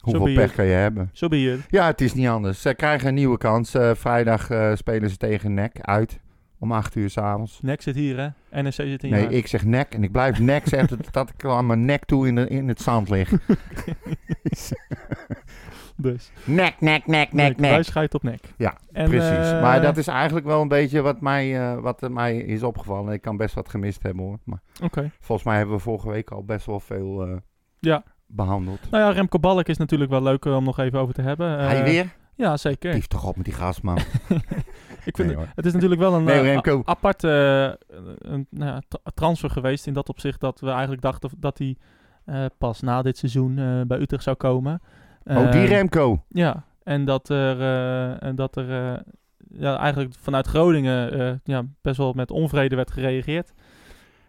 Hoeveel 0.00 0.34
pech 0.34 0.54
kan 0.54 0.64
je 0.64 0.72
hebben? 0.72 1.10
Zo 1.12 1.28
ben 1.28 1.38
je. 1.38 1.58
Ja, 1.68 1.86
het 1.86 2.00
is 2.00 2.14
niet 2.14 2.28
anders. 2.28 2.60
Ze 2.62 2.74
krijgen 2.74 3.08
een 3.08 3.14
nieuwe 3.14 3.38
kans. 3.38 3.74
Eh, 3.74 3.90
vrijdag 3.94 4.48
spelen 4.74 5.10
ze 5.10 5.16
tegen 5.16 5.54
NEC 5.54 5.80
uit. 5.80 6.20
Om 6.58 6.72
8 6.72 6.94
uur 6.94 7.10
s'avonds. 7.10 7.58
Nek 7.62 7.82
zit 7.82 7.94
hier, 7.94 8.18
hè. 8.50 8.60
NSC 8.62 8.74
zit 8.82 9.02
hier. 9.02 9.10
Nee, 9.10 9.28
ik 9.28 9.46
zeg 9.46 9.64
nek 9.64 9.94
en 9.94 10.02
ik 10.02 10.12
blijf 10.12 10.38
nek 10.38 10.66
zeggen 10.68 10.88
dat, 10.96 11.12
dat 11.12 11.30
ik 11.36 11.44
aan 11.44 11.66
mijn 11.66 11.84
nek 11.84 12.04
toe 12.04 12.26
in, 12.26 12.34
de, 12.34 12.48
in 12.48 12.68
het 12.68 12.80
zand 12.80 13.08
lig. 13.08 13.32
Dus, 15.96 16.30
Nek, 16.44 16.80
nek, 16.80 17.06
nek, 17.06 17.32
nek, 17.32 17.58
Wij 17.58 17.70
nek. 17.70 17.84
schijt 17.84 18.14
op 18.14 18.22
nek. 18.22 18.40
Ja, 18.56 18.76
En, 18.92 19.08
Precies. 19.08 19.50
eh, 19.50 19.60
maar 19.62 19.82
dat 19.82 19.96
is 19.96 20.06
eigenlijk 20.06 20.46
wel 20.46 20.60
een 20.62 20.68
beetje 20.68 21.00
wat 21.00 21.20
mij, 21.20 21.60
eh, 21.72 21.78
wat 21.80 22.10
mij 22.10 22.36
is 22.36 22.62
opgevallen. 22.62 23.12
Ik 23.12 23.20
kan 23.22 23.36
best 23.36 23.54
wat 23.54 23.68
gemist 23.68 24.02
hebben 24.02 24.24
hoor. 24.24 24.38
Maar 24.44 24.60
volgens 25.20 25.46
mij 25.46 25.56
hebben 25.56 25.74
we 25.74 25.80
vorige 25.82 26.08
week 26.10 26.30
al 26.30 26.44
best 26.44 26.66
wel 26.66 26.80
veel 26.80 27.22
eh, 27.26 27.36
Ja. 27.78 28.02
behandeld. 28.26 28.90
Nou 28.90 29.02
ja, 29.04 29.10
Remco 29.10 29.38
Balk 29.38 29.66
is 29.68 29.76
natuurlijk 29.78 30.10
wel 30.10 30.22
leuk 30.22 30.44
eh, 30.44 30.56
om 30.56 30.64
nog 30.64 30.78
even 30.78 30.98
over 30.98 31.14
te 31.14 31.22
hebben. 31.22 31.58
Eh, 31.58 31.66
Hij 31.66 31.82
weer? 31.84 32.06
Ja, 32.34 32.56
zeker. 32.56 32.92
Dief 32.92 33.06
toch 33.06 33.24
op 33.26 33.36
met 33.36 33.44
die 33.44 33.54
gasman. 33.54 33.98
Ik 35.04 35.16
vind 35.16 35.28
Nee, 35.28 35.36
hoor. 35.36 35.48
het 35.54 35.66
is 35.66 35.72
natuurlijk 35.72 36.00
wel 36.00 36.14
een 36.14 36.24
Nee, 36.24 36.52
eh, 36.60 36.78
aparte 36.84 37.78
eh, 37.90 37.96
een, 38.32 38.46
nou 38.50 38.82
transfer 39.14 39.50
geweest 39.50 39.86
in 39.86 39.92
dat 39.92 40.08
opzicht 40.08 40.40
dat 40.40 40.60
we 40.60 40.70
eigenlijk 40.70 41.02
dachten 41.02 41.30
dat 41.38 41.58
hij 41.58 41.76
eh, 42.24 42.44
pas 42.58 42.80
na 42.80 43.02
dit 43.02 43.18
seizoen 43.18 43.58
eh, 43.58 43.80
bij 43.86 43.98
Utrecht 43.98 44.22
zou 44.22 44.36
komen. 44.36 44.80
Oh, 45.24 45.50
die 45.52 45.60
Eh, 45.60 45.68
Remco. 45.68 46.22
Ja, 46.28 46.64
en 46.82 47.04
dat 47.04 47.28
er, 47.28 47.60
eh, 47.60 48.22
en 48.22 48.36
dat 48.36 48.56
er 48.56 48.70
eh, 48.94 49.00
ja, 49.60 49.78
eigenlijk 49.78 50.14
vanuit 50.20 50.46
Groningen 50.46 51.20
eh, 51.20 51.32
ja, 51.44 51.62
best 51.82 51.96
wel 51.96 52.12
met 52.12 52.30
onvrede 52.30 52.76
werd 52.76 52.90
gereageerd. 52.90 53.52
Hij, 53.56 53.60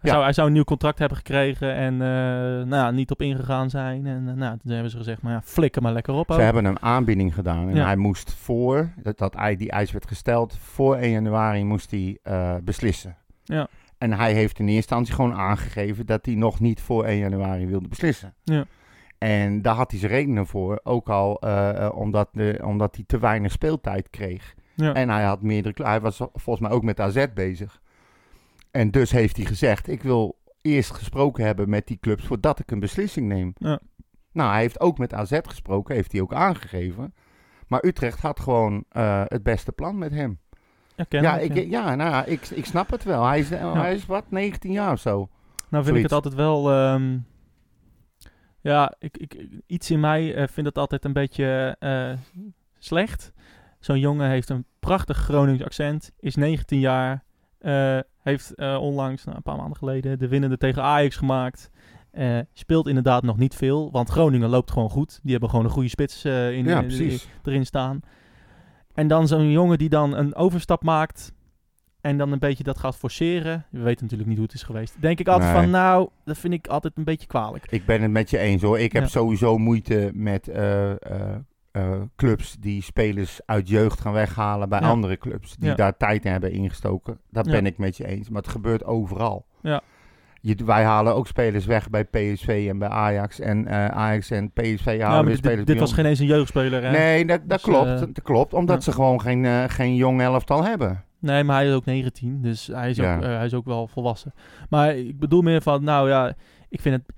Ja. 0.02 0.10
zou, 0.12 0.24
hij 0.24 0.34
zou 0.34 0.48
een 0.48 0.54
nieuw 0.54 0.64
contract 0.64 1.00
hebben 1.00 1.18
gekregen 1.18 1.74
en 1.76 1.98
nou 1.98 2.70
ja, 2.76 2.92
niet 2.92 3.12
op 3.12 3.22
ingegaan 3.22 3.70
zijn. 3.70 4.06
En 4.06 4.24
nou, 4.38 4.58
toen 4.58 4.72
hebben 4.72 4.92
ze 4.92 4.98
gezegd, 4.98 5.22
maar 5.22 5.34
ja, 5.34 5.42
flikker 5.44 5.82
maar 5.82 5.94
lekker 5.94 6.14
op. 6.14 6.26
Ze 6.28 6.34
ook. 6.34 6.40
hebben 6.40 6.66
een 6.66 6.82
aanbieding 6.82 7.34
gedaan. 7.34 7.70
En 7.70 7.76
Ja. 7.76 7.86
hij 7.86 7.96
moest 7.96 8.34
voor, 8.34 8.94
dat, 9.04 9.18
dat 9.18 9.36
die 9.58 9.72
eis 9.72 9.92
werd 9.92 10.08
gesteld, 10.08 10.58
voor 10.58 10.96
1 10.96 11.12
januari 11.12 11.64
moest 11.64 11.92
hij 11.92 12.18
beslissen. 12.64 13.16
Ja. 13.44 13.68
En 13.98 14.14
hij 14.14 14.34
heeft 14.34 14.60
in 14.60 14.66
eerste 14.66 14.78
instantie 14.96 15.14
gewoon 15.14 15.34
aangegeven 15.34 16.06
dat 16.06 16.26
hij 16.26 16.36
nog 16.36 16.60
niet 16.60 16.82
voor 16.82 17.04
1 17.06 17.18
januari 17.18 17.66
wilde 17.68 17.88
beslissen. 17.88 18.34
Ja. 18.44 18.66
En 19.24 19.62
daar 19.62 19.76
had 19.76 19.92
hij 19.92 20.00
zijn 20.00 20.12
redenen 20.12 20.48
voor. 20.48 20.80
Ook 20.84 21.10
al 21.10 21.40
eh, 21.40 21.86
eh, 21.86 21.96
omdat, 21.96 22.30
de, 22.32 22.60
omdat 22.64 22.96
hij 22.96 23.04
te 23.08 23.20
weinig 23.20 23.52
speeltijd 23.52 24.10
kreeg. 24.10 24.54
Ja. 24.74 24.94
En 24.94 25.10
hij 25.10 25.24
had 25.24 25.42
meerdere. 25.42 25.84
Hij 25.84 26.02
was 26.02 26.18
volgens 26.18 26.60
mij 26.60 26.72
ook 26.72 26.84
met 26.84 27.00
AZ 27.00 27.26
bezig. 27.34 27.82
En 28.72 28.92
dus 28.92 29.12
heeft 29.12 29.38
hij 29.38 29.46
gezegd: 29.46 29.88
Ik 29.88 30.04
wil 30.04 30.40
eerst 30.62 30.92
gesproken 30.92 31.46
hebben 31.46 31.70
met 31.70 31.88
die 31.88 31.98
clubs 32.00 32.26
voordat 32.26 32.60
ik 32.60 32.72
een 32.72 32.80
beslissing 32.80 33.28
neem. 33.28 33.54
Ja. 33.58 33.80
Nou, 34.32 34.52
hij 34.52 34.62
heeft 34.62 34.80
ook 34.80 34.98
met 34.98 35.14
AZ 35.14 35.40
gesproken, 35.42 35.96
heeft 35.96 36.12
hij 36.12 36.22
ook 36.22 36.34
aangegeven. 36.34 37.14
Maar 37.68 37.86
Utrecht 37.86 38.20
had 38.20 38.40
gewoon 38.40 38.84
eh, 38.90 39.24
het 39.28 39.44
beste 39.44 39.72
plan 39.72 39.98
met 39.98 40.12
hem. 40.12 40.40
Ja, 41.10 41.38
ik, 41.38 41.70
ja 41.70 41.96
nou, 41.96 42.10
ja, 42.10 42.26
ik, 42.26 42.50
ik 42.50 42.66
snap 42.66 42.90
het 42.90 43.04
wel. 43.04 43.26
Hij 43.26 43.40
is, 43.40 43.50
hij 43.50 43.96
is 43.96 44.06
wat, 44.06 44.24
19 44.30 44.72
jaar 44.72 44.92
of 44.92 45.00
zo. 45.00 45.30
Nou 45.70 45.84
vind 45.84 45.98
ik 45.98 46.04
het 46.04 46.12
altijd 46.12 46.34
wel... 46.34 46.72
ehm, 46.72 47.18
ja, 48.64 48.94
ik, 49.00 49.18
ik, 49.18 49.48
iets 49.68 49.92
in 49.92 50.00
mij 50.00 50.36
eh, 50.36 50.48
vindt 50.48 50.70
het 50.70 50.78
altijd 50.78 51.06
een 51.06 51.14
beetje 51.14 51.76
eh, 51.80 52.12
slecht. 52.80 53.32
Zo'n 53.80 54.00
jongen 54.00 54.30
heeft 54.30 54.50
een 54.50 54.66
prachtig 54.80 55.18
Gronings 55.18 55.64
accent, 55.64 56.12
is 56.20 56.36
19 56.36 56.80
jaar, 56.80 57.24
eh, 57.58 58.00
heeft 58.22 58.56
onlangs, 58.60 59.24
nou, 59.24 59.38
een 59.38 59.44
paar 59.44 59.58
maanden 59.58 59.78
geleden, 59.78 60.20
de 60.20 60.28
winnende 60.28 60.58
tegen 60.58 60.84
Ajax 60.84 61.16
gemaakt. 61.16 61.70
Speelt 62.54 62.88
inderdaad 62.88 63.24
nog 63.24 63.38
niet 63.38 63.56
veel, 63.56 63.92
want 63.92 64.10
Groningen 64.10 64.50
loopt 64.50 64.72
gewoon 64.72 64.90
goed. 64.90 65.20
Die 65.24 65.32
hebben 65.32 65.50
gewoon 65.50 65.66
een 65.66 65.72
goede 65.72 65.90
spits 65.90 66.26
in, 66.26 66.66
Ja, 66.66 66.82
in- 66.82 67.20
erin 67.44 67.66
staan. 67.66 68.00
En 68.94 69.08
dan 69.08 69.28
zo'n 69.28 69.52
jongen 69.52 69.78
die 69.78 69.90
dan 69.90 70.16
een 70.18 70.36
overstap 70.36 70.84
maakt 70.84 71.34
en 72.04 72.18
dan 72.18 72.32
een 72.32 72.40
beetje 72.40 72.64
dat 72.64 72.78
gaat 72.78 72.96
forceren. 72.98 73.66
We 73.70 73.80
weten 73.82 74.02
natuurlijk 74.04 74.30
niet 74.30 74.38
hoe 74.38 74.48
het 74.48 74.56
is 74.56 74.64
geweest. 74.64 74.96
Denk 75.00 75.20
ik 75.20 75.28
altijd 75.28 75.52
Nee. 75.52 75.62
van, 75.62 75.70
nou, 75.72 76.10
dat 76.26 76.38
vind 76.38 76.54
ik 76.54 76.68
altijd 76.68 76.98
een 76.98 77.04
beetje 77.04 77.28
kwalijk. 77.28 77.66
Ik 77.70 77.86
ben 77.86 78.02
het 78.02 78.12
met 78.12 78.30
je 78.30 78.38
eens 78.38 78.62
hoor. 78.62 78.80
Ik 78.80 78.94
heb 78.94 79.04
Ja. 79.04 79.10
sowieso 79.10 79.58
moeite 79.58 80.12
met 80.14 80.48
eh, 80.48 80.92
eh, 80.92 80.98
eh, 81.72 82.02
clubs 82.16 82.56
die 82.60 82.82
spelers 82.84 83.40
uit 83.46 83.70
jeugd 83.70 84.00
gaan 84.02 84.14
weghalen 84.14 84.70
bij 84.70 84.80
Ja. 84.80 84.88
andere 84.88 85.18
clubs. 85.18 85.56
Die 85.56 85.70
Ja. 85.70 85.76
daar 85.76 85.98
tijd 85.98 86.26
in 86.26 86.32
hebben 86.32 86.52
ingestoken. 86.52 87.20
Dat 87.30 87.46
ben 87.46 87.66
ik 87.66 87.78
met 87.78 87.98
je 87.98 88.08
eens. 88.08 88.30
Maar 88.30 88.42
het 88.42 88.52
gebeurt 88.52 88.84
overal. 88.86 89.46
Ja. 89.62 89.82
Je, 90.42 90.56
wij 90.66 90.84
halen 90.84 91.16
ook 91.16 91.28
spelers 91.28 91.66
weg 91.66 91.90
bij 91.90 92.04
PSV 92.04 92.66
en 92.70 92.78
bij 92.78 92.90
Ajax. 92.90 93.40
En 93.40 93.70
Ajax 93.94 94.30
en 94.32 94.52
PSV 94.52 94.86
halen 95.02 95.24
Ja, 95.24 95.24
dit, 95.30 95.38
spelers 95.38 95.66
dit 95.66 95.80
was 95.80 95.94
geen 95.94 96.06
eens 96.06 96.20
een 96.20 96.26
jeugdspeler. 96.26 96.84
Hè? 96.84 96.92
Nee, 96.92 97.26
dat, 97.26 97.40
dat 97.40 97.50
Dus, 97.50 97.62
klopt. 97.62 98.00
dat 98.00 98.22
klopt. 98.24 98.54
Omdat 98.54 98.76
ja. 98.76 98.82
ze 98.82 98.92
gewoon 98.92 99.22
geen, 99.22 99.70
geen 99.70 99.96
jong 99.96 100.22
elftal 100.22 100.64
hebben. 100.64 101.04
Nee, 101.24 101.44
maar 101.44 101.56
hij 101.56 101.68
is 101.68 101.74
ook 101.74 101.86
19, 101.86 102.42
dus 102.42 102.68
hij 102.68 102.90
is, 102.90 102.98
Ja. 102.98 103.16
ook, 103.16 103.22
eh, 103.24 103.30
hij 103.36 103.46
is 103.46 103.54
ook 103.54 103.66
wel 103.66 103.88
volwassen. 103.88 104.34
Maar 104.70 104.96
ik 104.96 105.20
bedoel 105.20 105.42
meer 105.42 105.62
van, 105.62 105.84
nou 105.84 106.10
ja, 106.10 106.34
ik 106.70 106.82
vind 106.82 106.96
het, 106.96 107.16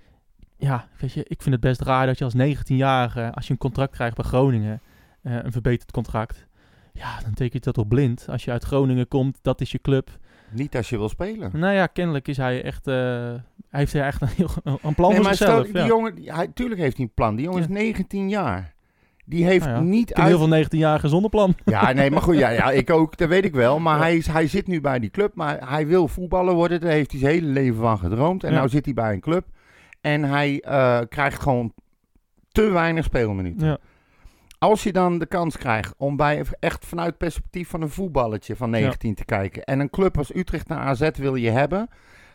ja, 0.58 0.88
weet 1.00 1.14
je, 1.14 1.24
ik 1.28 1.42
vind 1.42 1.56
het 1.56 1.64
best 1.64 1.82
raar 1.82 2.06
dat 2.06 2.18
je 2.18 2.24
als 2.24 2.34
19-jarige, 2.36 3.32
als 3.34 3.46
je 3.46 3.52
een 3.52 3.58
contract 3.60 3.92
krijgt 3.92 4.16
bij 4.16 4.26
Groningen, 4.26 4.82
eh, 5.22 5.34
een 5.44 5.52
verbeterd 5.52 5.92
contract, 5.92 6.46
ja, 6.94 7.20
dan 7.24 7.34
teken 7.34 7.54
je 7.54 7.60
dat 7.60 7.74
toch 7.74 7.88
blind. 7.88 8.26
Als 8.30 8.44
je 8.46 8.52
uit 8.52 8.64
Groningen 8.64 9.08
komt, 9.08 9.40
dat 9.42 9.62
is 9.62 9.72
je 9.72 9.80
club. 9.82 10.10
Niet 10.52 10.76
als 10.76 10.90
je 10.90 10.98
wil 10.98 11.10
spelen. 11.10 11.52
Nou 11.54 11.74
ja, 11.74 11.88
kennelijk 11.88 12.28
is 12.28 12.38
hij 12.38 12.64
echt, 12.64 12.88
eh, 12.88 13.34
heeft 13.70 13.94
hij 13.94 14.02
echt 14.06 14.22
een, 14.22 14.28
heel, 14.28 14.50
een 14.64 14.96
plan 14.96 15.10
Nee, 15.10 15.16
voor 15.16 15.26
maar 15.26 15.36
zichzelf. 15.36 15.60
stel, 15.68 15.74
die 15.74 15.82
ja. 15.82 15.88
jongen, 15.88 16.14
hij, 16.36 16.48
tuurlijk 16.48 16.82
heeft 16.82 16.96
hij 16.98 17.06
een 17.06 17.14
plan. 17.14 17.36
Die 17.36 17.46
jongen 17.46 17.62
Ja. 17.62 17.68
is 17.68 17.74
19 17.74 18.30
jaar. 18.30 18.74
Die 19.26 19.46
heeft 19.46 19.66
Nou 19.66 19.78
ja, 19.78 19.84
niet 19.84 20.14
uit... 20.14 20.28
heel 20.28 20.48
veel 20.48 20.64
19-jarigen 20.64 21.10
zonder 21.10 21.30
plan. 21.30 21.56
Ja, 21.66 21.92
nee, 21.92 22.12
maar 22.12 22.22
goed, 22.22 22.38
ja, 22.38 22.50
ja, 22.50 22.72
ik 22.72 22.90
ook, 22.90 23.18
dat 23.18 23.30
weet 23.30 23.46
ik 23.46 23.54
wel. 23.54 23.80
Maar 23.80 23.98
hij, 23.98 24.16
is, 24.18 24.28
hij 24.28 24.48
zit 24.48 24.68
nu 24.68 24.82
bij 24.82 25.00
die 25.00 25.10
club, 25.10 25.36
maar 25.36 25.70
hij 25.70 25.88
wil 25.88 26.08
voetballer 26.08 26.54
worden. 26.54 26.82
Daar 26.82 26.92
heeft 26.92 27.12
hij 27.12 27.20
zijn 27.20 27.32
hele 27.34 27.48
leven 27.48 27.76
van 27.82 27.98
gedroomd. 27.98 28.44
En 28.44 28.52
Ja. 28.52 28.58
nou 28.58 28.70
zit 28.70 28.86
hij 28.86 28.94
bij 28.94 29.14
een 29.14 29.20
club. 29.20 29.46
En 30.02 30.24
hij 30.24 30.60
eh, 30.62 31.00
krijgt 31.10 31.42
gewoon 31.42 31.74
te 32.52 32.70
weinig 32.70 33.04
speelminuten. 33.04 33.68
Ja. 33.68 33.78
Als 34.60 34.84
je 34.84 34.92
dan 34.92 35.20
de 35.20 35.26
kans 35.26 35.58
krijgt 35.58 35.94
om 35.98 36.16
bij 36.16 36.44
echt 36.60 36.86
vanuit 36.86 37.10
het 37.10 37.18
perspectief 37.18 37.70
van 37.70 37.82
een 37.82 37.90
voetballetje 37.90 38.56
van 38.56 38.70
19 38.70 39.16
te 39.16 39.26
kijken. 39.26 39.64
En 39.64 39.80
een 39.80 39.90
club 39.90 40.18
als 40.18 40.36
Utrecht 40.36 40.68
naar 40.68 40.80
AZ 40.80 41.10
wil 41.16 41.36
je 41.36 41.50
hebben. 41.50 41.88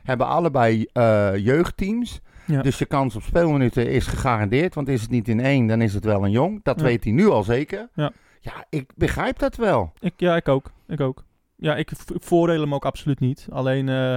Hebben 0.02 0.26
allebei 0.26 0.86
eh, 0.92 1.36
jeugdteams. 1.36 2.20
Ja. 2.50 2.62
Dus 2.62 2.78
je 2.78 2.84
kans 2.86 3.16
op 3.16 3.22
speelminuten 3.22 3.90
is 3.90 4.06
gegarandeerd. 4.06 4.74
Want 4.74 4.88
is 4.88 5.00
het 5.02 5.10
niet 5.10 5.28
in 5.28 5.40
één, 5.40 5.66
dan 5.66 5.80
is 5.82 5.94
het 5.94 6.04
wel 6.04 6.24
een 6.24 6.30
jong. 6.30 6.60
Dat 6.62 6.78
Ja. 6.80 6.84
weet 6.86 7.04
hij 7.04 7.12
nu 7.12 7.28
al 7.28 7.42
zeker. 7.42 7.88
Ja. 7.94 8.10
ja, 8.40 8.64
ik 8.70 8.90
begrijp 8.96 9.38
dat 9.38 9.56
wel. 9.56 9.92
Ik, 9.98 10.12
ja, 10.16 10.36
ik 10.36 10.48
ook. 10.48 10.70
Ik 10.88 11.00
ook. 11.00 11.24
Ja, 11.56 11.76
ik, 11.76 11.90
ik 11.90 11.98
voordeel 12.22 12.60
hem 12.60 12.74
ook 12.74 12.84
absoluut 12.84 13.20
niet. 13.20 13.46
Alleen, 13.52 13.88
eh, 13.88 14.14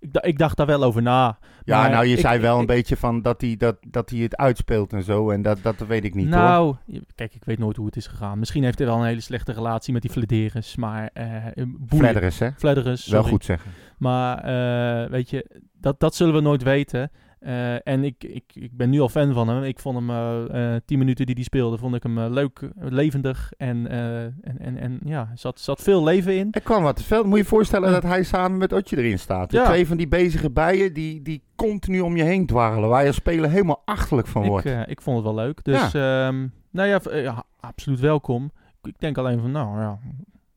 ik, 0.00 0.16
ik 0.16 0.38
dacht 0.38 0.56
daar 0.56 0.66
wel 0.66 0.82
over 0.82 1.02
na. 1.02 1.38
Ja, 1.64 1.80
Maar 1.80 1.90
nou, 1.90 2.06
je 2.06 2.14
ik- 2.14 2.20
zei 2.20 2.40
wel 2.40 2.58
een 2.58 2.66
beetje 2.66 2.96
van 2.96 3.22
dat 3.22 3.40
hij, 3.40 3.56
dat, 3.56 3.76
dat 3.88 4.10
hij 4.10 4.18
het 4.18 4.36
uitspeelt 4.36 4.92
en 4.92 5.02
zo. 5.02 5.30
En 5.30 5.42
dat, 5.42 5.58
dat 5.62 5.76
weet 5.86 6.04
ik 6.04 6.14
niet 6.14 6.28
hoor. 6.34 6.42
nou, 6.42 6.76
je- 6.84 7.06
kijk, 7.14 7.34
ik 7.34 7.44
weet 7.44 7.58
nooit 7.58 7.76
hoe 7.76 7.86
het 7.86 7.96
is 7.96 8.06
gegaan. 8.06 8.38
Misschien 8.38 8.64
heeft 8.64 8.78
hij 8.78 8.86
wel 8.86 8.96
een 8.98 9.04
hele 9.06 9.20
slechte 9.20 9.52
relatie 9.52 9.92
met 9.92 10.02
die 10.02 10.10
Flederis, 10.10 10.76
maar... 10.76 11.10
boeien. 11.54 11.76
Fladderus, 11.86 12.38
hè? 12.38 12.48
Fladderus, 12.56 13.06
Wel 13.06 13.22
goed 13.22 13.44
zeggen. 13.44 13.70
Maar 13.98 14.38
eh, 14.38 15.10
weet 15.10 15.30
je, 15.30 15.60
dat, 15.80 16.00
dat 16.00 16.14
zullen 16.14 16.34
we 16.34 16.40
nooit 16.40 16.62
weten. 16.62 17.10
Eh, 17.46 17.86
en 17.86 18.04
ik, 18.04 18.24
ik, 18.24 18.44
ik 18.54 18.76
ben 18.76 18.90
nu 18.90 19.00
al 19.00 19.08
fan 19.08 19.32
van 19.32 19.48
hem. 19.48 19.62
Ik 19.62 19.78
vond 19.78 19.96
hem 19.96 20.10
eh 20.10 20.74
eh, 20.74 20.80
tien 20.84 20.98
minuten 20.98 21.26
die 21.26 21.34
hij 21.34 21.44
speelde, 21.44 21.78
vond 21.78 21.94
ik 21.94 22.02
hem 22.02 22.20
leuk, 22.20 22.70
levendig. 22.78 23.52
En, 23.56 23.88
en, 23.90 24.58
en, 24.58 24.76
en 24.78 25.00
ja, 25.04 25.20
er 25.30 25.38
zat, 25.38 25.60
zat 25.60 25.82
veel 25.82 26.04
leven 26.04 26.36
in. 26.36 26.48
Er 26.50 26.60
kwam 26.60 26.82
wat 26.82 27.02
veel. 27.02 27.24
Moet 27.24 27.32
je 27.36 27.42
je 27.42 27.48
voorstellen 27.48 27.90
dat 27.92 28.02
hij 28.02 28.22
samen 28.22 28.58
met 28.58 28.72
Otje 28.72 28.96
erin 28.96 29.18
staat. 29.18 29.50
De 29.50 29.56
Ja. 29.56 29.64
Twee 29.64 29.86
van 29.86 29.96
die 29.96 30.08
bezige 30.08 30.50
bijen 30.50 30.92
die, 30.92 31.22
die 31.22 31.42
continu 31.56 32.00
om 32.00 32.16
je 32.16 32.22
heen 32.22 32.46
dwarrelen. 32.46 32.88
Waar 32.88 33.00
je 33.00 33.06
als 33.06 33.16
speler 33.16 33.50
helemaal 33.50 33.82
achterlijk 33.84 34.28
van 34.28 34.42
Ik, 34.42 34.48
wordt. 34.48 34.66
eh, 34.66 34.80
ik 34.86 35.00
vond 35.02 35.16
het 35.16 35.24
wel 35.34 35.44
leuk. 35.44 35.64
Dus 35.64 35.94
ehm, 35.94 36.46
nou 36.70 36.88
ja, 36.88 37.44
absoluut 37.60 38.00
welkom. 38.00 38.50
Ik 38.82 38.98
denk 38.98 39.18
alleen 39.18 39.40
van, 39.40 39.50
nou 39.50 39.80
ja, 39.80 39.98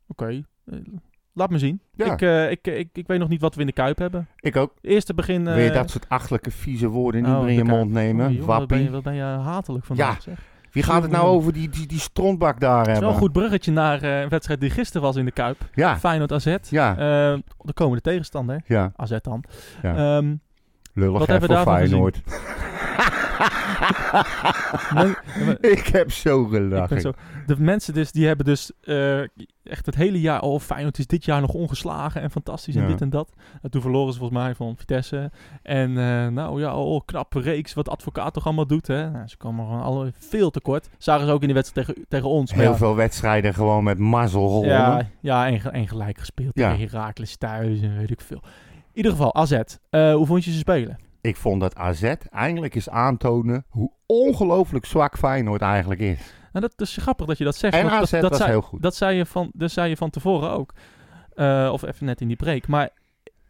oké. 0.08 0.43
Laat 1.39 1.49
me 1.49 1.58
zien. 1.58 1.82
Ja. 1.95 2.13
Ik, 2.13 2.21
eh, 2.21 2.52
ik, 2.52 2.67
ik, 2.67 2.89
ik 2.93 3.08
weet 3.08 3.19
nog 3.19 3.30
niet 3.30 3.41
wat 3.41 3.56
we 3.56 3.62
in 3.62 3.67
de 3.67 3.73
Kuip 3.73 3.97
hebben. 3.97 4.28
Ik 4.39 4.56
ook. 4.56 4.73
Eerste 4.82 5.13
begin... 5.13 5.47
eh, 5.47 5.54
Wil 5.54 5.63
je 5.63 5.71
dat 5.71 5.89
soort 5.89 6.10
achterlijke 6.10 6.52
vieze 6.52 6.88
woorden 6.88 7.21
niet 7.23 7.32
oh, 7.32 7.39
meer 7.39 7.49
in 7.49 7.56
je 7.56 7.63
mond 7.63 7.91
nemen? 7.91 8.25
Oh, 8.25 8.65
ben 8.65 8.82
je, 8.84 8.89
wat 8.89 9.04
ben 9.04 9.15
je 9.15 9.21
hatelijk 9.21 9.86
vandaag, 9.86 10.15
Ja. 10.15 10.21
zeg. 10.21 10.39
Wie 10.71 10.84
gaat 10.84 11.02
het 11.02 11.12
nou 11.12 11.25
over 11.25 11.54
die, 11.54 11.69
die, 11.69 11.88
die 11.88 11.99
strontbak 11.99 12.60
daar 12.60 12.88
hebben? 12.88 13.10
een 13.10 13.15
goed 13.15 13.32
bruggetje 13.32 13.71
naar 13.71 14.02
eh, 14.02 14.21
een 14.21 14.30
wedstrijd 14.30 14.60
die 14.62 14.69
gisteren 14.69 15.02
was 15.02 15.15
in 15.15 15.25
de 15.25 15.32
Kuip. 15.32 15.58
Ja, 15.73 15.97
Feyenoord 15.99 16.32
AZ. 16.32 16.56
ja, 16.69 16.91
Eh, 16.91 17.39
de 17.62 17.73
komende 17.73 18.02
tegenstander, 18.02 18.62
ja. 18.65 18.91
AZ 18.95 19.17
dan. 19.21 19.43
Ja. 19.82 20.17
Ehm, 20.17 20.36
Lullig 20.93 21.19
wat 21.19 21.28
hebben 21.28 21.49
we 21.49 21.56
voor 21.56 21.63
Feyenoord. 21.73 22.21
men- 24.93 25.58
ik 25.75 25.87
heb 25.87 26.12
zo 26.12 26.46
gelachen. 26.46 27.02
zo, 27.02 27.12
de 27.46 27.60
mensen 27.60 27.94
dus, 27.94 28.12
die 28.12 28.27
hebben 28.27 28.46
dus 28.46 28.71
eh, 28.81 29.19
echt 29.63 29.85
het 29.85 29.96
hele 29.96 30.21
jaar... 30.21 30.42
Oh, 30.42 30.60
Feyenoord 30.60 30.98
is 30.98 31.08
dit 31.08 31.25
jaar 31.25 31.42
nog 31.42 31.54
ongeslagen 31.54 32.21
en 32.21 32.31
fantastisch 32.31 32.75
en 32.75 32.81
Ja. 32.81 32.87
dit 32.87 33.02
en 33.02 33.10
dat. 33.10 33.33
En 33.62 33.71
toen 33.71 33.81
verloren 33.81 34.13
ze 34.13 34.19
volgens 34.19 34.40
mij 34.40 34.56
van 34.56 34.77
Vitesse. 34.77 35.31
En 35.63 35.90
eh, 35.98 36.27
nou 36.27 36.60
ja, 36.62 36.75
oh, 36.75 37.02
knappe 37.06 37.40
reeks 37.40 37.73
wat 37.73 37.90
advocaat 37.90 38.33
toch 38.33 38.46
allemaal 38.46 38.67
doet. 38.67 38.87
Hè? 38.87 39.10
Nou, 39.10 39.27
ze 39.27 39.37
komen 39.37 39.65
gewoon 39.65 39.81
alle 39.81 40.12
veel 40.17 40.50
tekort. 40.50 40.90
Zagen 40.98 41.25
ze 41.27 41.31
ook 41.31 41.42
in 41.42 41.48
de 41.48 41.54
wedstrijd 41.54 41.87
tegen, 41.87 42.06
tegen 42.08 42.29
ons. 42.29 42.54
Heel 42.54 42.63
ja, 42.71 42.75
veel 42.77 42.96
wedstrijden 42.96 43.54
gewoon 43.54 43.83
met 43.83 43.98
mazzel. 43.98 44.65
Ja, 44.65 45.08
ja 45.19 45.48
en, 45.48 45.60
ge- 45.60 45.69
en 45.69 45.87
gelijk 45.87 46.17
gespeeld 46.17 46.52
Ja. 46.58 46.71
tegen 46.75 46.90
Heracles 46.90 47.37
thuis 47.37 47.81
en 47.81 47.98
weet 47.98 48.12
ik 48.12 48.21
veel. 48.21 48.42
In 48.73 49.06
ieder 49.06 49.12
geval, 49.12 49.35
AZ. 49.35 49.52
Eh, 49.90 50.13
hoe 50.13 50.25
vond 50.25 50.44
je 50.46 50.52
ze 50.52 50.58
spelen? 50.58 50.98
Ik 51.22 51.36
vond 51.38 51.62
dat 51.62 51.76
AZ 51.76 52.13
eindelijk 52.32 52.76
eens 52.76 52.90
aantonen 52.90 53.65
hoe 53.70 53.92
ongelooflijk 54.06 54.86
zwak 54.86 55.17
Feyenoord 55.17 55.62
eigenlijk 55.62 56.00
is. 56.02 56.34
Nou, 56.54 56.67
dat 56.78 56.88
is 56.88 56.98
grappig 57.02 57.26
dat 57.26 57.38
je 57.38 57.44
dat 57.44 57.56
zegt. 57.56 57.74
En 57.76 57.82
want 57.90 57.94
AZ 58.02 58.12
dat, 58.12 58.22
dat 58.22 58.30
was 58.30 58.40
zei, 58.40 58.52
heel 58.52 58.62
goed. 58.62 58.82
Dat 58.82 58.96
zei, 58.96 59.17
je 59.17 59.26
van, 59.26 59.50
dat 59.54 59.72
zei 59.72 59.90
je 59.90 59.98
van 59.98 60.10
tevoren 60.10 60.52
ook. 60.52 60.74
Eh, 61.34 61.70
of 61.74 61.84
even 61.84 62.06
net 62.06 62.22
in 62.22 62.28
die 62.28 62.36
break. 62.36 62.67
Maar 62.67 62.90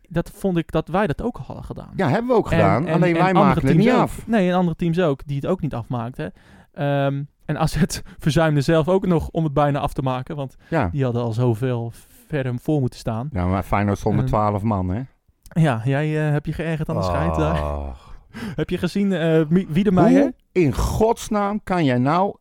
dat 0.08 0.32
vond 0.36 0.58
ik 0.58 0.72
dat 0.72 0.88
wij 0.88 1.08
dat 1.08 1.22
ook 1.22 1.38
hadden 1.38 1.64
gedaan. 1.66 1.94
Ja, 1.96 2.10
hebben 2.10 2.28
we 2.32 2.38
ook 2.38 2.52
En- 2.52 2.58
gedaan. 2.58 2.88
en- 2.88 2.94
alleen 2.94 3.16
en 3.16 3.24
wij 3.24 3.34
maken 3.34 3.68
het 3.68 3.78
niet 3.78 3.90
ook. 3.92 3.98
af. 3.98 4.28
Nee, 4.28 4.50
en 4.50 4.56
andere 4.56 4.76
teams 4.76 5.00
ook, 5.00 5.22
die 5.26 5.36
het 5.36 5.46
ook 5.46 5.62
niet 5.62 5.74
afmaakten. 5.74 6.34
Ehm, 6.74 7.24
en 7.46 7.58
AZ 7.58 7.84
verzuimde 8.18 8.62
zelf 8.62 8.88
ook 8.88 9.06
nog 9.06 9.30
om 9.30 9.44
het 9.44 9.54
bijna 9.54 9.80
af 9.80 9.94
te 9.94 10.02
maken. 10.02 10.36
Want 10.36 10.56
Ja. 10.70 10.90
die 10.92 11.04
hadden 11.04 11.22
al 11.24 11.32
zoveel 11.34 11.92
verder 12.28 12.60
voor 12.62 12.80
moeten 12.80 13.00
staan. 13.00 13.30
ja, 13.32 13.46
maar 13.46 13.64
Feyenoord 13.64 13.98
stond 13.98 14.16
met 14.16 14.24
En- 14.24 14.30
12 14.30 14.62
man, 14.64 14.90
hè? 14.90 15.02
Ja, 15.50 15.82
jij 15.86 16.28
eh, 16.28 16.32
heb 16.32 16.46
je 16.46 16.54
geërgerd 16.54 16.90
aan 16.90 16.96
de 16.96 17.02
daar. 17.38 17.62
Oh. 17.64 17.90
Heb 18.56 18.70
je 18.70 18.78
gezien 18.78 19.14
eh 19.14 19.42
Mi- 19.48 19.68
Wiedemeijer? 19.70 20.22
Hoe 20.22 20.34
in 20.52 20.74
godsnaam 20.74 21.64
kan 21.64 21.86
jij 21.86 21.98
nou 21.98 22.36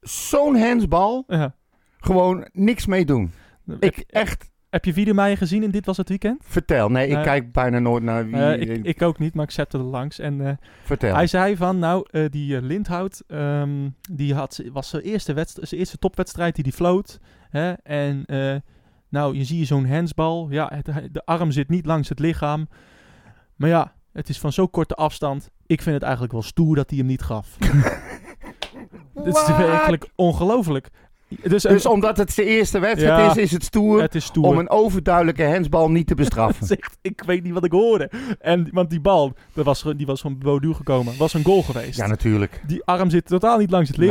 zo'n 0.00 0.56
handsbal 0.56 1.24
Ja. 1.26 1.54
gewoon 1.98 2.48
niks 2.52 2.86
mee 2.86 3.04
doen? 3.04 3.32
Ik 3.80 4.04
echt, 4.06 4.50
heb 4.70 4.84
je 4.84 4.92
Wiedemeijer 4.92 5.36
gezien 5.36 5.62
in 5.62 5.70
Dit 5.70 5.86
Was 5.86 5.96
Het 5.96 6.08
Weekend? 6.08 6.42
vertel. 6.46 6.90
Nee, 6.90 7.08
ik 7.08 7.22
kijk 7.22 7.52
bijna 7.52 7.78
nooit 7.78 8.02
naar 8.02 8.26
wie. 8.26 8.36
Eh, 8.36 8.60
ik, 8.60 8.84
ik 8.84 9.02
ook 9.02 9.18
niet, 9.18 9.34
maar 9.34 9.44
ik 9.44 9.50
zette 9.50 9.78
er 9.78 9.84
langs. 9.84 10.18
En 10.18 10.58
vertel. 10.84 11.14
hij 11.14 11.26
zei 11.26 11.56
van, 11.56 11.78
nou, 11.78 12.28
die 12.30 12.62
Lindhout, 12.62 13.22
ehm, 13.26 13.88
die 14.12 14.34
had, 14.34 14.62
was 14.72 14.88
zijn 14.88 15.02
eerste, 15.02 15.32
wedst- 15.32 15.58
zijn 15.62 15.80
eerste 15.80 15.98
topwedstrijd 15.98 16.54
die 16.54 16.64
die 16.64 16.72
floot. 16.72 17.20
Hè? 17.50 17.72
En 17.72 18.24
nou, 19.14 19.36
je 19.36 19.44
ziet 19.44 19.66
zo'n 19.66 19.86
handsbal. 19.88 20.46
Ja, 20.50 20.70
het, 20.74 20.90
de 21.12 21.24
arm 21.24 21.50
zit 21.50 21.68
niet 21.68 21.86
langs 21.86 22.08
het 22.08 22.18
lichaam. 22.18 22.68
Maar 23.56 23.68
ja, 23.68 23.92
het 24.12 24.28
is 24.28 24.38
van 24.38 24.52
zo'n 24.52 24.70
korte 24.70 24.94
afstand. 24.94 25.50
Ik 25.66 25.82
vind 25.82 25.94
het 25.94 26.02
eigenlijk 26.02 26.32
wel 26.32 26.42
stoer 26.42 26.76
dat 26.76 26.88
hij 26.90 26.98
hem 26.98 27.06
niet 27.06 27.22
gaf. 27.22 27.56
Het 29.14 29.36
is 29.36 29.46
werkelijk 29.56 30.08
ongelooflijk. 30.14 30.88
Dus, 31.42 31.62
Dus 31.62 31.86
omdat 31.86 32.16
het 32.16 32.32
zijn 32.32 32.46
eerste 32.46 32.78
wedstrijd 32.78 33.18
Ja. 33.20 33.30
is, 33.30 33.36
is 33.36 33.50
het 33.50 33.64
stoer 33.64 34.00
het 34.00 34.14
is 34.14 34.24
stoer. 34.24 34.44
om 34.46 34.58
een 34.58 34.70
overduidelijke 34.70 35.44
handsbal 35.46 35.90
niet 35.90 36.06
te 36.06 36.14
bestraffen. 36.14 36.68
echt- 36.78 36.98
ik 37.02 37.22
weet 37.26 37.42
niet 37.42 37.52
wat 37.52 37.64
ik 37.64 37.72
hoorde. 37.72 38.10
En, 38.40 38.68
want 38.72 38.90
die 38.90 39.00
bal, 39.00 39.32
dat 39.52 39.64
was, 39.64 39.84
die 39.96 40.06
was 40.06 40.20
van 40.20 40.38
Bodu 40.38 40.74
gekomen. 40.74 41.16
Was 41.18 41.34
een 41.34 41.44
goal 41.44 41.62
geweest. 41.62 41.96
ja, 41.98 42.06
natuurlijk. 42.06 42.62
Die 42.66 42.84
arm 42.84 43.10
zit 43.10 43.26
totaal 43.26 43.58
niet 43.58 43.70
langs 43.70 43.88
het 43.88 43.98
Nee. 43.98 44.08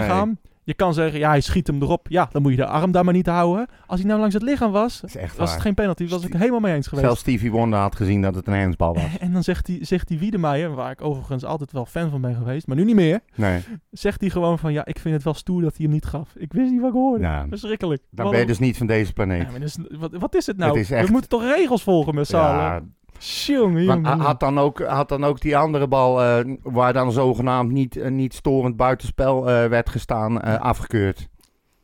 Je 0.65 0.73
kan 0.73 0.93
zeggen, 0.93 1.19
ja, 1.19 1.29
hij 1.29 1.41
schiet 1.41 1.67
hem 1.67 1.81
erop. 1.81 2.05
Ja, 2.09 2.29
dan 2.31 2.41
moet 2.41 2.51
je 2.51 2.57
de 2.57 2.65
arm 2.65 2.91
daar 2.91 3.03
maar 3.05 3.13
niet 3.13 3.25
houden. 3.27 3.67
Als 3.85 3.99
hij 3.99 4.07
nou 4.09 4.19
langs 4.19 4.33
het 4.33 4.43
lichaam 4.43 4.71
was, 4.71 4.99
Dat 5.01 5.09
is 5.09 5.15
echt 5.15 5.37
was 5.37 5.51
het 5.51 5.61
geen 5.61 5.73
penalty. 5.73 6.07
Was 6.07 6.25
ik 6.25 6.33
helemaal 6.33 6.59
mee 6.59 6.73
eens 6.75 6.87
geweest. 6.87 7.05
Zelfs 7.05 7.21
Stevie 7.21 7.51
Wonder 7.51 7.79
had 7.79 7.95
gezien 7.95 8.21
dat 8.21 8.35
het 8.35 8.47
een 8.47 8.59
handsbal 8.59 8.93
was. 8.93 9.17
En 9.19 9.33
dan 9.33 9.43
zegt 9.43 9.67
hij, 9.67 9.77
zegt 9.81 10.07
die 10.07 10.19
Wiedemeijer, 10.19 10.75
waar 10.75 10.91
ik 10.91 11.01
overigens 11.01 11.43
altijd 11.45 11.71
wel 11.71 11.85
fan 11.85 12.09
van 12.09 12.21
ben 12.21 12.35
geweest, 12.35 12.67
maar 12.67 12.75
nu 12.75 12.83
niet 12.83 12.95
meer. 12.95 13.19
Nee, 13.35 13.61
Zegt 13.91 14.21
hij 14.21 14.29
gewoon 14.29 14.59
van, 14.59 14.73
ja, 14.73 14.85
ik 14.85 14.99
vind 14.99 15.13
het 15.15 15.23
wel 15.23 15.33
stoer 15.33 15.61
dat 15.61 15.75
hij 15.77 15.85
hem 15.85 15.93
niet 15.93 16.05
gaf. 16.05 16.33
Ik 16.35 16.53
wist 16.53 16.71
niet 16.71 16.79
wat 16.79 16.89
ik 16.89 16.95
hoorde. 16.95 17.23
ja, 17.23 17.45
Verschrikkelijk. 17.49 18.01
dan 18.09 18.29
ben 18.31 18.39
je 18.39 18.45
dus 18.45 18.59
niet 18.59 18.77
van 18.77 18.87
deze 18.87 19.13
planeet. 19.13 19.41
Ja, 19.45 19.51
maar 19.51 19.59
dus, 19.59 19.77
wat, 19.89 20.11
wat 20.13 20.35
is 20.35 20.45
het 20.45 20.57
nou? 20.57 20.71
Het 20.71 20.81
is 20.81 20.91
echt- 20.91 21.05
We 21.05 21.11
moeten 21.11 21.29
toch 21.29 21.43
regels 21.43 21.83
volgen 21.83 22.15
met 22.15 22.27
z'n 22.27 22.35
Ja, 22.35 22.71
allen? 22.73 22.95
Jongen, 23.25 23.73
want 23.73 23.85
jongen, 23.85 24.01
hij 24.03 24.11
jongen. 24.11 24.25
had 24.25 24.39
dan 24.39 24.59
ook, 24.59 24.79
had 24.85 25.09
dan 25.09 25.23
ook 25.23 25.39
die 25.41 25.57
andere 25.57 25.87
bal, 25.87 26.21
eh, 26.21 26.55
waar 26.63 26.93
dan 26.93 27.11
zogenaamd 27.11 27.71
niet, 27.71 27.97
eh, 27.97 28.11
niet 28.11 28.33
storend 28.33 28.75
buitenspel 28.77 29.49
eh, 29.49 29.65
werd 29.67 29.89
gestaan, 29.89 30.41
eh, 30.41 30.59
afgekeurd. 30.59 31.27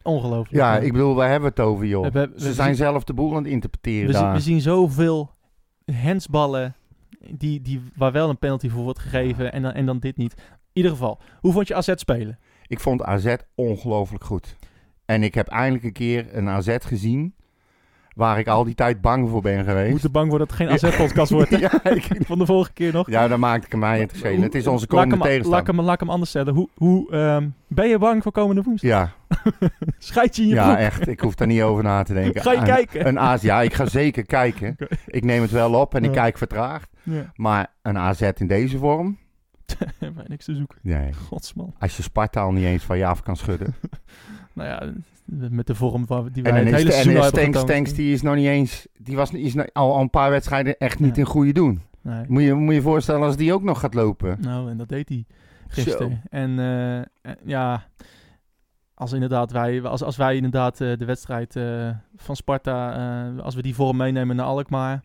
Ongelooflijk. 0.04 0.56
Ja, 0.56 0.78
ik 0.78 0.92
bedoel, 0.92 1.16
waar 1.16 1.30
hebben 1.30 1.54
we 1.56 1.62
het 1.62 1.70
over, 1.72 1.86
joh? 1.86 2.04
We- 2.04 2.12
we- 2.12 2.30
we 2.34 2.42
Ze 2.42 2.54
zijn 2.54 2.68
zien- 2.68 2.86
zelf 2.86 3.04
de 3.04 3.14
boel 3.14 3.30
aan 3.36 3.44
het 3.44 3.52
interpreteren 3.52 4.08
we, 4.08 4.14
zien, 4.14 4.22
daar. 4.24 4.34
we 4.34 4.40
zien 4.40 4.62
zoveel 4.62 5.32
handsballen 6.04 6.76
die, 7.32 7.62
die, 7.62 7.82
waar 7.96 8.12
wel 8.12 8.30
een 8.30 8.38
penalty 8.40 8.70
voor 8.70 8.84
wordt 8.84 9.00
gegeven 9.00 9.52
en 9.54 9.62
dan, 9.62 9.72
en 9.72 9.86
dan 9.86 10.00
dit 10.00 10.18
niet. 10.18 10.34
In 10.34 10.42
ieder 10.74 10.92
geval, 10.92 11.20
hoe 11.40 11.52
vond 11.54 11.68
je 11.68 11.76
AZ 11.76 11.92
spelen? 11.96 12.40
Ik 12.68 12.80
vond 12.80 13.04
AZ 13.04 13.36
ongelooflijk 13.56 14.24
goed. 14.24 14.56
En 15.06 15.24
ik 15.24 15.34
heb 15.34 15.48
eindelijk 15.48 15.84
een 15.84 15.92
keer 15.94 16.28
een 16.38 16.50
AZ 16.50 16.76
gezien 16.80 17.34
waar 18.20 18.40
ik 18.40 18.48
al 18.48 18.64
die 18.64 18.76
tijd 18.76 19.02
bang 19.02 19.30
voor 19.30 19.42
ben 19.42 19.64
geweest. 19.66 19.92
moet 19.92 20.04
er 20.04 20.12
bang 20.12 20.30
worden 20.30 20.48
dat 20.48 20.58
het 20.58 20.68
geen 20.68 20.90
AZ-podcast 20.92 21.32
wordt. 21.32 21.50
ja, 21.60 21.84
ik, 21.84 22.08
Van 22.26 22.38
de 22.40 22.46
vorige 22.46 22.74
keer 22.74 22.94
nog. 22.94 23.10
ja, 23.10 23.28
daar 23.28 23.40
maakte 23.40 23.68
ik 23.68 23.76
mij 23.76 24.00
het 24.00 24.12
schelen. 24.16 24.36
Hoe- 24.36 24.44
Het 24.44 24.56
is 24.56 24.68
onze 24.68 24.86
laat 24.90 24.90
komende 24.90 25.10
hem- 25.16 25.20
Laat 25.24 25.30
tegenstander. 25.30 25.76
hem, 25.76 25.84
laat 25.86 25.94
ik 25.94 26.00
hem 26.00 26.10
anders 26.10 26.30
stellen. 26.30 26.54
Hoe, 26.54 26.70
hoe, 26.76 27.12
ehm, 27.12 27.48
ben 27.68 27.88
je 27.88 27.98
bang 27.98 28.24
voor 28.24 28.32
komende 28.32 28.62
woensdag? 28.62 28.90
Ja, 28.90 29.12
Scheid 29.98 30.36
je 30.36 30.42
in 30.42 30.48
je 30.48 30.54
ja, 30.54 30.66
broek? 30.66 30.78
echt. 30.78 31.08
Ik 31.08 31.20
hoef 31.20 31.36
daar 31.36 31.48
niet 31.48 31.62
over 31.62 31.84
na 31.84 32.04
te 32.04 32.14
denken. 32.22 32.42
Ga 32.42 32.52
je 32.52 32.58
Een- 32.58 32.64
kijken? 32.64 33.08
Een 33.08 33.20
AZ, 33.20 33.42
ja, 33.44 33.62
ik 33.62 33.74
ga 33.74 33.86
zeker 33.86 34.26
kijken. 34.26 34.76
Ik 35.06 35.24
neem 35.24 35.42
het 35.42 35.52
wel 35.52 35.74
op 35.74 35.96
en 35.96 36.04
ik 36.04 36.12
kijk 36.12 36.38
vertraagd. 36.38 36.90
Ja, 37.04 37.32
Maar 37.36 37.68
een 37.82 37.98
AZ 37.98 38.22
in 38.36 38.48
deze 38.48 38.78
vorm? 38.78 39.18
wij 40.00 40.12
niks 40.28 40.46
te 40.46 40.56
zoeken. 40.56 40.78
Nee. 40.82 41.14
Godsman. 41.14 41.74
Als 41.80 41.98
je 41.98 42.04
Sparta 42.04 42.42
al 42.42 42.52
niet 42.52 42.66
eens 42.66 42.84
van 42.84 42.98
je 42.98 43.06
af 43.06 43.22
kan 43.24 43.36
schudden. 43.38 43.76
Nou 44.60 44.70
ja, 44.70 44.94
met 45.50 45.68
de 45.68 45.76
vorm 45.76 46.06
waar- 46.06 46.32
die 46.32 46.44
wij 46.44 46.52
en 46.52 46.58
het 46.58 46.68
is, 46.68 46.72
hele 46.74 46.86
en 46.86 46.92
seizoen 46.92 47.14
hebben 47.14 47.30
Stanks, 47.32 47.58
getoond. 47.58 47.70
Stanks, 47.72 47.94
die 47.94 48.14
is 48.14 48.22
nog 48.22 48.36
niet 48.36 48.46
eens... 48.48 48.88
Die 48.98 49.16
was 49.16 49.32
is 49.32 49.58
al, 49.58 49.66
al 49.74 50.02
een 50.02 50.10
paar 50.10 50.30
wedstrijden 50.30 50.78
echt 50.78 51.00
niet 51.00 51.16
Ja. 51.16 51.22
in 51.22 51.28
goede 51.28 51.52
doen. 51.52 51.82
Nee. 52.02 52.26
Moet 52.28 52.44
je 52.44 52.54
moet 52.54 52.74
je 52.74 52.82
voorstellen 52.82 53.22
als 53.22 53.36
die 53.38 53.54
ook 53.54 53.64
nog 53.64 53.80
gaat 53.80 53.94
lopen. 53.94 54.38
Nou, 54.42 54.70
en 54.70 54.78
dat 54.78 54.90
deed 54.90 55.10
hij 55.10 55.26
Zo. 55.28 55.36
gisteren. 55.68 56.22
En 56.30 56.60
eh, 56.60 56.98
eh, 57.00 57.06
ja, 57.46 57.84
als 58.94 59.14
inderdaad 59.14 59.52
wij, 59.52 59.82
als, 59.84 60.04
als 60.04 60.18
wij 60.18 60.36
inderdaad 60.36 60.82
eh, 60.82 60.98
de 60.98 61.06
wedstrijd 61.06 61.56
eh, 61.56 61.90
van 62.16 62.36
Sparta, 62.36 63.32
als 63.42 63.56
we 63.56 63.62
die 63.62 63.76
vorm 63.76 63.98
meenemen 63.98 64.36
naar 64.36 64.46
Alkmaar, 64.46 65.02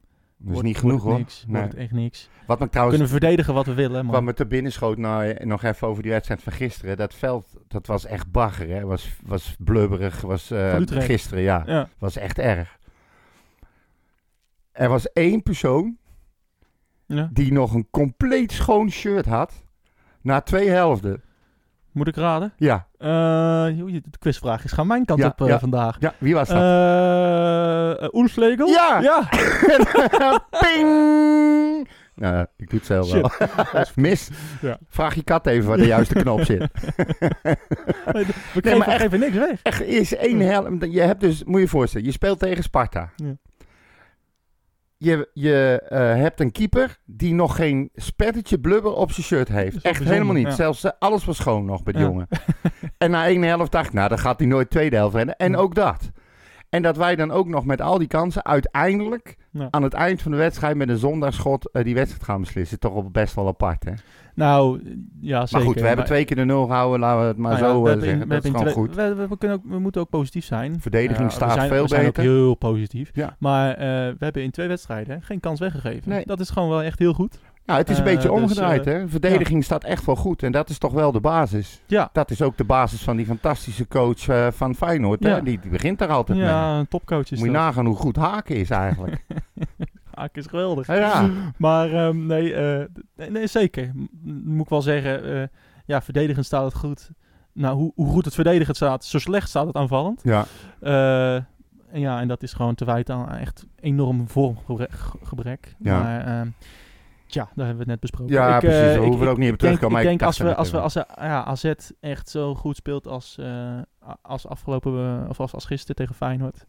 Dat 0.47 0.57
is 0.57 0.62
niet 0.62 0.78
genoeg 0.78 1.03
hoor. 1.03 1.18
Niks, 1.18 1.45
Nee. 1.47 1.62
Wordt 1.62 1.76
echt 1.76 1.92
niks. 1.92 2.28
Wat 2.47 2.59
me 2.59 2.68
trouwens 2.68 2.97
Kunnen 2.97 3.14
we 3.14 3.20
verdedigen 3.20 3.55
wat 3.55 3.66
we 3.66 3.74
willen, 3.74 4.05
maar 4.05 4.14
Wat 4.14 4.22
me 4.22 4.32
te 4.32 4.47
binnen 4.47 4.72
schoot 4.72 4.99
nou, 4.99 5.45
nog 5.45 5.62
even 5.62 5.88
over 5.88 6.03
die 6.03 6.12
wedstrijd 6.12 6.42
van 6.42 6.53
gisteren. 6.53 6.97
Dat 6.97 7.14
veld, 7.14 7.47
dat 7.68 7.86
was 7.86 8.05
echt 8.05 8.30
bagger. 8.30 8.68
Hè? 8.68 8.84
Was, 8.84 9.16
was 9.24 9.57
blubberig. 9.59 10.20
Was, 10.20 10.51
eh, 10.51 10.76
gisteren, 10.86 11.42
ja. 11.42 11.62
ja, 11.66 11.88
Was 11.99 12.16
echt 12.16 12.38
erg. 12.38 12.78
Er 14.72 14.88
was 14.88 15.12
één 15.12 15.42
persoon 15.42 15.97
ja. 17.07 17.30
die 17.32 17.53
nog 17.53 17.74
een 17.74 17.90
compleet 17.90 18.53
schoon 18.53 18.90
shirt 18.90 19.26
had. 19.26 19.64
Na 20.20 20.40
twee 20.40 20.68
helften. 20.68 21.22
Moet 21.95 22.09
ik 22.09 22.16
raden? 22.16 22.53
Ja, 22.57 22.86
joh, 23.68 23.92
de 23.92 24.18
quizvraag 24.18 24.64
is 24.64 24.72
gaan 24.72 24.86
mijn 24.86 25.05
kant 25.05 25.20
Ja, 25.20 25.26
op 25.26 25.40
eh, 25.40 25.47
ja. 25.47 25.59
vandaag. 25.59 25.97
ja 26.01 26.14
wie 26.18 26.34
was 26.34 26.49
dat? 26.49 26.57
Uh? 26.57 26.62
Ja! 28.74 29.01
ja. 29.01 29.28
Ping! 30.61 31.88
Nou, 32.14 32.47
ik 32.57 32.70
doe 32.70 32.78
het 32.78 32.86
zelf 32.86 33.12
wel. 33.12 33.30
Mis. 33.95 34.30
Ja. 34.61 34.78
Vraag 34.88 35.14
je 35.14 35.22
kat 35.22 35.47
even 35.47 35.68
waar 35.68 35.76
de 35.76 35.86
juiste 35.86 36.14
knop 36.14 36.45
zit. 36.45 36.59
Nee, 36.59 36.68
We 37.45 37.55
Nee, 38.12 38.62
geven, 38.62 38.78
maar 38.78 38.88
echt- 38.88 39.01
geven 39.01 39.18
niks 39.20 39.36
weg. 39.36 39.62
Echt, 39.62 39.82
is 39.82 40.14
één 40.16 40.40
helft. 40.40 40.70
Je 40.92 41.01
hebt 41.01 41.20
dus, 41.20 41.45
moet 41.45 41.55
je 41.55 41.61
je 41.61 41.68
voorstellen, 41.68 42.07
je 42.07 42.12
speelt 42.12 42.38
tegen 42.38 42.62
Sparta. 42.62 43.09
Je, 44.97 45.30
je 45.32 45.82
eh, 45.88 45.99
hebt 45.99 46.40
een 46.40 46.53
keeper 46.53 46.99
die 47.05 47.34
nog 47.34 47.57
geen 47.57 47.90
spettetje 47.95 48.61
blubber 48.61 48.92
op 48.95 49.12
zijn 49.12 49.26
shirt 49.26 49.49
heeft. 49.49 49.82
Echt 49.82 50.05
helemaal 50.05 50.34
niet. 50.34 50.47
ja. 50.47 50.51
Zelfs 50.53 50.84
eh, 50.84 50.90
alles 50.99 51.24
was 51.24 51.36
schoon 51.36 51.64
nog 51.64 51.82
bij 51.82 51.92
de 51.92 51.99
Ja. 51.99 52.05
jongen. 52.05 52.28
en 52.99 53.11
na 53.11 53.26
één 53.26 53.42
helft 53.42 53.72
dacht 53.72 53.86
ik, 53.86 53.92
nou, 53.92 54.09
dan 54.09 54.18
gaat 54.18 54.38
hij 54.38 54.49
nooit 54.49 54.70
tweede 54.70 54.97
helft 54.97 55.14
rennen. 55.14 55.36
En 55.36 55.57
ook 55.57 55.74
dat. 55.74 56.11
En 56.75 56.83
dat 56.83 56.97
wij 56.97 57.16
dan 57.16 57.31
ook 57.31 57.49
nog 57.49 57.64
met 57.64 57.81
al 57.81 57.99
die 57.99 58.09
kansen 58.09 58.45
uiteindelijk 58.45 59.37
Ja. 59.51 59.68
aan 59.70 59.83
het 59.83 59.93
eind 59.93 60.22
van 60.22 60.31
de 60.31 60.37
wedstrijd 60.37 60.77
met 60.77 60.89
een 60.89 60.97
zondagschot 60.97 61.70
eh, 61.70 61.85
die 61.85 61.95
wedstrijd 61.95 62.25
gaan 62.25 62.41
beslissen. 62.41 62.79
Toch 62.79 62.93
wel 62.93 63.11
best 63.11 63.35
wel 63.35 63.47
apart, 63.47 63.85
hè? 63.85 63.93
Nou, 64.35 64.81
ja, 65.20 65.41
zeker. 65.47 65.59
maar 65.59 65.66
goed, 65.75 65.81
we 65.81 65.87
hebben 65.87 66.05
twee 66.05 66.25
keer 66.25 66.37
de 66.37 66.45
nul 66.45 66.66
gehouden. 66.66 67.01
Laten 67.01 67.20
we 67.20 67.27
het 67.27 67.37
maar 67.37 67.53
Nou 67.61 67.64
ja, 67.64 67.70
zo 67.72 67.83
we 67.83 67.89
eh, 67.91 67.95
in- 67.97 68.03
zeggen. 68.03 68.29
Dat 68.29 68.45
is 68.45 68.51
gewoon 68.51 68.70
goed. 68.72 68.95
We, 68.95 69.14
we, 69.14 69.29
we 69.29 69.39
kunnen 69.39 69.57
ook, 69.57 69.64
we 69.68 69.79
moeten 69.79 70.01
ook 70.01 70.09
positief 70.11 70.45
zijn. 70.45 70.81
Verdediging 70.81 71.29
Ja, 71.31 71.35
staat 71.35 71.53
zijn, 71.53 71.68
veel 71.68 71.83
we 71.83 71.89
zijn 71.89 72.07
ook 72.07 72.14
beter. 72.14 72.31
heel 72.31 72.55
positief. 72.55 73.11
Ja. 73.12 73.37
Maar 73.39 73.70
eh, 73.70 73.77
we 73.87 74.16
hebben 74.18 74.43
in 74.43 74.51
twee 74.51 74.68
wedstrijden 74.68 75.22
geen 75.22 75.41
kans 75.41 75.61
weggegeven. 75.61 76.09
Nee. 76.11 76.27
Dat 76.27 76.41
is 76.41 76.51
gewoon 76.51 76.68
wel 76.68 76.83
echt 76.83 76.99
heel 76.99 77.12
goed. 77.12 77.39
Nou, 77.66 77.78
het 77.78 77.90
is 77.90 77.98
een 77.98 78.04
Eh, 78.06 78.12
beetje 78.14 78.28
dus, 78.28 78.40
omgedraaid, 78.40 78.86
eh, 78.86 78.92
hè? 78.92 79.08
Verdediging 79.08 79.64
staat 79.64 79.84
echt 79.84 80.04
wel 80.04 80.16
goed. 80.16 80.42
En 80.42 80.52
dat 80.52 80.68
is 80.68 80.78
toch 80.78 80.92
wel 80.92 81.12
de 81.12 81.20
basis. 81.20 81.80
Ja, 81.86 82.08
Dat 82.12 82.30
is 82.30 82.42
ook 82.42 82.56
de 82.56 82.64
basis 82.64 83.02
van 83.02 83.16
die 83.16 83.26
fantastische 83.26 83.88
coach 83.88 84.28
eh, 84.28 84.46
van 84.50 84.74
Feyenoord. 84.74 85.22
Hè? 85.24 85.42
Die, 85.42 85.60
die 85.60 85.70
begint 85.70 85.98
daar 85.98 86.08
altijd 86.08 86.38
mee. 86.38 86.46
ja 86.46 86.78
een 86.78 86.88
topcoach 86.88 87.30
is 87.30 87.38
Moet 87.38 87.46
je 87.46 87.52
dat. 87.54 87.62
nagaan 87.62 87.86
hoe 87.86 87.96
goed 87.96 88.16
Haken 88.16 88.56
is 88.56 88.70
eigenlijk. 88.70 89.24
Haak 90.14 90.36
is 90.36 90.46
geweldig. 90.46 90.86
ja. 90.86 91.30
Maar 91.58 91.92
ehm, 91.92 92.26
nee, 92.26 92.54
eh, 92.54 92.84
nee, 93.16 93.30
nee, 93.30 93.46
zeker. 93.46 93.90
Moet 94.44 94.62
ik 94.64 94.68
wel 94.68 94.82
zeggen, 94.82 95.40
eh, 95.42 95.46
ja, 95.86 96.02
verdedigend 96.02 96.44
staat 96.46 96.64
het 96.64 96.74
goed. 96.74 97.10
Nou, 97.52 97.76
hoe, 97.76 97.92
hoe 97.94 98.06
goed 98.08 98.24
het 98.24 98.34
verdedigend 98.34 98.76
staat, 98.76 99.04
zo 99.04 99.18
slecht 99.18 99.48
staat 99.48 99.66
het 99.66 99.76
aanvallend. 99.76 100.20
ja. 100.24 100.44
Eh, 100.80 101.34
en 101.92 102.00
ja, 102.00 102.20
en 102.20 102.28
dat 102.28 102.42
is 102.42 102.52
gewoon 102.52 102.74
te 102.74 102.84
wijten 102.84 103.14
aan 103.14 103.28
echt 103.36 103.66
enorm 103.80 104.28
vormgebrek. 104.28 105.74
Ja. 105.78 105.98
Maar 106.02 106.26
ehm, 106.26 106.48
tja, 107.27 107.43
daar 107.55 107.66
hebben 107.66 107.75
we 107.75 107.79
het 107.81 107.87
net 107.87 108.01
besproken. 108.01 108.35
Ja, 108.35 108.55
Ik, 108.55 108.61
precies. 108.61 108.81
We 108.97 109.01
ik- 109.01 109.07
hoeven 109.07 109.27
er 109.27 109.33
ook 109.33 109.39
niet 109.39 109.53
op 109.53 109.59
terug 109.59 109.75
te 109.75 109.81
komen. 109.81 110.01
ik 110.01 110.07
denk 110.07 110.22
als 110.22 110.39
we, 110.39 110.55
als 110.55 110.70
we 110.70 110.81
als 110.81 110.95
we, 110.95 111.05
ja, 111.16 111.45
AZ 111.45 111.72
echt 112.01 112.29
zo 112.29 112.55
goed 112.55 112.77
speelt 112.77 113.07
als, 113.07 113.39
eh, 113.39 113.79
als 114.22 114.47
afgelopen 114.47 115.22
eh, 115.22 115.29
of 115.29 115.41
als, 115.41 115.53
als 115.55 115.64
gisteren 115.64 115.97
tegen 115.97 116.14
Feyenoord. 116.14 116.66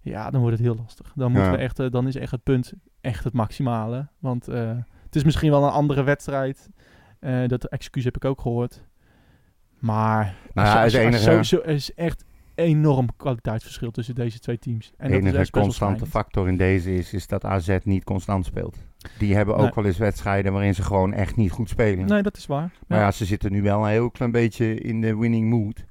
Ja, 0.00 0.30
dan 0.30 0.40
wordt 0.40 0.56
het 0.56 0.66
heel 0.66 0.76
lastig. 0.76 1.12
Dan, 1.14 1.32
moeten 1.32 1.50
Ja. 1.50 1.56
we 1.56 1.62
echt, 1.62 1.92
dan 1.92 2.06
is 2.06 2.16
echt 2.16 2.30
het 2.30 2.42
punt 2.42 2.72
echt 3.00 3.24
het 3.24 3.32
maximale. 3.32 4.06
Want 4.18 4.46
het 4.46 5.16
is 5.16 5.24
misschien 5.24 5.50
wel 5.50 5.64
een 5.64 5.70
andere 5.70 6.02
wedstrijd. 6.02 6.68
Dat 7.46 7.64
excuus 7.64 8.04
heb 8.04 8.16
ik 8.16 8.24
ook 8.24 8.40
gehoord. 8.40 8.84
Maar 9.78 10.34
Nou 10.52 10.68
ja, 10.68 10.74
je- 10.74 10.82
als 10.82 10.92
het 10.92 11.02
je- 11.02 11.06
als 11.06 11.22
je 11.24 11.30
enige- 11.30 11.44
zo, 11.44 11.56
zo 11.56 11.62
is 11.70 11.94
echt 11.94 12.24
enorm 12.58 13.08
kwaliteitsverschil 13.16 13.90
tussen 13.90 14.14
deze 14.14 14.38
twee 14.38 14.58
teams. 14.58 14.92
En 14.96 15.10
De 15.10 15.16
enige 15.16 15.50
constante 15.50 16.06
factor 16.06 16.48
in 16.48 16.56
deze 16.56 16.94
is, 16.94 17.12
is 17.12 17.26
dat 17.26 17.44
AZ 17.44 17.78
niet 17.84 18.04
constant 18.04 18.44
speelt. 18.44 18.76
Die 19.18 19.34
hebben 19.34 19.54
ook 19.54 19.60
Nee. 19.62 19.70
wel 19.74 19.84
eens 19.84 19.98
wedstrijden 19.98 20.52
waarin 20.52 20.74
ze 20.74 20.82
gewoon 20.82 21.12
echt 21.12 21.36
niet 21.36 21.50
goed 21.50 21.68
spelen. 21.68 22.06
Nee, 22.06 22.22
dat 22.22 22.36
is 22.36 22.46
waar. 22.46 22.70
Maar 22.86 22.98
Ja. 22.98 23.04
ja, 23.04 23.10
ze 23.10 23.24
zitten 23.24 23.52
nu 23.52 23.62
wel 23.62 23.82
een 23.82 23.90
heel 23.90 24.10
klein 24.10 24.30
beetje 24.32 24.74
in 24.74 25.00
de 25.00 25.16
winning 25.16 25.50
mood. 25.50 25.84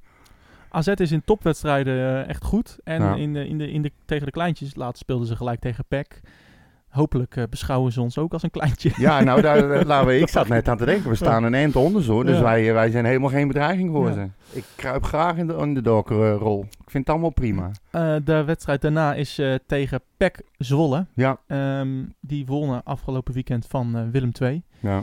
AZ 0.70 0.86
is 0.88 1.12
in 1.12 1.22
topwedstrijden 1.24 1.94
eh, 2.22 2.28
echt 2.28 2.44
goed. 2.44 2.78
En 2.84 3.16
in 3.18 3.32
de, 3.32 3.48
in 3.48 3.58
de, 3.58 3.70
in 3.70 3.82
de, 3.82 3.92
tegen 4.04 4.24
de 4.26 4.32
kleintjes, 4.32 4.74
laatst 4.74 5.00
speelden 5.02 5.26
ze 5.26 5.36
gelijk 5.36 5.60
tegen 5.60 5.84
PEC. 5.88 6.20
Hopelijk 6.98 7.36
eh, 7.36 7.44
beschouwen 7.50 7.92
ze 7.92 8.00
ons 8.00 8.18
ook 8.18 8.32
als 8.32 8.42
een 8.42 8.50
kleintje. 8.50 8.90
Ja, 8.96 9.20
nou, 9.22 9.40
daar, 9.40 9.68
daar- 9.68 9.84
laten 9.92 10.06
we, 10.08 10.18
ik 10.18 10.28
zat 10.28 10.48
net 10.48 10.68
aan 10.68 10.76
te 10.76 10.84
denken. 10.84 11.10
We 11.10 11.16
staan 11.16 11.44
een 11.44 11.54
eind 11.54 11.76
onder 11.76 12.02
zo, 12.02 12.22
dus 12.22 12.36
Ja. 12.36 12.42
wij, 12.42 12.72
wij 12.72 12.90
zijn 12.90 13.04
helemaal 13.04 13.28
geen 13.30 13.48
bedreiging 13.48 13.90
voor 13.90 14.06
Ja. 14.08 14.12
ze. 14.12 14.28
Ik 14.50 14.64
kruip 14.76 15.04
graag 15.04 15.36
in 15.36 15.46
de 15.46 15.54
underdog-rol. 15.60 16.60
Ik 16.62 16.90
vind 16.90 17.04
het 17.06 17.08
allemaal 17.08 17.32
prima. 17.32 17.70
Eh, 17.90 18.16
de 18.24 18.44
wedstrijd 18.44 18.80
daarna 18.80 19.14
is 19.14 19.38
eh, 19.38 19.54
tegen 19.66 20.00
PEC 20.16 20.40
Zwolle. 20.56 21.06
Ja, 21.14 21.38
Ehm, 21.46 22.04
die 22.20 22.46
wonnen 22.46 22.82
afgelopen 22.84 23.34
weekend 23.34 23.66
van 23.66 23.96
eh, 23.96 24.02
Willem 24.10 24.30
II. 24.42 24.62
ja. 24.80 25.02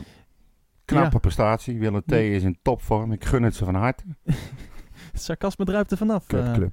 Knappe 0.84 1.18
prestatie. 1.18 1.78
Willem 1.78 2.02
T 2.06 2.12
is 2.12 2.42
in 2.42 2.58
topvorm. 2.62 3.12
Ik 3.12 3.24
gun 3.24 3.42
het 3.42 3.54
ze 3.54 3.64
van 3.64 3.74
harte. 3.74 4.04
Sarcasme 5.18 5.64
druipt 5.64 5.90
er 5.90 5.96
vanaf. 5.96 6.32
eh. 6.32 6.44
Kutclub. 6.44 6.72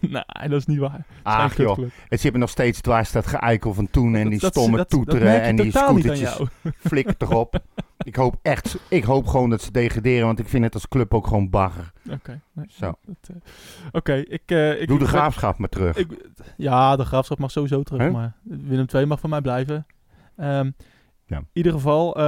nee, 0.00 0.48
dat 0.48 0.52
is 0.58 0.66
niet 0.66 0.78
waar. 0.78 1.04
Ach 1.22 1.56
joh, 1.56 1.78
het 2.08 2.20
zit 2.20 2.32
me 2.32 2.38
nog 2.38 2.50
steeds 2.50 2.80
dwars 2.80 3.12
dat 3.12 3.26
geëikel 3.26 3.74
van 3.74 3.90
toen 3.90 4.14
en 4.14 4.22
Dat- 4.22 4.30
die 4.30 4.40
dat- 4.40 4.52
stomme 4.52 4.76
dat- 4.76 4.88
toeteren 4.88 5.42
en 5.42 5.56
die 5.56 5.70
scootertjes. 5.70 6.40
Flikker 6.88 7.16
toch 7.16 7.30
op. 7.34 7.58
Ik 8.02 8.16
hoop 8.16 8.36
echt, 8.42 8.76
ik 8.88 9.04
hoop 9.04 9.26
gewoon 9.26 9.50
dat 9.50 9.62
ze 9.62 9.70
degraderen, 9.72 10.26
want 10.26 10.38
ik 10.38 10.48
vind 10.48 10.64
het 10.64 10.74
als 10.74 10.88
club 10.88 11.14
ook 11.14 11.26
gewoon 11.26 11.50
bagger. 11.50 11.92
Oké. 12.10 12.40
nee, 12.52 12.66
Zo. 12.68 12.92
dat, 13.06 13.16
eh, 13.28 13.36
Oké, 13.92 14.14
ik, 14.14 14.42
eh, 14.46 14.80
ik... 14.80 14.88
Doe 14.88 14.98
de 14.98 15.06
graafschap 15.06 15.58
maar 15.58 15.68
terug. 15.68 15.96
Ik, 15.96 16.08
ja, 16.56 16.96
de 16.96 17.04
graafschap 17.04 17.38
mag 17.38 17.50
sowieso 17.50 17.82
terug, 17.82 18.00
Huh? 18.02 18.12
maar 18.12 18.32
Willem 18.42 18.86
II 18.94 19.04
mag 19.06 19.20
van 19.20 19.30
mij 19.30 19.40
blijven. 19.40 19.86
Ehm, 20.36 20.70
Ja. 21.30 21.36
In 21.36 21.46
ieder 21.52 21.72
geval, 21.72 22.16
eh, 22.16 22.22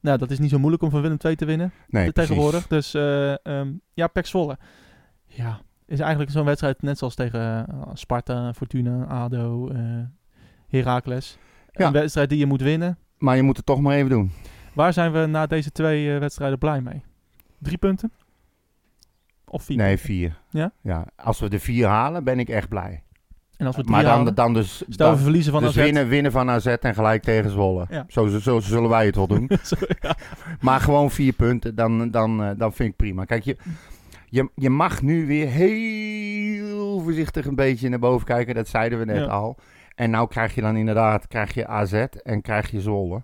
nou, 0.00 0.18
dat 0.18 0.30
is 0.30 0.38
niet 0.38 0.50
zo 0.50 0.58
moeilijk 0.58 0.82
om 0.82 0.90
van 0.90 1.00
Willem 1.00 1.16
II 1.24 1.36
te 1.36 1.44
winnen 1.44 1.72
nee, 1.88 2.12
tegenwoordig. 2.12 2.66
Dus 2.66 2.94
eh, 2.94 3.46
ehm, 3.46 3.72
ja, 3.94 4.06
Pek 4.06 4.26
Zwolle. 4.26 4.58
Ja, 5.26 5.60
is 5.86 6.00
eigenlijk 6.00 6.30
zo'n 6.30 6.44
wedstrijd 6.44 6.82
net 6.82 6.98
zoals 6.98 7.14
tegen 7.14 7.66
eh, 7.68 7.90
Sparta, 7.92 8.52
Fortuna, 8.52 9.04
ADO, 9.04 9.70
Heracles. 10.68 11.38
Ja. 11.70 11.86
Een 11.86 11.92
wedstrijd 11.92 12.28
die 12.28 12.38
je 12.38 12.46
moet 12.46 12.60
winnen. 12.60 12.98
Maar 13.18 13.36
je 13.36 13.42
moet 13.42 13.56
het 13.56 13.66
toch 13.66 13.80
maar 13.80 13.96
even 13.96 14.10
doen. 14.10 14.32
Waar 14.72 14.92
zijn 14.92 15.12
we 15.12 15.26
na 15.26 15.46
deze 15.46 15.72
twee 15.72 16.18
wedstrijden 16.18 16.58
blij 16.58 16.80
mee? 16.80 17.02
Drie 17.58 17.78
punten? 17.78 18.12
Of 19.44 19.62
vier? 19.62 19.76
Nee, 19.76 19.98
vier. 19.98 20.40
Ja? 20.50 20.72
ja? 20.80 21.06
Als 21.16 21.40
we 21.40 21.48
de 21.48 21.58
vier 21.58 21.86
halen, 21.86 22.24
ben 22.24 22.38
ik 22.38 22.48
echt 22.48 22.68
blij. 22.68 23.02
En 23.56 23.66
als 23.66 23.76
we 23.76 23.82
drie 23.82 23.94
Maar 23.94 24.04
dan, 24.04 24.34
dan 24.34 24.54
dus, 24.54 24.74
Stel 24.76 24.86
we 24.88 24.96
dan, 24.96 25.18
verliezen 25.18 25.52
van 25.52 25.60
dus 25.62 25.70
AZ. 25.70 25.76
winnen, 25.76 26.08
winnen 26.08 26.32
van 26.32 26.50
AZ 26.50 26.66
en 26.66 26.94
gelijk 26.94 27.22
tegen 27.22 27.50
Zwolle. 27.50 27.86
Ja. 27.90 28.04
Zo, 28.08 28.26
zo, 28.26 28.38
zo 28.38 28.60
zullen 28.60 28.88
wij 28.90 29.06
het 29.06 29.16
wel 29.16 29.26
doen. 29.26 29.50
Zo, 29.62 29.76
ja. 30.00 30.16
maar 30.60 30.80
gewoon 30.80 31.10
vier 31.10 31.32
punten, 31.32 31.74
dan, 31.74 32.10
dan, 32.10 32.42
eh, 32.42 32.50
dan 32.56 32.72
vind 32.72 32.88
ik 32.90 32.96
prima. 32.96 33.24
Kijk, 33.24 33.42
je, 33.44 33.56
je, 34.28 34.50
je 34.54 34.70
mag 34.70 35.02
nu 35.02 35.26
weer 35.26 35.48
heel 35.48 37.00
voorzichtig 37.00 37.46
een 37.46 37.54
beetje 37.54 37.88
naar 37.88 37.98
boven 37.98 38.26
kijken. 38.26 38.54
Dat 38.54 38.68
zeiden 38.68 38.98
we 38.98 39.04
net 39.04 39.16
Ja. 39.16 39.24
al. 39.24 39.56
En 39.94 40.10
nou 40.10 40.28
krijg 40.28 40.54
je 40.54 40.60
dan 40.60 40.76
inderdaad 40.76 41.26
krijg 41.26 41.54
je 41.54 41.66
AZ 41.66 41.92
en 42.22 42.42
krijg 42.42 42.70
je 42.70 42.80
Zwolle. 42.80 43.22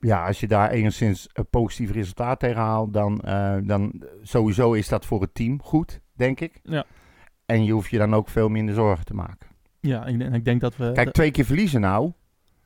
Ja, 0.00 0.26
als 0.26 0.40
je 0.40 0.46
daar 0.46 0.70
enigszins 0.70 1.28
een 1.32 1.46
positief 1.50 1.92
resultaat 1.92 2.40
tegen 2.40 2.60
haalt, 2.60 2.92
dan, 2.92 3.20
eh, 3.20 3.56
dan 3.62 4.02
sowieso 4.22 4.72
is 4.72 4.88
dat 4.88 5.06
voor 5.06 5.20
het 5.20 5.34
team 5.34 5.62
goed, 5.62 6.00
denk 6.16 6.40
ik. 6.40 6.60
Ja. 6.62 6.84
En 7.52 7.64
je 7.64 7.72
hoeft 7.72 7.90
je 7.90 7.98
dan 7.98 8.14
ook 8.14 8.28
veel 8.28 8.48
minder 8.48 8.74
zorgen 8.74 9.04
te 9.04 9.14
maken. 9.14 9.46
Ja, 9.80 10.06
en 10.06 10.22
en 10.22 10.34
ik 10.34 10.44
denk 10.44 10.60
dat 10.60 10.76
we... 10.76 10.90
Kijk, 10.92 11.12
twee 11.12 11.30
keer 11.30 11.44
verliezen 11.44 11.80
nou 11.80 12.12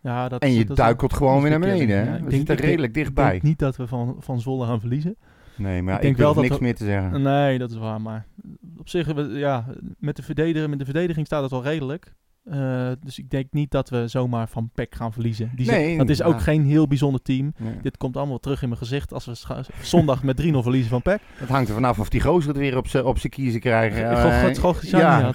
ja, 0.01 0.29
dat, 0.29 0.43
en 0.43 0.53
je 0.53 0.65
dat 0.65 0.77
duikelt 0.77 1.13
gewoon 1.13 1.41
weer 1.41 1.51
naar 1.51 1.61
beneden. 1.61 1.97
Ja, 1.97 2.05
hè? 2.05 2.17
ik 2.17 2.25
We 2.25 2.31
zitten 2.31 2.55
ik 2.55 2.61
redelijk 2.61 2.89
Ik 2.89 2.95
dichtbij. 2.95 3.31
denk 3.31 3.43
niet 3.43 3.59
dat 3.59 3.77
we 3.77 3.87
van, 3.87 4.17
van 4.19 4.41
Zwolle 4.41 4.67
gaan 4.67 4.81
verliezen. 4.81 5.17
Nee, 5.57 5.83
maar 5.83 5.93
Ik 5.95 5.99
ik, 5.99 6.03
denk 6.05 6.17
durf 6.17 6.27
wel 6.27 6.35
dat 6.35 6.43
niks 6.43 6.57
we- 6.57 6.65
meer 6.65 6.75
te 6.75 6.85
zeggen. 6.85 7.23
Nee, 7.23 7.59
dat 7.59 7.71
is 7.71 7.77
waar. 7.77 8.01
Maar 8.01 8.27
op 8.79 8.89
zich, 8.89 9.07
we- 9.07 9.23
ja, 9.23 9.65
met 9.99 10.17
de, 10.17 10.23
verdediger, 10.23 10.69
met 10.69 10.79
de 10.79 10.85
verdediging 10.85 11.27
staat 11.27 11.43
het 11.43 11.51
wel 11.51 11.63
redelijk. 11.63 12.13
Eh, 12.51 12.89
dus 13.01 13.19
ik 13.19 13.31
denk 13.31 13.47
niet 13.51 13.71
dat 13.71 13.89
we 13.89 14.09
zomaar 14.09 14.49
van 14.49 14.71
PEC 14.75 14.95
gaan 14.95 15.13
verliezen. 15.13 15.51
Die 15.55 15.71
Nee, 15.71 15.99
dat 15.99 16.09
is 16.09 16.23
ook 16.23 16.33
ja. 16.33 16.39
geen 16.39 16.65
heel 16.65 16.87
bijzonder 16.87 17.23
team. 17.23 17.55
Nee. 17.57 17.75
Dit 17.83 17.97
komt 17.97 18.17
allemaal 18.17 18.39
terug 18.39 18.63
in 18.63 18.69
mijn 18.69 18.81
gezicht 18.81 19.13
als 19.13 19.25
we 19.25 19.65
zondag 19.83 20.23
met 20.23 20.43
3-0 20.43 20.45
verliezen 20.51 20.91
van 20.91 21.03
PEC. 21.03 21.21
Het 21.35 21.49
hangt 21.49 21.69
er 21.69 21.75
vanaf 21.75 21.99
of 21.99 22.09
die 22.09 22.21
gozer 22.21 22.49
het 22.49 22.59
weer 22.59 22.77
op 22.77 22.89
zijn 22.89 23.05
op 23.05 23.19
kiezen 23.29 23.61
krijgen. 23.61 24.01
Gojaniat. 24.75 25.21
Ja. 25.21 25.27
En 25.27 25.35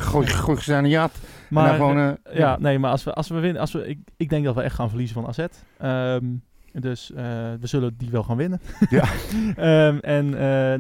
Maar 1.49 1.73
gewoon, 1.73 2.17
ja, 2.33 2.57
nee, 2.59 2.79
maar 2.79 2.91
als 2.91 3.03
we, 3.03 3.13
als 3.13 3.27
we 3.27 3.39
winnen, 3.39 3.61
als 3.61 3.71
we, 3.71 3.87
ik, 3.87 3.99
ik 4.17 4.29
denk 4.29 4.45
dat 4.45 4.55
we 4.55 4.61
echt 4.61 4.75
gaan 4.75 4.89
verliezen 4.89 5.15
van 5.15 5.27
AZ. 5.27 5.45
Ehm, 5.77 6.25
dus 6.71 7.11
we 7.59 7.67
zullen 7.67 7.97
die 7.97 8.09
wel 8.09 8.23
gaan 8.23 8.37
winnen. 8.37 8.61
Ja. 8.89 9.03
Ehm, 9.55 9.97
en 9.97 10.29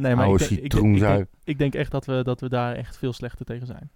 nee, 0.01 0.15
maar 0.15 0.29
ik 0.29 0.37
denk, 0.37 0.51
ik, 0.51 0.57
denk, 0.57 0.61
ik, 0.61 0.71
citroenzuip. 0.71 1.15
denk, 1.15 1.27
ik 1.43 1.57
denk 1.57 1.75
echt 1.75 1.91
dat 1.91 2.05
we, 2.05 2.21
dat 2.23 2.41
we 2.41 2.49
daar 2.49 2.75
echt 2.75 2.97
veel 2.97 3.13
slechter 3.13 3.45
tegen 3.45 3.67
zijn. 3.67 3.91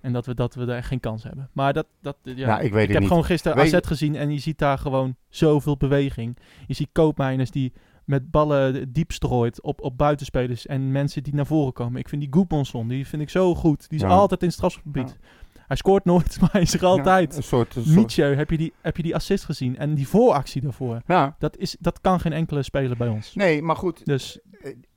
En 0.00 0.12
dat 0.12 0.26
we, 0.26 0.34
dat 0.34 0.54
we 0.54 0.64
daar 0.64 0.82
geen 0.84 1.00
kans 1.00 1.22
hebben. 1.22 1.48
Maar 1.52 1.72
dat, 1.72 1.86
dat 2.02 2.16
ja, 2.22 2.32
Ja, 2.34 2.58
ik 2.60 2.72
weet 2.72 2.80
het 2.82 2.90
heb 2.90 2.98
niet. 3.00 3.08
gewoon 3.08 3.24
gisteren 3.24 3.56
Weet- 3.56 3.74
AZ 3.74 3.86
gezien 3.86 4.16
en 4.16 4.30
je 4.32 4.38
ziet 4.38 4.58
daar 4.58 4.78
gewoon 4.78 5.16
zoveel 5.28 5.76
beweging. 5.76 6.36
Je 6.66 6.74
ziet 6.74 6.88
koopmijners 6.92 7.50
die 7.50 7.72
met 8.04 8.30
ballen 8.30 8.92
diep 8.92 9.12
strooit 9.12 9.62
op, 9.62 9.80
op 9.82 9.98
buitenspelers 9.98 10.66
en 10.66 10.92
mensen 10.92 11.22
die 11.22 11.34
naar 11.34 11.46
voren 11.46 11.72
komen. 11.72 12.00
Ik 12.00 12.08
vind 12.08 12.20
die 12.22 12.32
Goedmanson, 12.32 12.88
die 12.88 13.06
vind 13.06 13.22
ik 13.22 13.30
zo 13.30 13.54
goed. 13.54 13.88
Die 13.88 13.98
is 13.98 14.04
Ja. 14.04 14.10
altijd 14.10 14.40
in 14.40 14.46
het 14.46 14.56
strafgebied. 14.56 15.18
Hij 15.66 15.76
scoort 15.76 16.04
nooit, 16.04 16.36
maar 16.40 16.50
hij 16.52 16.60
is 16.60 16.74
er 16.74 16.84
altijd. 16.84 17.36
Een 17.36 17.42
soort, 17.42 17.76
een 17.76 17.84
soort- 17.84 18.16
heb 18.16 18.50
je, 18.50 18.56
die, 18.56 18.72
heb 18.80 18.96
je 18.96 19.02
die 19.02 19.14
assist 19.14 19.44
gezien? 19.44 19.78
En 19.78 19.94
die 19.94 20.08
vooractie 20.08 20.60
daarvoor. 20.60 21.00
Dat, 21.38 21.56
is, 21.56 21.76
dat 21.80 22.00
kan 22.00 22.20
geen 22.20 22.32
enkele 22.32 22.62
speler 22.62 22.96
bij 22.96 23.08
ons. 23.08 23.34
nee, 23.34 23.62
maar 23.62 23.76
goed. 23.76 24.04
Dus, 24.06 24.38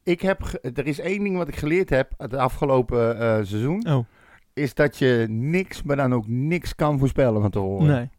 Ik 0.03 0.21
heb, 0.21 0.59
er 0.61 0.85
is 0.85 0.99
één 0.99 1.23
ding 1.23 1.37
wat 1.37 1.47
ik 1.47 1.55
geleerd 1.55 1.89
heb 1.89 2.11
het 2.17 2.33
afgelopen 2.33 3.19
eh, 3.19 3.33
seizoen. 3.45 3.87
oh, 3.87 4.05
Is 4.53 4.73
dat 4.73 4.97
je 4.97 5.25
niks, 5.29 5.83
maar 5.83 5.95
dan 5.95 6.13
ook 6.13 6.27
niks 6.27 6.75
kan 6.75 6.99
voorspellen 6.99 7.41
van 7.41 7.51
tevoren. 7.51 7.87
nee. 7.87 8.09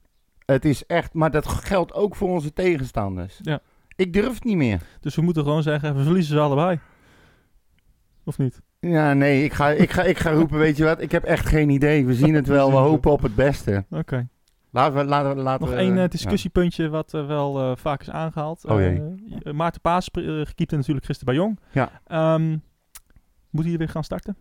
Het 0.44 0.64
is 0.64 0.86
echt, 0.86 1.14
maar 1.14 1.30
dat 1.30 1.46
geldt 1.48 1.94
ook 1.94 2.16
voor 2.16 2.28
onze 2.28 2.52
tegenstanders. 2.52 3.38
Ja. 3.42 3.60
Ik 3.96 4.12
durf 4.12 4.34
het 4.34 4.44
niet 4.44 4.56
meer. 4.56 4.80
Dus 5.00 5.14
we 5.14 5.22
moeten 5.22 5.42
gewoon 5.42 5.62
zeggen, 5.62 5.96
we 5.96 6.02
verliezen 6.02 6.34
ze 6.34 6.40
allebei. 6.40 6.78
Of 8.24 8.38
niet? 8.38 8.60
Ja, 8.80 9.12
nee, 9.12 9.44
ik 9.44 9.52
ga, 9.52 9.70
ik, 9.70 9.90
ga, 9.90 10.02
ik 10.02 10.18
ga 10.18 10.30
roepen, 10.30 10.58
weet 10.58 10.76
je 10.76 10.84
wat, 10.84 11.00
ik 11.00 11.12
heb 11.12 11.24
echt 11.24 11.46
geen 11.46 11.68
idee. 11.68 12.06
We 12.06 12.14
zien 12.14 12.34
het 12.34 12.46
wel, 12.46 12.70
we 12.70 12.76
hopen 12.90 13.10
op 13.10 13.22
het 13.22 13.34
beste. 13.34 13.84
Oké. 13.90 14.28
Laten 14.70 14.94
we, 14.94 15.04
laten 15.04 15.36
we, 15.36 15.42
laten 15.42 15.66
Nog 15.66 15.76
één 15.76 15.92
eh, 15.92 15.96
ja. 15.96 16.06
discussiepuntje 16.06 16.88
wat 16.88 17.14
eh, 17.14 17.26
wel 17.26 17.60
eh, 17.60 17.76
vaak 17.76 18.00
is 18.00 18.10
aangehaald. 18.10 18.64
Oh 18.64 18.80
jee. 18.80 19.02
Maarten 19.52 19.80
Paas 19.80 20.10
keepte 20.54 20.76
natuurlijk 20.76 21.06
gisteren 21.06 21.34
bij 21.34 21.44
Jong. 21.44 21.58
Ja. 21.72 22.00
Ehm, 22.06 22.50
moet 23.50 23.60
hij 23.60 23.68
hier 23.68 23.78
weer 23.78 23.88
gaan 23.88 24.04
starten? 24.04 24.36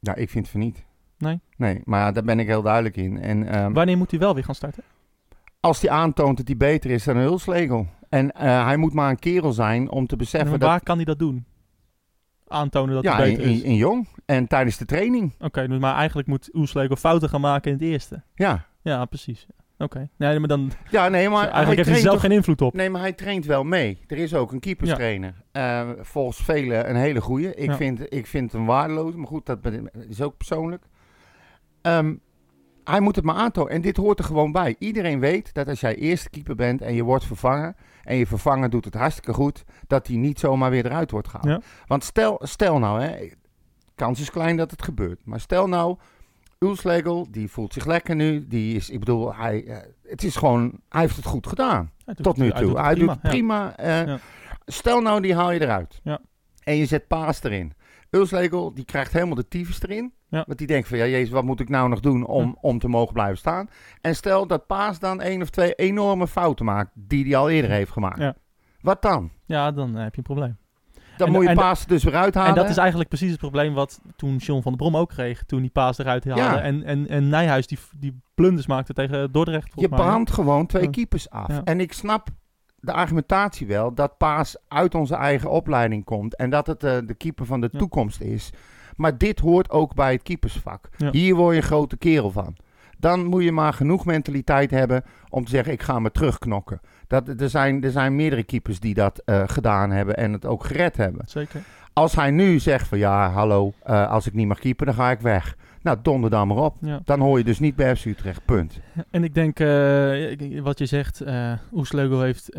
Ja, 0.00 0.14
ik 0.14 0.30
vind 0.30 0.48
van 0.48 0.60
niet. 0.60 0.84
Nee? 1.24 1.40
Nee, 1.56 1.80
maar 1.84 2.12
daar 2.12 2.24
ben 2.24 2.38
ik 2.38 2.46
heel 2.46 2.62
duidelijk 2.62 2.96
in. 2.96 3.18
En 3.22 3.48
ehm, 3.48 3.72
Wanneer 3.72 3.96
moet 3.96 4.10
hij 4.10 4.20
wel 4.20 4.34
weer 4.34 4.44
gaan 4.44 4.54
starten? 4.54 4.82
als 5.60 5.80
hij 5.80 5.90
aantoont 5.90 6.36
dat 6.36 6.46
hij 6.46 6.56
beter 6.56 6.90
is 6.90 7.04
dan 7.04 7.16
een 7.16 7.22
Hulslegel. 7.22 7.86
En 8.08 8.32
eh, 8.32 8.64
hij 8.64 8.76
moet 8.76 8.92
maar 8.92 9.10
een 9.10 9.18
kerel 9.18 9.52
zijn 9.52 9.90
om 9.90 10.06
te 10.06 10.12
En 10.12 10.18
beseffen 10.18 10.58
waar 10.58 10.74
dat... 10.74 10.82
kan 10.82 10.96
hij 10.96 11.04
dat 11.04 11.18
doen? 11.18 11.44
Aantonen 12.48 12.94
dat 12.94 13.04
Ja, 13.04 13.16
hij 13.16 13.30
in, 13.30 13.36
beter 13.36 13.50
is. 13.52 13.60
in, 13.62 13.64
in 13.68 13.74
jong. 13.76 14.08
En 14.26 14.46
tijdens 14.46 14.76
de 14.76 14.84
training. 14.84 15.32
Oké, 15.40 15.68
dus 15.68 15.78
maar 15.78 15.94
eigenlijk 15.94 16.28
moet 16.28 16.50
Oeslego 16.54 16.96
fouten 16.96 17.28
gaan 17.28 17.40
maken 17.40 17.70
in 17.72 17.76
het 17.78 17.86
eerste. 17.86 18.22
Ja. 18.34 18.66
Ja, 18.82 19.04
precies. 19.04 19.46
Oké. 19.78 20.08
Nee, 20.16 20.38
maar 20.38 20.48
dan 20.48 20.70
Ja, 20.90 21.08
nee, 21.08 21.28
maar 21.28 21.42
eigenlijk 21.48 21.76
heeft 21.76 21.88
hij 21.88 21.98
zelf 21.98 22.12
toch- 22.14 22.22
geen 22.22 22.32
invloed 22.32 22.62
op. 22.62 22.74
Nee, 22.74 22.90
maar 22.90 23.00
hij 23.00 23.12
traint 23.12 23.44
wel 23.46 23.64
mee. 23.64 23.98
Er 24.06 24.16
is 24.16 24.34
ook 24.34 24.52
een 24.52 24.60
keeperstrainer. 24.60 25.34
Eh, 25.52 25.88
volgens 26.00 26.36
velen 26.42 26.90
een 26.90 26.96
hele 26.96 27.20
goeie. 27.20 27.54
Ik, 27.54 27.68
Ja. 27.70 27.76
vind, 27.76 28.12
ik 28.14 28.26
vind 28.26 28.52
hem 28.52 28.66
waardeloos. 28.66 29.14
Maar 29.14 29.26
goed, 29.26 29.46
dat 29.46 29.58
is 30.08 30.22
ook 30.22 30.36
persoonlijk. 30.36 30.84
Ehm, 31.84 32.14
hij 32.84 33.00
moet 33.00 33.16
het 33.16 33.24
maar 33.24 33.34
aantonen. 33.34 33.72
En 33.72 33.80
dit 33.80 33.96
hoort 33.96 34.18
er 34.18 34.24
gewoon 34.24 34.52
bij. 34.52 34.76
Iedereen 34.78 35.20
weet 35.20 35.54
dat 35.54 35.68
als 35.68 35.80
jij 35.80 35.94
eerste 35.94 36.30
keeper 36.30 36.54
bent 36.54 36.82
en 36.82 36.94
je 36.94 37.02
wordt 37.02 37.24
vervangen... 37.24 37.76
en 38.02 38.16
je 38.16 38.26
vervanger 38.26 38.70
doet 38.70 38.84
het 38.84 38.94
hartstikke 38.94 39.32
goed... 39.32 39.64
dat 39.86 40.06
hij 40.06 40.16
niet 40.16 40.38
zomaar 40.38 40.70
weer 40.70 40.86
eruit 40.86 41.10
wordt 41.10 41.28
gehaald. 41.28 41.48
Ja. 41.48 41.60
Want 41.86 42.04
stel, 42.04 42.40
stel 42.42 42.78
nou, 42.78 43.00
hè, 43.02 43.28
kans 43.94 44.20
is 44.20 44.30
klein 44.30 44.56
dat 44.56 44.70
het 44.70 44.82
gebeurt. 44.82 45.20
Maar 45.24 45.40
stel 45.40 45.68
nou, 45.68 45.96
Ulslegel, 46.58 47.26
die 47.30 47.50
voelt 47.50 47.72
zich 47.72 47.86
lekker 47.86 48.14
nu. 48.14 48.46
Die 48.46 48.76
is, 48.76 48.90
ik 48.90 48.98
bedoel, 48.98 49.34
hij, 49.34 49.64
eh, 49.66 49.76
het 50.02 50.22
is 50.24 50.36
gewoon, 50.36 50.80
hij 50.88 51.00
heeft 51.00 51.16
het 51.16 51.24
goed 51.26 51.46
gedaan. 51.46 51.90
Doet 52.04 52.22
Tot 52.22 52.36
nu 52.36 52.50
toe. 52.52 52.80
Hij 52.80 52.94
doet 52.94 53.20
prima. 53.20 53.76
eh, 53.76 54.06
Ja. 54.06 54.18
Stel 54.66 55.00
nou, 55.00 55.20
die 55.20 55.34
haal 55.34 55.50
je 55.52 55.60
eruit. 55.60 56.00
Ja. 56.02 56.20
En 56.62 56.76
je 56.76 56.86
zet 56.86 57.06
Paas 57.06 57.42
erin. 57.42 57.72
Ulslegel, 58.10 58.74
die 58.74 58.84
krijgt 58.84 59.12
helemaal 59.12 59.34
de 59.34 59.48
tyfus 59.48 59.82
erin. 59.82 60.12
Ja. 60.34 60.44
Want 60.46 60.58
die 60.58 60.66
denkt 60.66 60.88
van, 60.88 60.98
ja 60.98 61.06
jezus, 61.06 61.30
wat 61.30 61.44
moet 61.44 61.60
ik 61.60 61.68
nou 61.68 61.88
nog 61.88 62.00
doen 62.00 62.26
om, 62.26 62.46
Ja. 62.46 62.54
om 62.60 62.78
te 62.78 62.88
mogen 62.88 63.12
blijven 63.12 63.36
staan? 63.38 63.68
En 64.00 64.16
stel 64.16 64.46
dat 64.46 64.66
Paas 64.66 64.98
dan 64.98 65.20
één 65.20 65.42
of 65.42 65.50
twee 65.50 65.74
enorme 65.74 66.26
fouten 66.28 66.64
maakt, 66.64 66.90
die 66.94 67.24
hij 67.24 67.36
al 67.36 67.50
eerder 67.50 67.70
heeft 67.70 67.92
gemaakt. 67.92 68.18
Ja. 68.18 68.34
Wat 68.80 69.02
dan? 69.02 69.30
Ja, 69.44 69.72
dan 69.72 69.96
eh, 69.96 70.02
heb 70.02 70.12
je 70.12 70.18
een 70.18 70.24
probleem. 70.34 70.56
Dan 71.16 71.26
En- 71.26 71.32
moet 71.32 71.48
je 71.48 71.54
paas 71.54 71.82
er 71.82 71.88
dus 71.88 72.04
weer 72.04 72.14
uithalen. 72.14 72.48
En 72.48 72.54
dat 72.54 72.68
is 72.68 72.76
eigenlijk 72.76 73.08
precies 73.08 73.30
het 73.30 73.38
probleem 73.40 73.74
wat 73.74 74.00
toen 74.16 74.36
John 74.36 74.62
van 74.62 74.72
der 74.72 74.80
Brom 74.80 74.96
ook 74.96 75.08
kreeg. 75.08 75.44
Toen 75.44 75.60
die 75.60 75.70
paas 75.70 75.98
eruit 75.98 76.24
haalde. 76.24 76.40
Ja. 76.42 76.60
En, 76.60 76.82
en, 76.82 77.08
en 77.08 77.28
Nijhuis 77.28 77.66
die, 77.66 77.78
die 77.98 78.20
blunders 78.34 78.66
maakte 78.66 78.92
tegen 78.92 79.32
Dordrecht. 79.32 79.72
Je 79.74 79.88
brandt 79.88 80.30
gewoon 80.30 80.66
twee 80.66 80.90
keepers 80.90 81.30
af. 81.30 81.48
Ja. 81.48 81.60
En 81.64 81.80
ik 81.80 81.92
snap 81.92 82.28
de 82.80 82.92
argumentatie 82.92 83.66
wel 83.66 83.94
dat 83.94 84.16
Paas 84.18 84.56
uit 84.68 84.94
onze 84.94 85.14
eigen 85.14 85.50
opleiding 85.50 86.04
komt. 86.04 86.36
En 86.36 86.50
dat 86.50 86.66
het 86.66 86.84
eh, 86.84 86.96
de 87.06 87.14
keeper 87.14 87.46
van 87.46 87.60
de 87.60 87.68
Ja. 87.72 87.78
toekomst 87.78 88.20
is. 88.20 88.50
Maar 88.96 89.18
dit 89.18 89.40
hoort 89.40 89.70
ook 89.70 89.94
bij 89.94 90.12
het 90.12 90.22
keepersvak. 90.22 90.88
Ja. 90.96 91.10
Hier 91.10 91.34
word 91.34 91.54
je 91.54 91.60
een 91.60 91.66
grote 91.66 91.96
kerel 91.96 92.30
van. 92.30 92.56
Dan 92.98 93.24
moet 93.24 93.42
je 93.42 93.52
maar 93.52 93.72
genoeg 93.72 94.04
mentaliteit 94.04 94.70
hebben 94.70 95.04
om 95.28 95.44
te 95.44 95.50
zeggen: 95.50 95.72
ik 95.72 95.82
ga 95.82 95.98
me 95.98 96.10
terugknokken. 96.10 96.80
Dat, 97.06 97.40
er, 97.40 97.50
zijn, 97.50 97.84
er 97.84 97.90
zijn 97.90 98.16
meerdere 98.16 98.42
keepers 98.42 98.80
die 98.80 98.94
dat 98.94 99.22
eh, 99.24 99.42
gedaan 99.46 99.90
hebben 99.90 100.16
en 100.16 100.32
het 100.32 100.46
ook 100.46 100.64
gered 100.64 100.96
hebben. 100.96 101.22
Zeker. 101.26 101.60
Als 101.92 102.14
hij 102.14 102.30
nu 102.30 102.58
zegt: 102.58 102.88
van 102.88 102.98
ja, 102.98 103.30
hallo, 103.30 103.72
eh, 103.82 104.10
als 104.10 104.26
ik 104.26 104.32
niet 104.32 104.46
mag 104.46 104.58
keeper, 104.58 104.86
dan 104.86 104.94
ga 104.94 105.10
ik 105.10 105.20
weg. 105.20 105.56
Nou, 105.82 105.98
donder 106.02 106.30
dan 106.30 106.48
maar 106.48 106.56
op. 106.56 106.76
Ja. 106.80 107.00
Dan 107.04 107.20
hoor 107.20 107.38
je 107.38 107.44
dus 107.44 107.58
niet 107.58 107.76
bij 107.76 107.96
FC 107.96 108.04
Utrecht. 108.04 108.44
Punt. 108.44 108.80
En 109.10 109.24
ik 109.24 109.34
denk, 109.34 109.60
eh, 109.60 110.62
wat 110.62 110.78
je 110.78 110.86
zegt, 110.86 111.20
eh 111.20 111.52
Oesleugel 111.72 112.22
heeft 112.22 112.54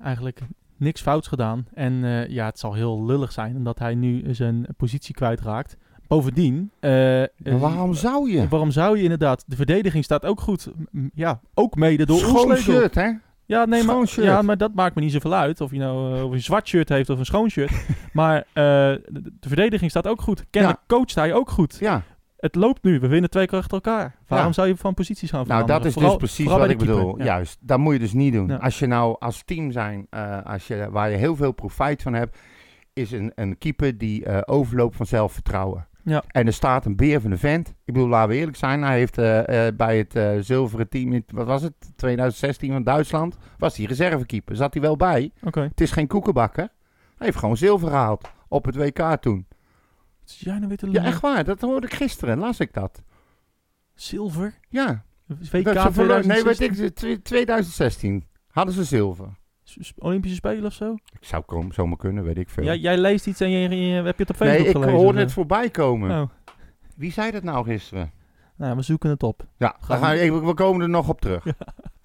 eigenlijk 0.00 0.40
niks 0.76 1.00
fouts 1.00 1.28
gedaan. 1.28 1.66
En 1.74 2.04
eh, 2.04 2.28
ja, 2.28 2.46
het 2.46 2.58
zal 2.58 2.74
heel 2.74 3.04
lullig 3.04 3.32
zijn 3.32 3.56
omdat 3.56 3.78
hij 3.78 3.94
nu 3.94 4.34
zijn 4.34 4.66
positie 4.76 5.14
kwijtraakt. 5.14 5.76
Bovendien... 6.08 6.70
eh, 6.80 6.90
Maar 6.90 7.28
eh, 7.44 7.60
waarom 7.60 7.94
zou 7.94 8.30
je? 8.30 8.48
Waarom 8.48 8.70
zou 8.70 8.96
je 8.96 9.02
inderdaad? 9.02 9.44
De 9.46 9.56
verdediging 9.56 10.04
staat 10.04 10.24
ook 10.24 10.40
goed. 10.40 10.70
Ja, 11.14 11.40
ook 11.54 11.74
mede 11.74 12.06
door 12.06 12.18
Schoon 12.18 12.56
shirt, 12.56 12.94
hè? 12.94 13.10
Ja, 13.46 13.64
nee, 13.64 13.82
Schoon 13.82 13.96
maar, 13.96 14.06
shirt. 14.06 14.26
ja, 14.26 14.42
maar 14.42 14.56
dat 14.56 14.74
maakt 14.74 14.94
me 14.94 15.00
niet 15.00 15.12
zoveel 15.12 15.34
uit. 15.34 15.60
Of 15.60 15.70
je 15.70 15.78
nou 15.78 16.22
of 16.22 16.32
een 16.32 16.42
zwart 16.42 16.68
shirt 16.68 16.88
heeft 16.88 17.10
of 17.10 17.18
een 17.18 17.24
schoon 17.26 17.48
shirt. 17.50 17.72
maar 18.12 18.44
de, 18.52 19.00
de 19.40 19.48
verdediging 19.48 19.90
staat 19.90 20.06
ook 20.06 20.20
goed. 20.20 20.44
Kennelijk 20.50 20.80
coacht 20.86 21.14
hij 21.14 21.32
ook 21.34 21.50
goed. 21.50 21.76
Ja, 21.80 22.02
Het 22.36 22.54
loopt 22.54 22.82
nu. 22.82 23.00
We 23.00 23.06
winnen 23.08 23.30
twee 23.30 23.46
keer 23.46 23.58
achter 23.58 23.72
elkaar. 23.74 24.14
Waarom 24.26 24.46
Ja. 24.48 24.52
zou 24.52 24.68
je 24.68 24.76
van 24.76 24.94
posities 24.94 25.30
gaan 25.30 25.38
nou 25.38 25.50
veranderen? 25.50 25.76
dat 25.82 25.86
is 25.88 25.92
Vooral- 25.92 26.18
dus 26.18 26.34
precies 26.34 26.52
wat 26.52 26.70
ik 26.70 26.78
bedoel. 26.78 27.18
Ja. 27.18 27.24
Juist, 27.24 27.58
dat 27.60 27.78
moet 27.78 27.92
je 27.92 27.98
dus 27.98 28.12
niet 28.12 28.32
doen. 28.32 28.48
Ja. 28.48 28.56
Als 28.56 28.78
je 28.78 28.86
nou 28.86 29.16
als 29.18 29.42
team 29.44 29.70
zijn, 29.70 30.06
eh, 30.10 30.42
als 30.44 30.66
je, 30.66 30.88
waar 30.90 31.10
je 31.10 31.16
heel 31.16 31.36
veel 31.36 31.52
profijt 31.52 32.02
van 32.02 32.12
hebt, 32.14 32.38
is 32.92 33.12
een, 33.12 33.32
een 33.34 33.58
keeper 33.58 33.98
die 33.98 34.24
eh, 34.24 34.38
overloopt 34.44 34.96
van 34.96 35.06
zelfvertrouwen. 35.06 35.86
Ja. 36.04 36.22
En 36.28 36.46
er 36.46 36.52
staat 36.52 36.84
een 36.84 36.96
beer 36.96 37.20
van 37.20 37.30
de 37.30 37.38
vent. 37.38 37.68
Ik 37.68 37.92
bedoel, 37.94 38.08
laten 38.08 38.28
we 38.28 38.36
eerlijk 38.36 38.56
zijn. 38.56 38.82
Hij 38.82 38.98
heeft 38.98 39.18
eh, 39.18 39.66
eh, 39.66 39.76
bij 39.76 39.98
het 39.98 40.14
eh, 40.16 40.30
zilveren 40.40 40.88
team, 40.88 41.12
in, 41.12 41.24
wat 41.32 41.46
was 41.46 41.62
het, 41.62 41.74
2016 41.96 42.72
van 42.72 42.82
Duitsland, 42.84 43.36
was 43.58 43.76
hij 43.76 43.86
reservekeeper. 43.86 44.56
Zat 44.56 44.72
hij 44.72 44.82
wel 44.82 44.96
bij. 44.96 45.30
Oké. 45.42 45.60
Het 45.60 45.80
is 45.80 45.90
geen 45.90 46.06
koekenbakker. 46.06 46.68
Hij 47.16 47.26
heeft 47.26 47.38
gewoon 47.38 47.56
zilver 47.56 47.88
gehaald 47.88 48.30
op 48.48 48.64
het 48.64 48.76
WK 48.76 49.16
toen. 49.20 49.46
Jij 50.32 50.58
nou 50.58 50.76
te 50.76 50.90
Ja, 50.90 51.04
echt 51.04 51.20
waar. 51.20 51.44
Dat 51.44 51.60
hoorde 51.60 51.86
ik 51.86 51.94
gisteren. 51.94 52.38
Las 52.38 52.60
ik 52.60 52.72
dat. 52.72 53.02
Zilver? 53.94 54.54
Ja. 54.68 55.04
WK 55.26 55.64
Dat 55.64 55.82
ze 55.82 55.92
verloren- 55.92 56.26
nee, 56.26 56.42
weet 56.44 56.56
2016? 56.56 57.10
ik, 57.10 57.18
tw- 57.20 57.24
2016 57.24 58.24
hadden 58.48 58.74
ze 58.74 58.84
zilver. 58.84 59.28
S- 59.64 59.92
Olympische 59.98 60.36
Spelen 60.36 60.64
of 60.64 60.72
zo? 60.72 60.92
Ik 60.92 61.24
zou 61.24 61.42
kom, 61.42 61.72
zomaar 61.72 61.96
kunnen, 61.96 62.24
weet 62.24 62.38
ik 62.38 62.48
veel. 62.48 62.64
Ja, 62.64 62.74
jij 62.74 62.98
leest 62.98 63.26
iets 63.26 63.40
en 63.40 63.50
je, 63.50 63.68
je- 63.68 63.94
heb 64.02 64.16
je 64.16 64.22
het 64.22 64.30
op 64.30 64.36
Facebook 64.36 64.58
nee, 64.58 64.66
ik 64.68 64.72
gelezen? 64.76 64.92
hoorde 64.98 65.18
het 65.20 65.32
voorbij 65.32 65.70
komen. 65.70 66.20
Oh, 66.22 66.28
Wie 66.96 67.12
zei 67.12 67.30
dat 67.30 67.42
nou 67.42 67.64
gisteren? 67.64 68.12
nou, 68.56 68.76
we 68.76 68.82
zoeken 68.82 69.10
het 69.10 69.22
op. 69.22 69.46
Ja, 69.56 69.76
we- 69.80 69.94
gaan 69.94 70.44
we 70.44 70.54
komen 70.54 70.82
er 70.82 70.88
nog 70.88 71.08
op 71.08 71.20
terug. 71.20 71.44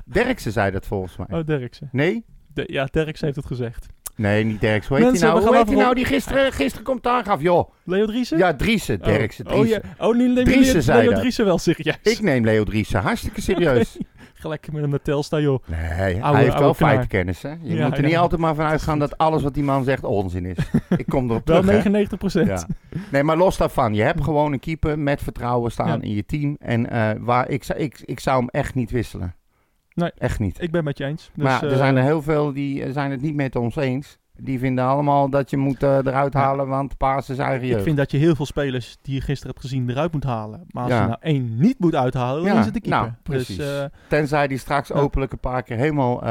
Derksen 0.05 0.51
zei 0.51 0.72
dat 0.72 0.86
volgens 0.86 1.17
mij. 1.17 1.39
Oh, 1.39 1.45
Derksen. 1.45 1.89
Nee? 1.91 2.26
De, 2.53 2.63
ja, 2.67 2.86
Derksen 2.86 3.26
heeft 3.26 3.38
het 3.38 3.45
gezegd. 3.47 3.88
Nee, 4.22 4.43
niet 4.43 4.61
Derks. 4.61 4.88
Hoe 4.88 4.97
heet 4.97 5.05
Mensen, 5.05 5.28
hij 5.28 5.34
nou? 5.36 5.41
we 5.43 5.49
Hoe 5.49 5.57
gaan 5.57 5.65
heet 5.67 5.76
hij 5.76 5.84
nou 5.84 5.95
die 5.95 6.05
gisteren, 6.05 6.51
gisteren 6.51 6.84
commentaar 6.86 7.24
gaf? 7.26 7.41
Joh. 7.41 7.69
Leo 7.84 8.05
Driessen? 8.05 8.38
Ja, 8.38 8.53
Driessen. 8.55 8.99
Oh. 8.99 9.05
Derksen. 9.05 9.45
Oh, 9.47 9.51
Driessen. 9.59 9.82
ja. 9.97 10.05
oh 10.07 10.15
nu 10.15 10.28
neem 10.28 10.36
je 10.38 10.43
Driessen 10.43 10.74
Leo, 10.74 10.82
zei 10.82 11.01
Leo 11.01 11.09
dat. 11.11 11.19
Driessen 11.19 11.45
wel 11.45 11.57
serieus. 11.57 11.97
Ik 12.03 12.22
neem 12.22 12.43
Leo 12.43 12.63
Driessen 12.63 13.01
hartstikke 13.01 13.41
serieus. 13.41 13.97
Gelijk 14.34 14.72
met 14.72 14.82
hem 14.82 14.89
naar 14.89 15.01
Telstar, 15.01 15.41
joh. 15.41 15.63
Nee, 15.65 15.78
hij 15.80 16.05
heeft 16.11 16.19
wel 16.22 16.34
oude 16.34 16.57
knaar. 16.57 16.76
feitenkennis, 16.76 17.41
hè? 17.41 17.49
Je 17.49 17.76
Ja, 17.76 17.88
moet 17.88 17.97
er 17.97 18.01
ja. 18.01 18.07
niet 18.07 18.17
altijd 18.17 18.41
maar 18.41 18.55
van 18.55 18.65
uitgaan 18.65 18.99
dat 18.99 19.17
alles 19.17 19.43
wat 19.43 19.53
die 19.53 19.63
man 19.63 19.84
zegt 19.84 20.03
onzin 20.03 20.45
is. 20.45 20.57
Ik 20.97 21.05
kom 21.05 21.30
erop 21.30 21.47
Wel 21.47 21.61
terug, 21.61 21.84
hè? 21.84 21.89
99 21.89 22.17
procent. 22.17 22.47
Ja. 22.47 22.65
Nee, 23.11 23.24
maar 23.24 23.38
los 23.38 23.57
daarvan. 23.57 23.93
Je 23.93 24.01
hebt 24.01 24.24
gewoon 24.24 24.53
een 24.53 24.59
keeper 24.59 24.99
met 24.99 25.22
vertrouwen 25.22 25.72
staan 25.72 25.88
Ja. 25.88 25.97
in 26.01 26.13
je 26.15 26.26
team. 26.26 26.55
En 26.59 26.89
eh, 26.89 27.09
waar 27.19 27.49
ik, 27.49 27.63
zou- 27.63 27.80
ik, 27.80 28.01
ik 28.05 28.19
zou 28.19 28.38
hem 28.39 28.49
echt 28.49 28.76
niet 28.76 28.91
wisselen. 28.91 29.36
Nee. 30.01 30.11
Echt 30.17 30.39
niet. 30.39 30.61
Ik 30.61 30.71
ben 30.71 30.83
met 30.83 30.97
je 30.97 31.05
eens. 31.05 31.31
Dus, 31.33 31.43
maar 31.43 31.63
er 31.63 31.71
eh, 31.71 31.77
zijn 31.77 31.97
er 31.97 32.03
heel 32.03 32.21
veel 32.21 32.53
die 32.53 32.83
eh, 32.83 32.91
zijn 32.91 33.11
het 33.11 33.21
niet 33.21 33.35
met 33.35 33.55
ons 33.55 33.75
eens. 33.75 34.19
Die 34.37 34.59
vinden 34.59 34.85
allemaal 34.85 35.29
dat 35.29 35.49
je 35.49 35.57
moet 35.57 35.83
eh, 35.83 35.97
eruit 35.97 36.33
Ja. 36.33 36.39
halen, 36.39 36.67
want 36.67 36.97
Paas 36.97 37.29
is 37.29 37.37
eigen 37.37 37.77
ik 37.77 37.83
vind 37.83 37.97
dat 37.97 38.11
je 38.11 38.17
heel 38.17 38.35
veel 38.35 38.45
spelers 38.45 38.97
die 39.01 39.13
je 39.15 39.21
gisteren 39.21 39.49
hebt 39.51 39.65
gezien 39.65 39.89
eruit 39.89 40.11
moet 40.13 40.23
halen. 40.23 40.63
Maar 40.69 40.83
als 40.83 40.91
Ja. 40.91 41.01
je 41.01 41.07
nou 41.07 41.19
één 41.21 41.57
niet 41.59 41.79
moet 41.79 41.95
uithalen, 41.95 42.43
dan 42.45 42.57
is 42.57 42.65
het 42.65 42.73
de 42.73 42.81
keeper. 42.81 42.99
nou, 42.99 43.11
precies. 43.23 43.57
Dus, 43.57 43.87
Tenzij 44.07 44.47
die 44.47 44.57
straks 44.57 44.91
openlijk 44.91 45.31
een 45.31 45.39
paar 45.39 45.63
keer 45.63 45.77
helemaal 45.77 46.21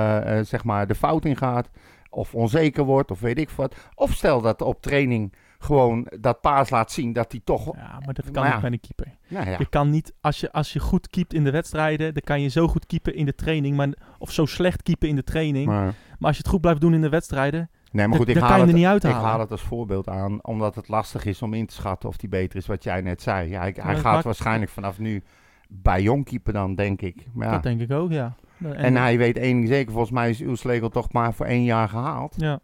zeg 0.44 0.64
maar 0.64 0.86
de 0.86 0.94
fout 0.94 1.24
in 1.24 1.36
gaat. 1.36 1.70
Of 2.10 2.34
onzeker 2.34 2.84
wordt, 2.84 3.10
of 3.10 3.20
weet 3.20 3.38
ik 3.38 3.50
wat. 3.50 3.74
Of 3.94 4.12
stel 4.12 4.40
dat 4.40 4.62
op 4.62 4.82
training 4.82 5.32
gewoon 5.62 6.06
dat 6.20 6.40
Paas 6.40 6.70
laat 6.70 6.92
zien 6.92 7.12
dat 7.12 7.32
hij 7.32 7.40
toch... 7.44 7.76
ja, 7.76 8.00
maar 8.04 8.14
dat 8.14 8.30
kan 8.30 8.42
Maar 8.42 8.52
niet 8.52 8.60
bij 8.60 8.70
een 8.72 8.80
keeper. 8.80 9.14
Nou 9.28 9.50
ja, 9.50 9.56
Je 9.58 9.68
kan 9.68 9.90
niet, 9.90 10.14
als 10.20 10.40
je, 10.40 10.52
als 10.52 10.72
je 10.72 10.78
goed 10.78 11.08
keept 11.08 11.34
in 11.34 11.44
de 11.44 11.50
wedstrijden, 11.50 12.14
dan 12.14 12.22
kan 12.22 12.40
je 12.40 12.48
zo 12.48 12.68
goed 12.68 12.86
keepen 12.86 13.14
in 13.14 13.26
de 13.26 13.34
training. 13.34 13.76
Maar, 13.76 13.88
of 14.18 14.32
zo 14.32 14.46
slecht 14.46 14.82
keepen 14.82 15.08
in 15.08 15.16
de 15.16 15.24
training. 15.24 15.66
Maar, 15.66 15.84
maar, 15.84 15.94
als 16.18 16.36
je 16.36 16.42
het 16.42 16.48
goed 16.52 16.60
blijft 16.60 16.80
doen 16.80 16.94
in 16.94 17.00
de 17.00 17.08
wedstrijden, 17.08 17.70
nee, 17.92 18.06
maar 18.06 18.16
goed, 18.16 18.26
dan 18.26 18.34
ik 18.34 18.40
kan 18.40 18.50
haal, 18.50 18.58
je 18.58 18.64
het, 18.64 18.72
er 18.72 18.78
niet 18.94 19.04
ik 19.04 19.10
haal 19.10 19.40
het 19.40 19.50
als 19.50 19.62
voorbeeld 19.62 20.08
aan, 20.08 20.44
omdat 20.44 20.74
het 20.74 20.88
lastig 20.88 21.24
is 21.24 21.42
om 21.42 21.54
in 21.54 21.66
te 21.66 21.74
schatten 21.74 22.08
of 22.08 22.16
die 22.16 22.28
beter 22.28 22.58
is, 22.58 22.66
wat 22.66 22.84
jij 22.84 23.00
net 23.00 23.22
zei. 23.22 23.48
Ja, 23.50 23.60
hij, 23.60 23.72
gaat 23.74 24.02
maakt- 24.02 24.24
waarschijnlijk 24.24 24.70
vanaf 24.70 24.98
nu 24.98 25.22
bij 25.68 26.02
Jongkeeper 26.02 26.52
dan, 26.52 26.74
denk 26.74 27.02
ik. 27.02 27.26
Ja. 27.34 27.50
dat 27.50 27.62
denk 27.62 27.80
ik 27.80 27.90
ook, 27.90 28.10
ja. 28.10 28.34
En, 28.58 28.74
En 28.74 28.96
hij 28.96 29.18
weet 29.18 29.36
één 29.36 29.56
ding 29.56 29.68
zeker, 29.68 29.92
volgens 29.92 30.12
mij 30.12 30.30
is 30.30 30.40
Oelslegel 30.40 30.88
toch 30.88 31.12
maar 31.12 31.34
voor 31.34 31.46
één 31.46 31.64
jaar 31.64 31.88
gehaald. 31.88 32.34
Ja. 32.38 32.60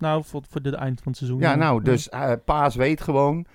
Nou, 0.00 0.24
voor, 0.24 0.42
voor 0.48 0.62
de 0.62 0.76
eind 0.76 1.00
van 1.00 1.12
het 1.12 1.16
seizoen. 1.16 1.40
Ja, 1.40 1.54
nou, 1.54 1.82
dus 1.82 2.08
eh, 2.08 2.32
Paas 2.44 2.74
weet 2.74 3.00
gewoon 3.00 3.46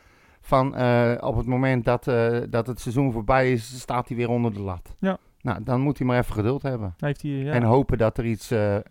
van 0.42 0.76
eh, 0.76 1.18
op 1.20 1.36
het 1.36 1.46
moment 1.46 1.86
dat, 1.86 2.08
eh, 2.08 2.38
dat 2.50 2.68
het 2.68 2.80
seizoen 2.80 3.12
voorbij 3.12 3.52
is, 3.52 3.80
staat 3.80 4.08
hij 4.08 4.18
weer 4.18 4.30
onder 4.30 4.54
de 4.54 4.60
lat. 4.60 4.96
Ja. 5.00 5.18
Nou, 5.42 5.64
dan 5.64 5.82
moet 5.82 5.98
hij 5.98 6.08
maar 6.08 6.18
even 6.18 6.34
geduld 6.34 6.62
hebben. 6.62 6.94
Heeft 6.98 7.22
hij, 7.22 7.32
ja. 7.32 7.52
En 7.52 7.64
hopen 7.64 7.98
dat 7.98 8.18
er 8.18 8.26
iets, 8.26 8.50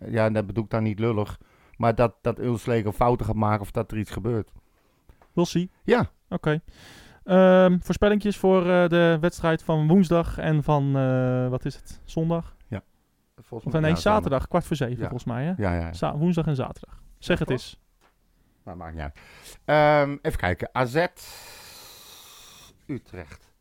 ja, 0.09 0.29
dat 0.29 0.45
bedoel 0.45 0.63
ik 0.63 0.69
dan 0.69 0.83
niet 0.83 0.99
lullig, 0.99 1.39
maar 1.77 1.95
dat, 1.95 2.15
dat 2.21 2.39
Oelslegel 2.39 2.91
fouten 2.91 3.25
gaat 3.25 3.35
maken 3.35 3.61
of 3.61 3.71
dat 3.71 3.91
er 3.91 3.97
iets 3.97 4.11
gebeurt. 4.11 4.51
We'll 5.33 5.45
see. 5.45 5.69
Ja, 5.83 6.09
Oké. 6.29 6.59
Ehm, 7.23 7.77
voorspellingjes 7.79 8.37
voor 8.37 8.63
de 8.63 9.17
wedstrijd 9.21 9.63
van 9.63 9.87
woensdag 9.87 10.37
en 10.37 10.63
van, 10.63 10.91
wat 11.49 11.65
is 11.65 11.75
het, 11.75 12.01
zondag? 12.05 12.55
volgens 13.41 13.73
Of 13.73 13.81
nee, 13.81 13.91
ja, 13.91 13.97
zaterdag, 13.97 14.47
kwart 14.47 14.65
voor 14.65 14.75
zeven 14.75 14.95
Ja. 14.95 15.01
volgens 15.01 15.23
mij, 15.23 15.43
hè? 15.45 15.53
Ja, 15.57 15.91
ja. 15.91 16.17
Woensdag 16.17 16.45
en 16.45 16.55
zaterdag. 16.55 17.03
Zeg 17.25 17.39
het 17.39 17.49
eens. 17.49 17.79
Maar 18.63 18.77
maakt 18.77 18.93
niet 18.93 19.01
uit. 19.03 19.19
Ehm, 19.65 20.17
even 20.21 20.39
kijken. 20.39 20.69
AZ 20.73 21.05
Utrecht. 22.87 23.51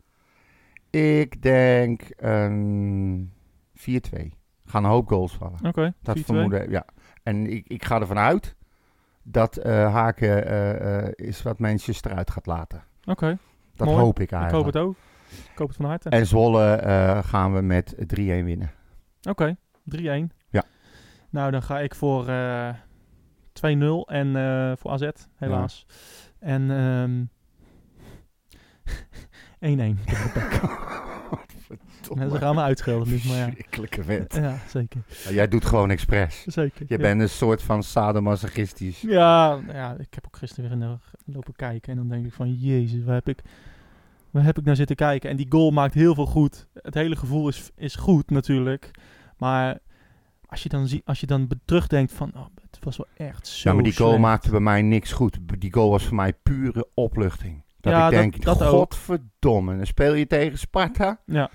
Ik 0.91 1.43
denk 1.43 2.03
een 2.17 3.33
4-2. 3.75 4.33
Gaan 4.67 4.85
een 4.85 4.91
hoop 4.91 5.09
goals 5.09 5.35
vallen. 5.37 5.59
Oké, 5.67 5.95
Dat 6.03 6.17
4-2. 6.17 6.25
vermoeden, 6.25 6.71
ja. 6.71 6.85
En 7.23 7.47
ik, 7.53 7.67
ik 7.69 7.85
ga 7.85 8.01
ervan 8.01 8.19
uit 8.19 8.57
dat 9.23 9.57
eh, 9.57 9.93
Haken 9.93 10.47
eh, 10.47 11.27
is 11.27 11.43
wat 11.43 11.59
Manchester 11.59 12.11
eruit 12.11 12.31
gaat 12.31 12.47
laten. 12.47 12.85
Oké, 13.05 13.39
Dat 13.75 13.87
Mooi. 13.87 13.99
hoop 14.01 14.19
ik 14.21 14.25
ik 14.25 14.31
hoop 14.31 14.41
eigenlijk. 14.43 14.75
het 14.75 14.83
ook. 14.85 14.97
Ik 15.53 15.59
hoop 15.59 15.69
het 15.69 15.77
van 15.77 15.87
harte. 15.87 16.09
En 16.09 16.27
Zwolle 16.27 16.73
eh, 16.75 17.25
gaan 17.25 17.55
we 17.55 17.61
met 17.61 17.95
3-1 17.99 18.05
winnen. 18.45 18.71
Oké, 19.29 19.57
3-1. 19.97 20.01
Ja. 20.49 20.65
Nou, 21.31 21.51
dan 21.51 21.63
ga 21.63 21.81
ik 21.81 21.95
voor 21.95 22.25
2-0 23.61 23.63
en 24.07 24.37
eh, 24.37 24.73
voor 24.77 24.91
AZ, 24.91 25.09
helaas. 25.35 25.87
En 26.39 26.71
ehm 26.71 27.25
1-1. 29.65 30.05
tegen 30.05 30.25
de 30.25 30.31
Pek. 30.33 30.61
Ja, 32.15 32.29
ze 32.29 32.39
gaan 32.39 32.55
me 32.55 32.61
uitschelden 32.61 33.09
nu, 33.09 33.21
maar 33.29 33.37
ja. 33.37 33.45
Verschrikkelijke 33.45 34.03
wet. 34.03 34.35
Ja, 34.35 34.59
zeker. 34.69 35.03
Jij 35.31 35.49
doet 35.49 35.65
gewoon 35.65 35.91
expres. 35.91 36.45
zeker. 36.47 36.87
Je 36.89 36.95
ja. 36.97 37.03
bent 37.03 37.21
een 37.21 37.29
soort 37.29 37.63
van 37.63 37.83
sadomasochistisch. 37.83 39.01
Ja, 39.01 39.61
ja, 39.73 39.97
ik 39.99 40.15
heb 40.15 40.27
ook 40.27 40.37
gisteren 40.37 40.79
weer 40.79 40.99
lopen 41.25 41.57
kijken 41.57 41.91
en 41.91 41.97
dan 41.97 42.09
denk 42.09 42.27
ik 42.27 42.33
van, 42.33 42.53
jezus, 42.53 43.05
waar 43.05 43.15
heb 43.15 43.29
ik, 43.29 43.43
waar 44.31 44.45
heb 44.45 44.59
ik 44.59 44.65
naar 44.65 44.77
zitten 44.77 44.97
kijken? 44.97 45.31
En 45.31 45.37
die 45.37 45.47
goal 45.49 45.71
maakt 45.71 45.95
heel 45.95 46.15
veel 46.15 46.27
goed. 46.27 46.67
Het 46.75 46.95
hele 46.95 47.17
gevoel 47.17 47.49
is, 47.49 47.71
is 47.77 47.97
goed 47.97 48.31
natuurlijk, 48.31 48.91
maar 49.37 49.79
als 50.55 50.63
je 50.63 50.69
dan, 50.69 50.89
zie, 50.89 51.03
als 51.05 51.21
je 51.21 51.27
dan 51.27 51.49
terugdenkt 51.65 52.13
van, 52.13 52.33
oh, 52.35 52.47
het 52.71 52.79
was 52.85 52.97
wel 52.97 53.07
echt 53.29 53.47
zo 53.47 53.69
Ja, 53.69 53.75
maar 53.75 53.85
die 53.85 53.97
goal 53.97 54.09
slecht. 54.09 54.23
maakte 54.23 54.51
bij 54.51 54.61
mij 54.61 54.83
niks 54.83 55.13
goed. 55.13 55.39
Die 55.59 55.73
goal 55.73 55.91
was 55.91 56.05
voor 56.05 56.17
mij 56.17 56.33
pure 56.33 56.89
opluchting. 56.95 57.63
Dat 57.81 57.93
Ja, 57.93 58.05
ik 58.05 58.11
denk, 58.11 58.43
dat 58.43 58.63
godverdomme, 58.63 59.77
dan 59.77 59.87
speel 59.87 60.15
je 60.15 60.27
tegen 60.27 60.59
Sparta. 60.59 61.21
Ja, 61.27 61.51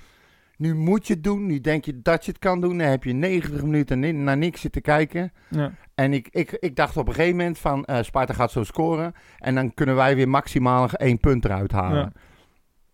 Nu 0.58 0.76
moet 0.76 1.08
je 1.08 1.14
het 1.14 1.24
doen. 1.24 1.46
Nu 1.46 1.60
denk 1.60 1.86
je 1.86 2.02
dat 2.02 2.26
je 2.26 2.32
het 2.32 2.40
kan 2.40 2.62
doen. 2.62 2.78
Dan 2.78 2.88
heb 2.88 3.04
je 3.04 3.14
90 3.14 3.62
minuten 3.64 4.24
naar 4.24 4.38
niks 4.38 4.62
zitten 4.62 4.82
kijken. 4.82 5.32
ja. 5.50 5.72
En 5.96 6.14
ik, 6.14 6.28
ik, 6.32 6.52
ik 6.52 6.76
dacht 6.76 6.98
op 6.98 7.08
een 7.08 7.14
gegeven 7.14 7.38
moment 7.38 7.58
van 7.58 7.86
eh, 7.86 8.04
Sparta 8.04 8.34
gaat 8.34 8.52
zo 8.52 8.64
scoren. 8.64 9.14
En 9.38 9.56
dan 9.56 9.74
kunnen 9.74 9.96
wij 9.96 10.16
weer 10.16 10.30
maximaal 10.30 10.90
één 10.90 11.20
punt 11.20 11.46
eruit 11.46 11.72
halen. 11.72 12.00
Ja. 12.00 12.12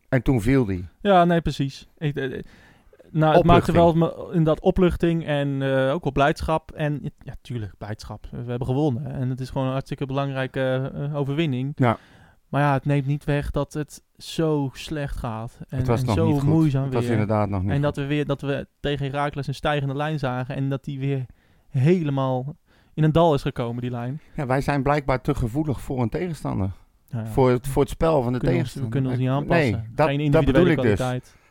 En 0.10 0.22
toen 0.22 0.42
viel 0.42 0.66
die. 0.66 0.88
Ja, 1.02 1.26
nee, 1.26 1.42
precies. 1.42 1.88
Ik, 1.98 2.16
eh, 2.16 2.38
eh, 2.38 2.44
nou, 3.20 3.36
het 3.36 3.44
maakte 3.46 3.72
wel 3.72 3.94
me- 3.94 4.28
inderdaad 4.28 4.60
opluchting 4.60 5.26
en 5.26 5.62
eh, 5.62 5.94
ook 5.94 6.04
wel 6.04 6.12
blijdschap. 6.12 6.72
En 6.72 7.12
ja, 7.24 7.34
tuurlijk, 7.42 7.78
blijdschap. 7.78 8.28
We 8.32 8.50
hebben 8.50 8.68
gewonnen. 8.68 9.12
En 9.12 9.30
het 9.30 9.40
is 9.40 9.50
gewoon 9.50 9.66
een 9.66 9.72
hartstikke 9.74 10.06
belangrijke 10.06 10.92
eh, 10.96 11.16
overwinning. 11.16 11.72
Ja. 11.76 11.98
Maar 12.50 12.62
ja, 12.62 12.74
het 12.74 12.86
neemt 12.86 13.06
niet 13.06 13.24
weg 13.24 13.52
dat 13.52 13.74
het 13.74 14.02
zo 14.18 14.70
slecht 14.74 15.16
gaat. 15.18 15.60
En, 15.70 15.78
het 15.78 15.88
was 15.88 16.00
en 16.00 16.06
nog 16.06 16.16
zo 16.16 16.28
niet 16.28 16.40
goed. 16.40 16.50
moeizaam 16.50 16.84
het 16.84 16.92
weer. 16.92 17.02
was 17.02 17.12
inderdaad 17.12 17.50
nog 17.50 17.62
niet 17.62 17.72
en 17.72 17.82
dat 17.82 17.96
we 17.96 18.06
weer 18.06 18.26
dat 18.26 18.42
we 18.42 18.68
tegen 18.80 19.06
Herakles 19.06 19.48
een 19.48 19.54
stijgende 19.56 19.96
lijn 19.96 20.20
zagen. 20.20 20.56
En 20.56 20.70
dat 20.70 20.84
die 20.84 21.00
weer 21.00 21.26
helemaal 21.70 22.56
in 22.94 23.04
een 23.04 23.12
dal 23.12 23.34
is 23.34 23.42
gekomen, 23.42 23.82
die 23.82 23.92
lijn. 23.92 24.20
Ja, 24.36 24.46
wij 24.46 24.62
zijn 24.62 24.84
blijkbaar 24.84 25.22
te 25.22 25.36
gevoelig 25.36 25.82
voor 25.82 26.02
een 26.02 26.10
tegenstander. 26.10 26.72
Nou 27.10 27.26
ja, 27.26 27.32
Voor, 27.32 27.50
het, 27.50 27.68
voor 27.68 27.82
het 27.82 27.92
spel 27.92 28.24
van 28.24 28.34
de 28.34 28.40
ons, 28.40 28.48
we 28.48 28.54
tegenstander. 28.54 28.92
kunnen 28.92 29.12
ons 29.12 29.20
niet 29.20 29.30
aanpassen. 29.30 29.72
Nee, 29.72 29.82
dat, 29.96 30.08
Geen 30.08 30.32
dat 30.32 30.46
bedoel 30.46 30.66
ik 30.66 30.82
dus. 30.82 31.00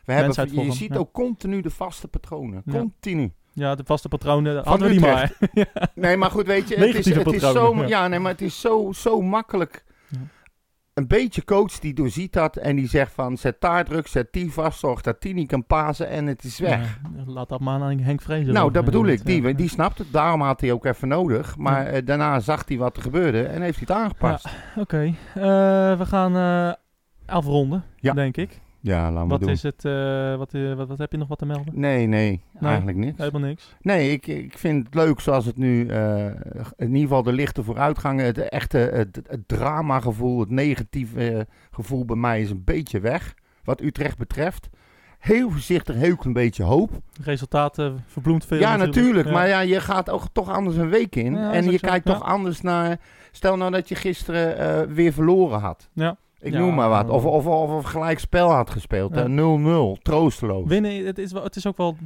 We 0.05 0.13
hebben, 0.13 0.65
je 0.65 0.71
ziet 0.71 0.97
ook 0.97 1.11
continu 1.11 1.61
de 1.61 1.69
vaste 1.69 2.07
patronen. 2.07 2.63
Continu. 2.71 3.33
Ja, 3.55 3.75
de 3.75 3.83
vaste 3.85 4.07
patronen 4.07 4.53
Van 4.53 4.71
hadden 4.71 4.89
we 4.89 4.95
Utrecht. 4.95 5.39
maar. 5.39 5.49
ja. 5.73 5.89
Nee, 5.95 6.17
maar 6.17 6.31
goed, 6.31 6.45
weet 6.45 6.67
je, 6.67 6.75
het 6.75 6.95
is, 6.95 7.15
het 7.15 7.33
is 7.33 7.41
zo, 7.41 7.75
ja. 7.75 7.87
ja. 7.87 8.07
nee, 8.07 8.19
maar 8.19 8.31
het 8.31 8.41
is 8.41 8.61
zo, 8.61 8.91
zo 8.91 9.21
makkelijk. 9.21 9.83
Ja. 10.07 10.17
Een 10.93 11.07
beetje 11.07 11.45
coach 11.45 11.79
die 11.79 11.93
doorziet 11.93 12.33
dat 12.33 12.55
en 12.55 12.75
die 12.75 12.87
zegt 12.87 13.11
van 13.13 13.37
zet 13.37 13.61
daar 13.61 13.85
druk, 13.85 14.07
zet 14.07 14.27
die 14.31 14.51
vast, 14.51 14.79
zorg 14.79 15.01
dat 15.01 15.21
die 15.21 15.33
niet 15.33 15.47
kan 15.47 15.65
pasen 15.65 16.09
en 16.09 16.25
het 16.25 16.43
is 16.43 16.59
weg. 16.59 16.99
Laat 17.25 17.49
dat 17.49 17.59
maar 17.59 17.81
aan 17.81 17.99
Henk 17.99 18.21
Vrezer. 18.21 18.53
nou, 18.53 18.71
dat 18.71 18.85
bedoel 18.85 19.05
ik. 19.07 19.25
Die, 19.25 19.55
die 19.55 19.69
snapt 19.69 19.97
het, 19.97 20.11
daarom 20.11 20.41
had 20.41 20.61
hij 20.61 20.71
ook 20.71 20.85
even 20.85 21.07
nodig. 21.07 21.57
Maar 21.57 21.85
eh, 21.85 22.05
daarna 22.05 22.39
zag 22.39 22.67
hij 22.67 22.77
wat 22.77 22.95
er 22.95 23.01
gebeurde 23.01 23.43
en 23.43 23.61
heeft 23.61 23.79
hij 23.79 23.87
het 23.87 23.97
aangepast. 24.03 24.47
Oké, 24.75 25.03
eh, 25.33 25.43
we 25.97 26.05
gaan 26.05 26.35
eh, 26.35 26.73
afronden, 27.35 27.83
denk 28.01 28.37
ik. 28.37 28.63
Ja, 28.85 29.13
we 29.13 29.27
Wat 29.27 29.39
doen. 29.39 29.49
is 29.49 29.63
het, 29.63 29.85
eh, 29.85 30.35
wat, 30.35 30.53
eh, 30.53 30.73
wat, 30.73 30.87
wat 30.87 30.97
heb 30.97 31.11
je 31.11 31.17
nog 31.17 31.27
wat 31.27 31.37
te 31.37 31.45
melden? 31.45 31.79
Nee, 31.79 32.07
nee, 32.07 32.41
eigenlijk 32.61 32.97
niks. 32.97 33.17
Helemaal 33.17 33.41
niks. 33.41 33.75
Nee, 33.81 34.11
ik, 34.11 34.27
ik 34.27 34.57
vind 34.57 34.85
het 34.85 34.95
leuk 34.95 35.19
zoals 35.19 35.45
het 35.45 35.57
nu, 35.57 35.87
eh, 35.87 36.25
in 36.75 36.87
ieder 36.87 37.01
geval 37.01 37.23
de 37.23 37.33
lichte 37.33 37.63
vooruitgang, 37.63 38.21
het 38.21 38.37
echte 38.37 38.77
het, 38.77 39.21
het 39.27 39.47
dramagevoel, 39.47 40.39
het 40.39 40.49
negatieve 40.49 41.47
gevoel 41.71 42.05
bij 42.05 42.15
mij 42.15 42.41
is 42.41 42.49
een 42.49 42.63
beetje 42.63 42.99
weg. 42.99 43.33
Wat 43.63 43.81
Utrecht 43.81 44.17
betreft. 44.17 44.69
Heel 45.19 45.49
voorzichtig, 45.49 45.95
heel 45.95 46.15
klein 46.15 46.33
beetje 46.33 46.63
hoop. 46.63 46.91
Resultaten 47.23 48.03
verbloemt 48.07 48.45
veel. 48.45 48.59
ja, 48.59 48.75
natuurlijk. 48.75 49.27
Ja. 49.27 49.33
Maar 49.33 49.47
ja, 49.47 49.59
je 49.59 49.81
gaat 49.81 50.09
ook 50.09 50.23
toch 50.31 50.49
anders 50.49 50.75
een 50.75 50.89
week 50.89 51.15
in. 51.15 51.33
Ja, 51.33 51.53
en 51.53 51.65
je 51.65 51.77
zo, 51.77 51.87
kijkt 51.87 52.07
ja. 52.07 52.13
toch 52.13 52.23
anders 52.23 52.61
naar... 52.61 52.99
Stel 53.31 53.57
nou 53.57 53.71
dat 53.71 53.89
je 53.89 53.95
gisteren 53.95 54.93
weer 54.93 55.13
verloren 55.13 55.59
had. 55.59 55.89
Ja. 55.93 56.17
Ik 56.45 56.53
Ja, 56.53 56.59
noem 56.59 56.75
maar 56.75 56.89
wat. 56.89 57.09
Of, 57.09 57.25
of, 57.25 57.45
of, 57.45 57.69
of 57.69 57.83
gelijk 57.85 58.19
spel 58.19 58.49
had 58.51 58.69
gespeeld. 58.69 59.15
Ja. 59.15 59.29
hè. 59.29 59.95
0-0, 59.97 60.01
troosteloos. 60.01 60.67
Winnen, 60.67 61.05
het 61.05 61.17
is, 61.17 61.31
wel, 61.31 61.43
het 61.43 61.55
is 61.55 61.67
ook 61.67 61.77
wel 61.77 61.97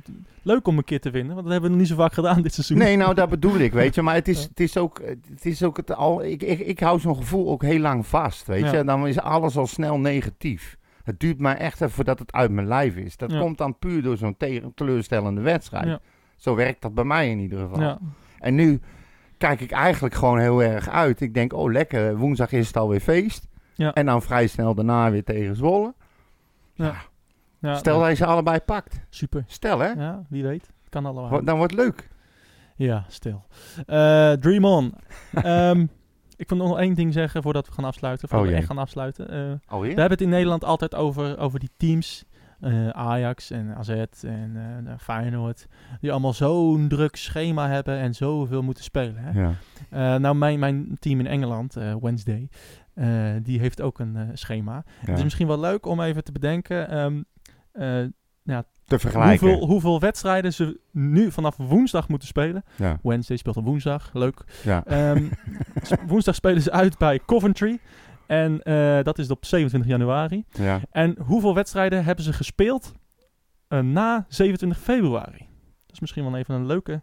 leuk 0.42 0.68
om 0.68 0.78
een 0.78 0.84
keer 0.84 1.00
te 1.00 1.10
winnen. 1.10 1.34
Want 1.34 1.44
dat 1.44 1.52
hebben 1.52 1.70
we 1.72 1.76
nog 1.78 1.86
niet 1.88 1.96
zo 1.98 2.02
vaak 2.04 2.14
gedaan 2.14 2.42
dit 2.42 2.54
seizoen. 2.54 2.78
Nee, 2.78 2.98
nou 2.98 3.14
dat 3.14 3.30
bedoel 3.30 3.58
ik, 3.58 3.74
weet 3.74 3.96
je. 3.96 4.02
Maar 4.02 4.16
het 4.16 4.28
is, 4.28 4.42
Ja. 4.42 4.48
het 4.50 4.60
is 4.60 4.78
ook 4.78 5.02
het, 5.06 5.46
is 5.46 5.64
ook 5.64 5.78
het 5.78 5.96
al. 5.96 6.24
Ik, 6.24 6.44
ik, 6.44 6.60
ik 6.60 6.80
hou 6.80 7.00
zo'n 7.00 7.16
gevoel 7.16 7.50
ook 7.50 7.62
heel 7.64 7.80
lang 7.80 8.08
vast, 8.08 8.48
weet 8.48 8.70
je. 8.72 8.84
Dan 8.84 9.08
is 9.08 9.20
alles 9.20 9.58
al 9.58 9.68
snel 9.68 10.00
negatief. 10.00 10.78
Het 11.04 11.20
duurt 11.20 11.40
mij 11.40 11.56
echt 11.56 11.82
even 11.82 11.92
voordat 11.94 12.20
het 12.20 12.32
uit 12.32 12.52
mijn 12.52 12.68
lijf 12.68 12.96
is. 12.96 13.18
Dat 13.18 13.38
komt 13.38 13.58
dan 13.58 13.78
puur 13.80 14.02
door 14.02 14.18
zo'n 14.18 14.38
teleurstellende 14.76 15.42
wedstrijd. 15.42 16.00
Zo 16.36 16.56
werkt 16.56 16.82
dat 16.82 16.94
bij 16.94 17.04
mij 17.04 17.30
in 17.30 17.40
ieder 17.40 17.60
geval. 17.60 17.82
Ja. 17.82 18.00
En 18.40 18.56
nu 18.56 18.80
kijk 19.38 19.62
ik 19.62 19.72
eigenlijk 19.72 20.16
gewoon 20.16 20.40
heel 20.40 20.64
erg 20.64 20.90
uit. 20.90 21.22
Ik 21.22 21.34
denk, 21.34 21.54
oh 21.54 21.72
lekker, 21.72 22.18
woensdag 22.18 22.52
is 22.52 22.68
het 22.68 22.78
alweer 22.78 23.00
feest. 23.00 23.48
Ja. 23.80 23.94
En 23.94 24.06
dan 24.06 24.22
vrij 24.22 24.48
snel 24.48 24.76
daarna 24.76 25.12
weer 25.12 25.24
tegen 25.24 25.56
Zwolle. 25.56 25.94
Ja. 26.74 26.96
Ja, 27.60 27.76
Stel 27.76 28.00
dat 28.00 28.10
je 28.10 28.16
ze 28.16 28.26
allebei 28.26 28.60
pakt. 28.60 29.00
Super. 29.10 29.44
Stel 29.48 29.80
hè, 29.80 29.88
Ja, 29.88 30.24
wie 30.30 30.44
weet. 30.44 30.70
Kan 30.90 31.06
allemaal. 31.06 31.44
Dan 31.44 31.58
wordt 31.58 31.72
het 31.74 31.82
leuk. 31.82 32.10
Ja, 32.76 33.06
stil. 33.08 33.46
Eh, 33.86 34.32
Dream 34.32 34.66
on. 34.66 34.94
Ehm, 35.34 35.86
ik 36.36 36.50
wil 36.50 36.58
nog 36.58 36.80
één 36.80 36.94
ding 36.94 37.14
zeggen 37.14 37.42
voordat 37.44 37.68
we 37.68 37.74
gaan 37.74 37.84
afsluiten. 37.86 38.28
Voordat 38.30 38.48
Oh, 38.48 38.54
we 38.54 38.58
echt 38.60 38.68
gaan 38.68 38.78
afsluiten. 38.78 39.62
Alweer? 39.68 39.94
We 39.96 40.00
hebben 40.00 40.18
het 40.18 40.22
in 40.22 40.30
Nederland 40.30 40.64
altijd 40.64 40.96
over, 40.96 41.38
over 41.38 41.60
die 41.60 41.70
teams. 41.78 42.26
eh, 42.60 42.90
Ajax 42.90 43.52
en 43.52 43.76
AZ 43.76 43.90
en 44.24 44.52
nou, 44.84 44.98
Feyenoord. 44.98 45.68
Die 46.02 46.12
allemaal 46.12 46.34
zo'n 46.34 46.88
druk 46.88 47.16
schema 47.16 47.68
hebben 47.70 47.98
en 48.00 48.14
zoveel 48.16 48.62
moeten 48.62 48.84
spelen. 48.84 49.18
Hè? 49.18 49.42
Ja. 49.42 50.18
Nou, 50.18 50.36
mijn, 50.36 50.60
mijn 50.60 50.98
team 51.00 51.20
in 51.20 51.28
Engeland, 51.28 51.74
Wednesday, 52.02 52.50
eh, 53.00 53.32
die 53.44 53.60
heeft 53.60 53.82
ook 53.82 54.00
een 54.00 54.16
eh, 54.16 54.28
schema. 54.34 54.76
Het 55.00 55.10
is 55.10 55.18
Ja. 55.18 55.24
misschien 55.24 55.48
wel 55.48 55.60
leuk 55.60 55.86
om 55.86 56.02
even 56.02 56.24
te 56.24 56.32
bedenken... 56.32 56.90
ehm, 56.90 57.22
eh, 57.72 58.08
Te 58.86 59.00
vergelijken. 59.00 59.48
hoeveel, 59.48 59.68
hoeveel 59.68 60.00
wedstrijden 60.00 60.54
ze 60.54 60.80
nu 60.92 61.32
vanaf 61.32 61.58
woensdag 61.58 62.08
moeten 62.08 62.28
spelen. 62.28 62.64
Ja. 62.76 63.00
Wednesday 63.04 63.38
speelt 63.38 63.58
op 63.58 63.66
woensdag, 63.66 64.10
leuk. 64.14 64.44
Ja. 64.64 64.84
Ehm, 64.86 65.28
woensdag 66.08 66.36
spelen 66.36 66.62
ze 66.62 66.72
uit 66.72 66.98
bij 66.98 67.20
Coventry. 67.26 67.80
En 68.28 68.58
dat 69.04 69.18
is 69.20 69.30
op 69.30 69.46
27 69.46 69.90
januari. 69.90 70.44
ja. 70.52 70.80
En 70.92 71.18
hoeveel 71.26 71.56
wedstrijden 71.56 72.04
hebben 72.04 72.24
ze 72.26 72.34
gespeeld 72.34 72.92
na 73.68 74.26
27 74.28 74.80
februari? 74.80 75.38
Dat 75.86 75.92
is 75.92 76.00
misschien 76.00 76.24
wel 76.24 76.36
even 76.38 76.56
een 76.56 76.66
leuke, 76.66 77.02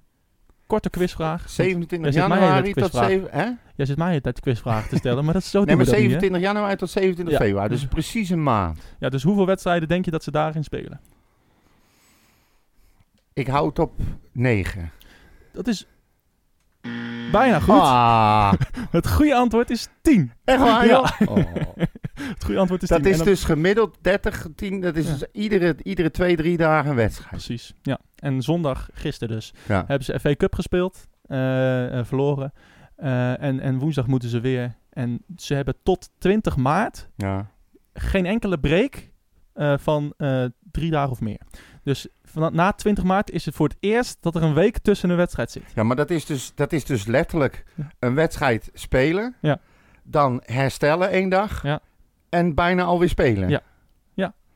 korte 0.66 0.90
quizvraag. 0.90 1.50
27 1.50 2.12
Jij 2.12 2.20
zit 2.20 2.28
mij 2.28 2.38
januari 2.40 2.72
tot 2.72 2.82
quizvraag. 2.82 3.08
7... 3.08 3.28
Hè? 3.30 3.50
Jij 3.74 3.86
zit 3.86 3.96
mij 3.96 4.12
de 4.14 4.20
tijd 4.20 4.40
quizvragen 4.40 4.88
te 4.88 4.96
stellen, 4.96 5.24
maar 5.24 5.32
dat 5.34 5.42
is 5.42 5.50
zo 5.50 5.62
Nee, 5.64 5.76
maar 5.76 5.84
we 5.84 5.90
dat 5.90 6.00
niet, 6.00 6.10
hè? 6.12 6.18
27 6.18 6.40
januari 6.52 6.76
tot 6.76 6.90
27 6.90 7.38
Ja. 7.38 7.44
februari. 7.44 7.68
Dus 7.68 7.86
precies 7.86 8.30
een 8.30 8.42
maand. 8.42 8.94
Ja, 8.98 9.08
dus 9.08 9.22
hoeveel 9.22 9.46
wedstrijden 9.46 9.88
denk 9.88 10.04
je 10.04 10.10
dat 10.10 10.24
ze 10.24 10.30
daarin 10.30 10.64
spelen? 10.64 11.00
Ik 13.32 13.46
hou 13.46 13.68
het 13.68 13.78
op 13.78 13.92
9. 14.32 14.90
Dat 15.52 15.66
is 15.66 15.86
bijna 17.32 17.60
goed. 17.60 17.74
Ah, 17.74 18.52
Het 18.90 19.08
goede 19.08 19.34
antwoord 19.34 19.70
is 19.70 19.88
10. 20.02 20.32
echt 20.44 20.58
waar, 20.58 20.86
Ja. 20.86 21.14
Oh. 21.28 21.38
Het 22.20 22.44
goede 22.44 22.60
antwoord 22.60 22.82
is 22.82 22.88
Dat 22.88 23.02
10. 23.02 23.10
is 23.10 23.16
dan- 23.16 23.26
dus 23.26 23.44
gemiddeld 23.44 23.96
30, 24.00 24.46
10. 24.54 24.80
Dat 24.80 24.96
is 24.96 25.06
Ja. 25.06 25.12
dus 25.12 25.24
iedere, 25.32 25.76
iedere 25.82 26.10
twee, 26.10 26.36
drie 26.36 26.56
dagen 26.56 26.90
een 26.90 26.96
wedstrijd. 26.96 27.30
Precies, 27.30 27.72
ja. 27.82 27.98
En 28.16 28.42
zondag, 28.42 28.88
gisteren 28.92 29.34
dus, 29.34 29.52
Ja. 29.68 29.84
hebben 29.86 30.04
ze 30.04 30.20
FA 30.20 30.34
Cup 30.36 30.54
gespeeld, 30.54 31.06
eh, 31.26 31.98
eh, 31.98 32.04
verloren. 32.04 32.52
Eh, 32.96 33.42
en, 33.42 33.60
en 33.60 33.78
woensdag 33.78 34.06
moeten 34.06 34.28
ze 34.28 34.40
weer. 34.40 34.74
En 34.90 35.22
ze 35.36 35.54
hebben 35.54 35.74
tot 35.82 36.10
20 36.18 36.56
maart 36.56 37.08
Ja. 37.16 37.50
geen 37.94 38.26
enkele 38.26 38.58
break 38.58 39.10
van 39.76 40.14
drie 40.70 40.90
dagen 40.90 41.10
of 41.10 41.20
meer. 41.20 41.40
Dus 41.82 42.06
van, 42.22 42.54
na 42.54 42.72
20 42.72 43.04
maart 43.04 43.30
is 43.30 43.44
het 43.44 43.54
voor 43.54 43.68
het 43.68 43.76
eerst 43.80 44.16
dat 44.20 44.34
er 44.34 44.42
een 44.42 44.54
week 44.54 44.78
tussen 44.78 45.10
een 45.10 45.16
wedstrijd 45.16 45.50
zit. 45.50 45.62
ja, 45.74 45.82
maar 45.82 45.96
dat 45.96 46.10
is 46.10 46.24
dus, 46.24 46.52
dat 46.54 46.72
is 46.72 46.84
dus 46.84 47.06
letterlijk 47.06 47.64
Ja. 47.74 47.88
een 47.98 48.14
wedstrijd 48.14 48.70
spelen. 48.72 49.34
Ja. 49.40 49.58
Dan 50.02 50.42
herstellen 50.44 51.10
één 51.10 51.28
dag. 51.28 51.62
Ja. 51.62 51.80
En 52.36 52.54
bijna 52.54 52.82
alweer 52.82 53.08
spelen. 53.08 53.48
Ja. 53.48 53.60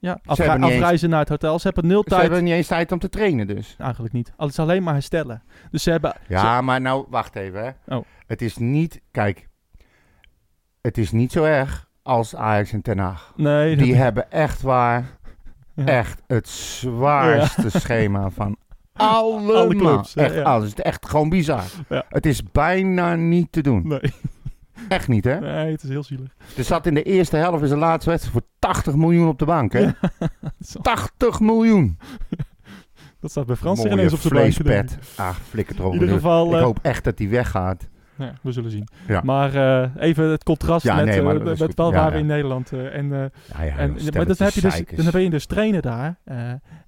Ja, 0.02 0.18
Ze 0.34 0.42
eens- 0.52 0.62
afreizen 0.64 1.10
naar 1.10 1.18
het 1.20 1.28
hotel. 1.28 1.58
Ze 1.58 1.66
hebben 1.66 1.86
nul 1.86 2.02
Ze 2.02 2.08
tijd. 2.08 2.22
hebben 2.22 2.44
niet 2.44 2.52
eens 2.52 2.66
tijd 2.66 2.92
om 2.92 2.98
te 2.98 3.08
trainen 3.08 3.46
dus. 3.46 3.74
Eigenlijk 3.78 4.12
niet. 4.12 4.32
Het 4.36 4.48
is 4.50 4.58
alleen 4.58 4.82
maar 4.82 4.92
herstellen. 4.92 5.42
Dus 5.70 5.82
ze 5.82 5.90
hebben... 5.90 6.14
Ja, 6.28 6.60
maar 6.60 6.80
nou, 6.80 7.06
wacht 7.08 7.36
even 7.36 7.64
hè. 7.64 7.94
Oh. 7.96 8.04
Het 8.26 8.42
is 8.42 8.56
niet, 8.56 9.00
kijk. 9.10 9.48
Het 10.80 10.98
is 10.98 11.10
niet 11.12 11.32
zo 11.32 11.44
erg 11.44 11.88
als 12.02 12.36
Ajax 12.36 12.72
en 12.72 12.82
Ten 12.82 12.98
Haag. 12.98 13.32
ze- 13.36 13.42
nee, 13.42 13.76
Die 13.76 13.94
hebben 13.94 14.30
echt 14.30 14.62
waar, 14.62 15.04
Ja. 15.74 15.84
echt 15.86 16.22
het 16.26 16.48
zwaarste 16.48 17.70
schema 17.80 18.30
van 18.30 18.56
allemaal. 18.92 19.56
Alle 19.56 19.74
clubs, 19.76 20.14
Echt 20.16 20.34
ja. 20.34 20.42
alles. 20.42 20.68
Het 20.68 20.78
is 20.78 20.84
echt 20.84 21.08
gewoon 21.08 21.28
bizar. 21.28 21.64
Ja. 21.88 22.04
Het 22.08 22.26
is 22.26 22.42
bijna 22.52 23.14
niet 23.14 23.52
te 23.52 23.60
doen. 23.60 23.88
Nee. 23.88 24.00
Echt 24.88 25.08
niet, 25.08 25.24
hè? 25.24 25.40
nee, 25.40 25.72
het 25.72 25.82
is 25.82 25.88
heel 25.88 26.02
zielig. 26.02 26.28
Er 26.56 26.64
zat 26.64 26.86
in 26.86 26.94
de 26.94 27.02
eerste 27.02 27.36
helft 27.36 27.62
in 27.62 27.68
zijn 27.68 27.80
laatste 27.80 28.10
wedstrijd 28.10 28.36
voor 28.36 28.48
80 28.58 28.94
miljoen 28.94 29.28
op 29.28 29.38
de 29.38 29.44
bank, 29.44 29.72
hè? 29.72 29.88
Zo. 30.60 30.80
80 30.80 31.40
miljoen! 31.50 31.98
Dat 33.20 33.30
staat 33.30 33.46
bij 33.46 33.56
Frans 33.56 33.84
er 33.84 33.92
ineens 33.92 34.12
op 34.12 34.18
zijn 34.18 34.32
vleespet. 34.32 34.98
Ah, 35.16 35.30
flikker 35.30 35.76
erop. 35.78 35.92
In 35.92 36.00
ieder 36.00 36.14
geval... 36.14 36.46
Ik 36.48 36.54
eh, 36.54 36.62
hoop 36.62 36.78
echt 36.82 37.04
dat 37.04 37.18
hij 37.18 37.28
weggaat. 37.28 37.88
ja, 38.18 38.32
we 38.42 38.52
zullen 38.52 38.70
zien. 38.70 38.88
Ja. 39.06 39.20
Maar 39.24 39.54
eh, 39.54 39.90
even 39.96 40.24
het 40.24 40.44
contrast 40.44 40.84
Ja, 40.84 40.94
met, 40.94 41.04
nee, 41.04 41.16
is 41.16 41.22
met 41.60 41.74
goed. 41.76 42.12
in 42.12 42.26
Nederland... 42.26 42.72
eh, 42.72 42.96
en, 42.96 43.08
maar 43.08 44.26
dat 44.26 44.38
heb 44.38 44.52
je 44.52 44.60
dus, 44.60 44.82
dan 44.96 45.10
ben 45.10 45.22
je 45.22 45.30
dus 45.30 45.46
trainer 45.46 45.82
daar. 45.82 46.18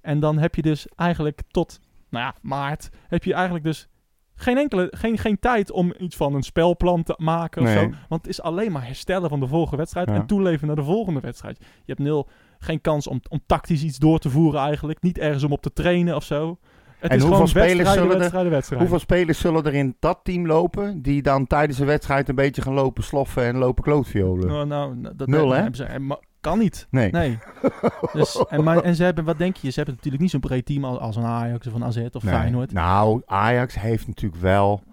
en 0.01 0.19
dan 0.19 0.37
heb 0.37 0.55
je 0.55 0.61
dus 0.61 0.87
eigenlijk 0.95 1.41
tot 1.47 1.79
nou 2.09 2.25
ja, 2.25 2.35
maart... 2.41 2.89
heb 3.07 3.23
je 3.23 3.33
eigenlijk 3.33 3.65
dus 3.65 3.87
geen 4.35 4.57
enkele... 4.57 4.87
Geen, 4.95 5.17
geen 5.17 5.39
tijd 5.39 5.71
om 5.71 5.93
iets 5.97 6.15
van 6.15 6.33
een 6.35 6.43
spelplan 6.43 7.03
te 7.03 7.13
maken 7.17 7.61
of 7.61 7.67
Nee. 7.67 7.77
zo. 7.77 7.89
Want 8.09 8.21
het 8.21 8.27
is 8.27 8.41
alleen 8.41 8.71
maar 8.71 8.85
herstellen 8.85 9.29
van 9.29 9.39
de 9.39 9.47
vorige 9.47 9.75
wedstrijd... 9.75 10.07
Ja. 10.09 10.13
en 10.15 10.25
toeleven 10.25 10.67
naar 10.67 10.75
de 10.75 10.83
volgende 10.83 11.19
wedstrijd. 11.19 11.57
Je 11.59 11.65
hebt 11.85 11.99
nul... 11.99 12.27
Geen 12.59 12.81
kans 12.81 13.07
om, 13.07 13.21
om 13.29 13.39
tactisch 13.45 13.83
iets 13.83 13.97
door 13.97 14.19
te 14.19 14.29
voeren 14.29 14.61
eigenlijk. 14.61 15.01
Niet 15.01 15.17
ergens 15.17 15.43
om 15.43 15.51
op 15.51 15.61
te 15.61 15.73
trainen 15.73 16.15
of 16.15 16.23
zo. 16.23 16.57
Het 16.99 17.11
En 17.11 17.17
is 17.17 17.23
hoeveel 17.23 17.47
spelers 17.47 17.73
wedstrijden, 17.73 18.11
zullen 18.11 18.31
er- 18.43 18.49
wedstrijden. 18.49 18.77
Hoeveel 18.87 18.99
spelers 18.99 19.39
zullen 19.39 19.63
er 19.63 19.73
in 19.73 19.95
dat 19.99 20.19
team 20.23 20.45
lopen 20.47 21.01
die 21.01 21.21
dan 21.21 21.47
tijdens 21.47 21.77
de 21.77 21.85
wedstrijd 21.85 22.29
een 22.29 22.35
beetje 22.35 22.61
gaan 22.61 22.73
lopen 22.73 23.03
sloffen 23.03 23.43
en 23.43 23.57
lopen 23.57 23.83
klootviolen? 23.83 24.47
Nou, 24.47 24.65
nou, 24.65 25.15
dat 25.15 25.27
Nul, 25.27 25.49
hè? 25.49 25.55
hebben 25.55 25.75
ze- 25.75 26.17
kan 26.43 26.59
niet. 26.59 26.87
Nee. 26.89 27.11
Nee. 27.11 27.37
dus, 28.13 28.45
en, 28.49 28.63
maar, 28.63 28.77
en 28.77 28.95
ze 28.95 29.03
hebben, 29.03 29.23
wat 29.23 29.37
denk 29.37 29.55
je, 29.55 29.69
ze 29.69 29.75
hebben 29.75 29.95
natuurlijk 29.95 30.21
niet 30.21 30.31
zo'n 30.31 30.39
breed 30.39 30.65
team 30.65 30.85
als, 30.85 30.99
als 30.99 31.15
een 31.15 31.23
Ajax 31.23 31.67
of 31.67 31.73
een 31.73 31.83
AZ 31.83 31.97
of 32.11 32.23
Nee. 32.23 32.33
Feyenoord. 32.33 32.71
Nou, 32.73 33.21
Ajax 33.25 33.79
heeft 33.79 34.07
natuurlijk 34.07 34.41
wel 34.41 34.83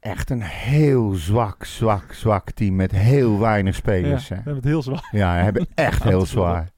echt 0.00 0.30
een 0.30 0.42
heel 0.42 1.12
zwak, 1.12 1.64
zwak, 1.64 2.12
zwak 2.12 2.50
team 2.50 2.76
met 2.76 2.90
heel 2.92 3.38
weinig 3.38 3.74
Ja, 3.74 3.80
spelers. 3.80 4.28
we 4.28 4.34
hè. 4.34 4.40
hebben 4.40 4.62
het 4.62 4.64
heel 4.72 4.82
zwaar. 4.82 5.08
Ja, 5.10 5.34
hebben 5.34 5.66
echt 5.74 6.02
heel 6.02 6.26
zwaar. 6.36 6.68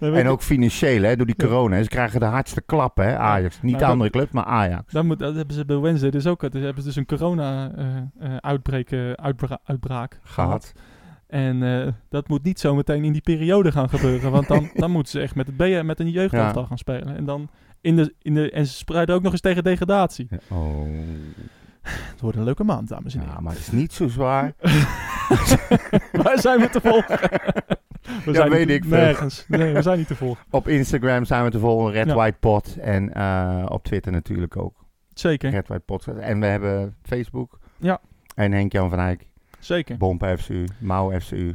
En 0.00 0.26
ook 0.28 0.42
financieel, 0.42 1.02
hè, 1.02 1.16
door 1.16 1.26
die 1.26 1.34
Ja. 1.38 1.46
corona. 1.46 1.82
Ze 1.82 1.88
krijgen 1.88 2.20
de 2.20 2.26
hardste 2.26 2.60
klappen, 2.60 3.04
hè, 3.04 3.18
Ajax. 3.18 3.62
Niet 3.62 3.70
Maar 3.72 3.80
de 3.80 3.86
andere 3.86 4.10
club, 4.10 4.32
maar 4.32 4.44
Ajax. 4.44 4.92
Dat, 4.92 5.04
moet, 5.04 5.18
dat 5.18 5.34
hebben 5.34 5.54
ze 5.54 5.64
bij 5.64 5.78
Wednesday 5.78 6.10
dus 6.10 6.26
ook. 6.26 6.40
Dat 6.40 6.52
hebben 6.52 6.82
ze 6.82 6.88
dus 6.88 6.96
een 6.96 7.06
corona-uitbraak 7.06 8.92
uitbraak 9.64 10.20
Gehad. 10.22 10.72
En 11.30 11.62
eh, 11.62 11.92
dat 12.08 12.28
moet 12.28 12.42
niet 12.42 12.60
zo 12.60 12.74
meteen 12.74 13.04
in 13.04 13.12
die 13.12 13.20
periode 13.22 13.72
gaan 13.72 13.88
gebeuren. 13.88 14.30
Want 14.30 14.48
dan, 14.48 14.70
dan 14.74 14.90
moeten 14.90 15.12
ze 15.12 15.20
echt 15.20 15.34
met, 15.34 15.46
het 15.46 15.56
B 15.56 15.82
met 15.84 16.00
een 16.00 16.10
jeugdelftal 16.10 16.62
Ja. 16.62 16.68
gaan 16.68 16.78
spelen. 16.78 17.16
En, 17.16 17.24
dan 17.24 17.48
in 17.80 17.96
de, 17.96 18.14
in 18.22 18.34
de, 18.34 18.50
en 18.50 18.66
ze 18.66 18.72
spreiden 18.74 19.14
ook 19.14 19.22
nog 19.22 19.32
eens 19.32 19.40
tegen 19.40 19.64
degradatie. 19.64 20.28
Oh. 20.48 20.86
Het 21.82 22.20
wordt 22.20 22.36
een 22.36 22.44
leuke 22.44 22.64
maand, 22.64 22.88
dames 22.88 23.14
en 23.14 23.20
heren. 23.20 23.34
Ja, 23.34 23.40
maar 23.40 23.52
het 23.52 23.60
is 23.60 23.70
niet 23.70 23.92
zo 23.92 24.08
zwaar. 24.08 24.52
Waar 26.22 26.38
zijn 26.38 26.60
we 26.60 26.68
te 26.70 26.80
volgen? 26.80 27.18
We 28.24 28.32
Ja, 28.32 28.48
weet 28.48 28.68
ik. 28.68 28.86
Nergens. 28.86 29.44
Nee, 29.48 29.72
we 29.72 29.82
zijn 29.82 29.98
niet 29.98 30.06
te 30.06 30.14
volgen. 30.16 30.44
Op 30.50 30.68
Instagram 30.68 31.24
zijn 31.24 31.44
we 31.44 31.50
te 31.50 31.58
volgen, 31.58 31.92
Red 31.92 32.06
Ja. 32.06 32.14
White 32.14 32.36
Pot. 32.40 32.76
En 32.76 33.14
eh, 33.14 33.66
op 33.68 33.84
Twitter 33.84 34.12
natuurlijk 34.12 34.56
ook. 34.56 34.84
Zeker, 35.14 35.50
Red 35.50 35.68
White 35.68 35.82
Pot. 35.84 36.06
En 36.06 36.40
we 36.40 36.46
hebben 36.46 36.96
Facebook. 37.02 37.58
Ja. 37.76 38.00
En 38.34 38.52
Henk-Jan 38.52 38.90
van 38.90 38.98
Eyck, 38.98 39.26
zeker. 39.60 39.96
Bomp 39.96 40.24
FCU, 40.38 40.64
Mouw 40.78 41.20
FCU, 41.20 41.54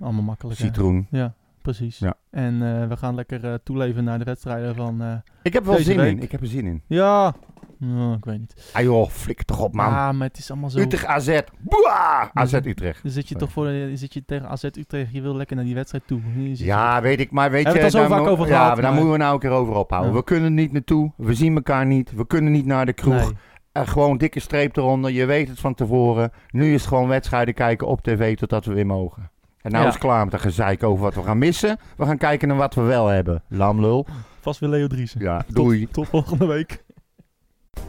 Allemaal 0.00 0.22
makkelijk. 0.22 0.58
hè? 0.58 0.64
Citroen. 0.66 1.06
Ja, 1.10 1.32
precies. 1.62 1.98
Ja. 1.98 2.14
En 2.30 2.54
eh, 2.82 2.88
we 2.88 2.96
gaan 2.96 3.14
lekker 3.14 3.44
eh, 3.44 3.54
toeleven 3.64 4.04
naar 4.04 4.18
de 4.18 4.24
wedstrijden 4.24 4.74
van... 4.74 5.02
eh, 5.02 5.12
Ik 5.42 5.52
heb 5.52 5.64
wel 5.64 5.78
zin 5.78 6.00
in. 6.00 6.22
Ik 6.22 6.32
heb 6.32 6.40
er 6.40 6.46
zin 6.46 6.66
in. 6.66 6.82
ja, 6.86 7.34
Nou, 7.78 8.16
ik 8.16 8.24
weet 8.24 8.38
niet. 8.38 8.70
Ah 8.72 8.82
joh, 8.82 9.08
flikker 9.08 9.44
toch 9.44 9.60
op 9.60 9.74
man. 9.74 9.86
Ah, 9.86 10.10
maar 10.14 10.28
het 10.28 10.38
is 10.38 10.50
allemaal 10.50 10.70
zo... 10.70 10.78
Utrecht 10.78 11.04
AZ. 11.06 11.40
Boah! 11.60 12.28
AZ 12.32 12.52
Ja. 12.52 12.60
Utrecht. 12.64 13.02
Dan 13.02 13.12
zit 13.12 13.28
je 13.28 13.34
toch 13.34 13.50
voor, 13.52 13.64
de- 13.64 13.90
zit 13.94 14.14
je 14.14 14.24
tegen 14.24 14.48
AZ 14.48 14.64
Utrecht, 14.64 15.12
je 15.12 15.20
wil 15.20 15.36
lekker 15.36 15.56
naar 15.56 15.64
die 15.64 15.74
wedstrijd 15.74 16.06
toe. 16.06 16.20
Je 16.36 16.64
Ja, 16.64 17.00
weet 17.02 17.20
ik. 17.20 17.30
Maar 17.30 17.50
weet 17.50 17.64
Hebben 17.64 17.82
je... 17.84 17.90
we 17.90 17.94
het 17.94 17.94
al 17.94 18.02
zo 18.02 18.08
daar 18.08 18.18
vaak 18.18 18.28
over 18.32 18.48
ja, 18.48 18.66
maar 18.66 18.80
daar 18.82 18.92
moeten 18.92 19.10
we 19.12 19.16
nou 19.18 19.34
een 19.34 19.40
keer 19.40 19.50
over 19.50 19.74
ophouden. 19.74 20.10
Ja. 20.12 20.16
We 20.18 20.24
kunnen 20.24 20.54
niet 20.54 20.72
naartoe. 20.72 21.12
We 21.16 21.34
zien 21.34 21.54
elkaar 21.54 21.86
niet. 21.86 22.12
We 22.12 22.26
kunnen 22.26 22.52
niet 22.52 22.66
naar 22.66 22.86
de 22.86 22.92
kroeg. 22.92 23.14
Nee. 23.14 23.36
Eh, 23.80 23.88
gewoon 23.88 24.18
dikke 24.18 24.40
streep 24.40 24.76
eronder. 24.76 25.10
Je 25.10 25.24
weet 25.26 25.48
het 25.48 25.60
van 25.60 25.74
tevoren. 25.74 26.32
Nu 26.50 26.66
is 26.74 26.80
het 26.80 26.88
gewoon 26.88 27.08
wedstrijden 27.08 27.54
kijken 27.54 27.86
op 27.86 28.02
tv 28.02 28.36
totdat 28.36 28.64
we 28.64 28.74
weer 28.74 28.86
mogen. 28.86 29.30
En 29.62 29.70
nou 29.70 29.82
Ja. 29.82 29.88
is 29.88 29.94
het 29.94 30.02
klaar 30.04 30.24
met 30.24 30.32
een 30.34 30.40
gezeik 30.40 30.82
over 30.82 31.02
wat 31.02 31.14
we 31.14 31.22
gaan 31.22 31.38
missen. 31.38 31.78
We 31.96 32.04
gaan 32.04 32.18
kijken 32.18 32.48
naar 32.48 32.56
wat 32.56 32.74
we 32.74 32.80
wel 32.82 33.06
hebben. 33.06 33.42
Lamlul. 33.48 34.06
Vast 34.40 34.60
weer 34.60 34.68
Leo 34.70 34.86
Driessen. 34.86 35.20
Ja, 35.20 35.38
Tot- 35.46 35.54
doei. 35.56 35.88
Tot, 35.90 36.08
volgende 36.08 36.46
week. 36.46 36.84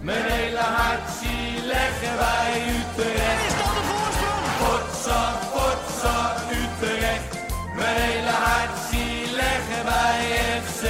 Mijn 0.01 0.23
hele 0.23 0.57
hart 0.57 1.09
zie 1.09 1.65
leggen 1.65 2.17
wij 2.17 2.61
Utrecht. 2.67 3.45
Is 3.47 3.55
dat 3.57 3.73
de 3.77 3.83
voorsprong? 3.91 4.45
Potsa, 4.61 5.21
potsa, 5.53 6.35
Utrecht. 6.61 7.39
Mijn 7.75 7.95
hele 7.95 8.29
hart 8.45 8.77
zie 8.89 9.35
leggen 9.35 9.83
wij 9.85 10.17
FC 10.61 10.83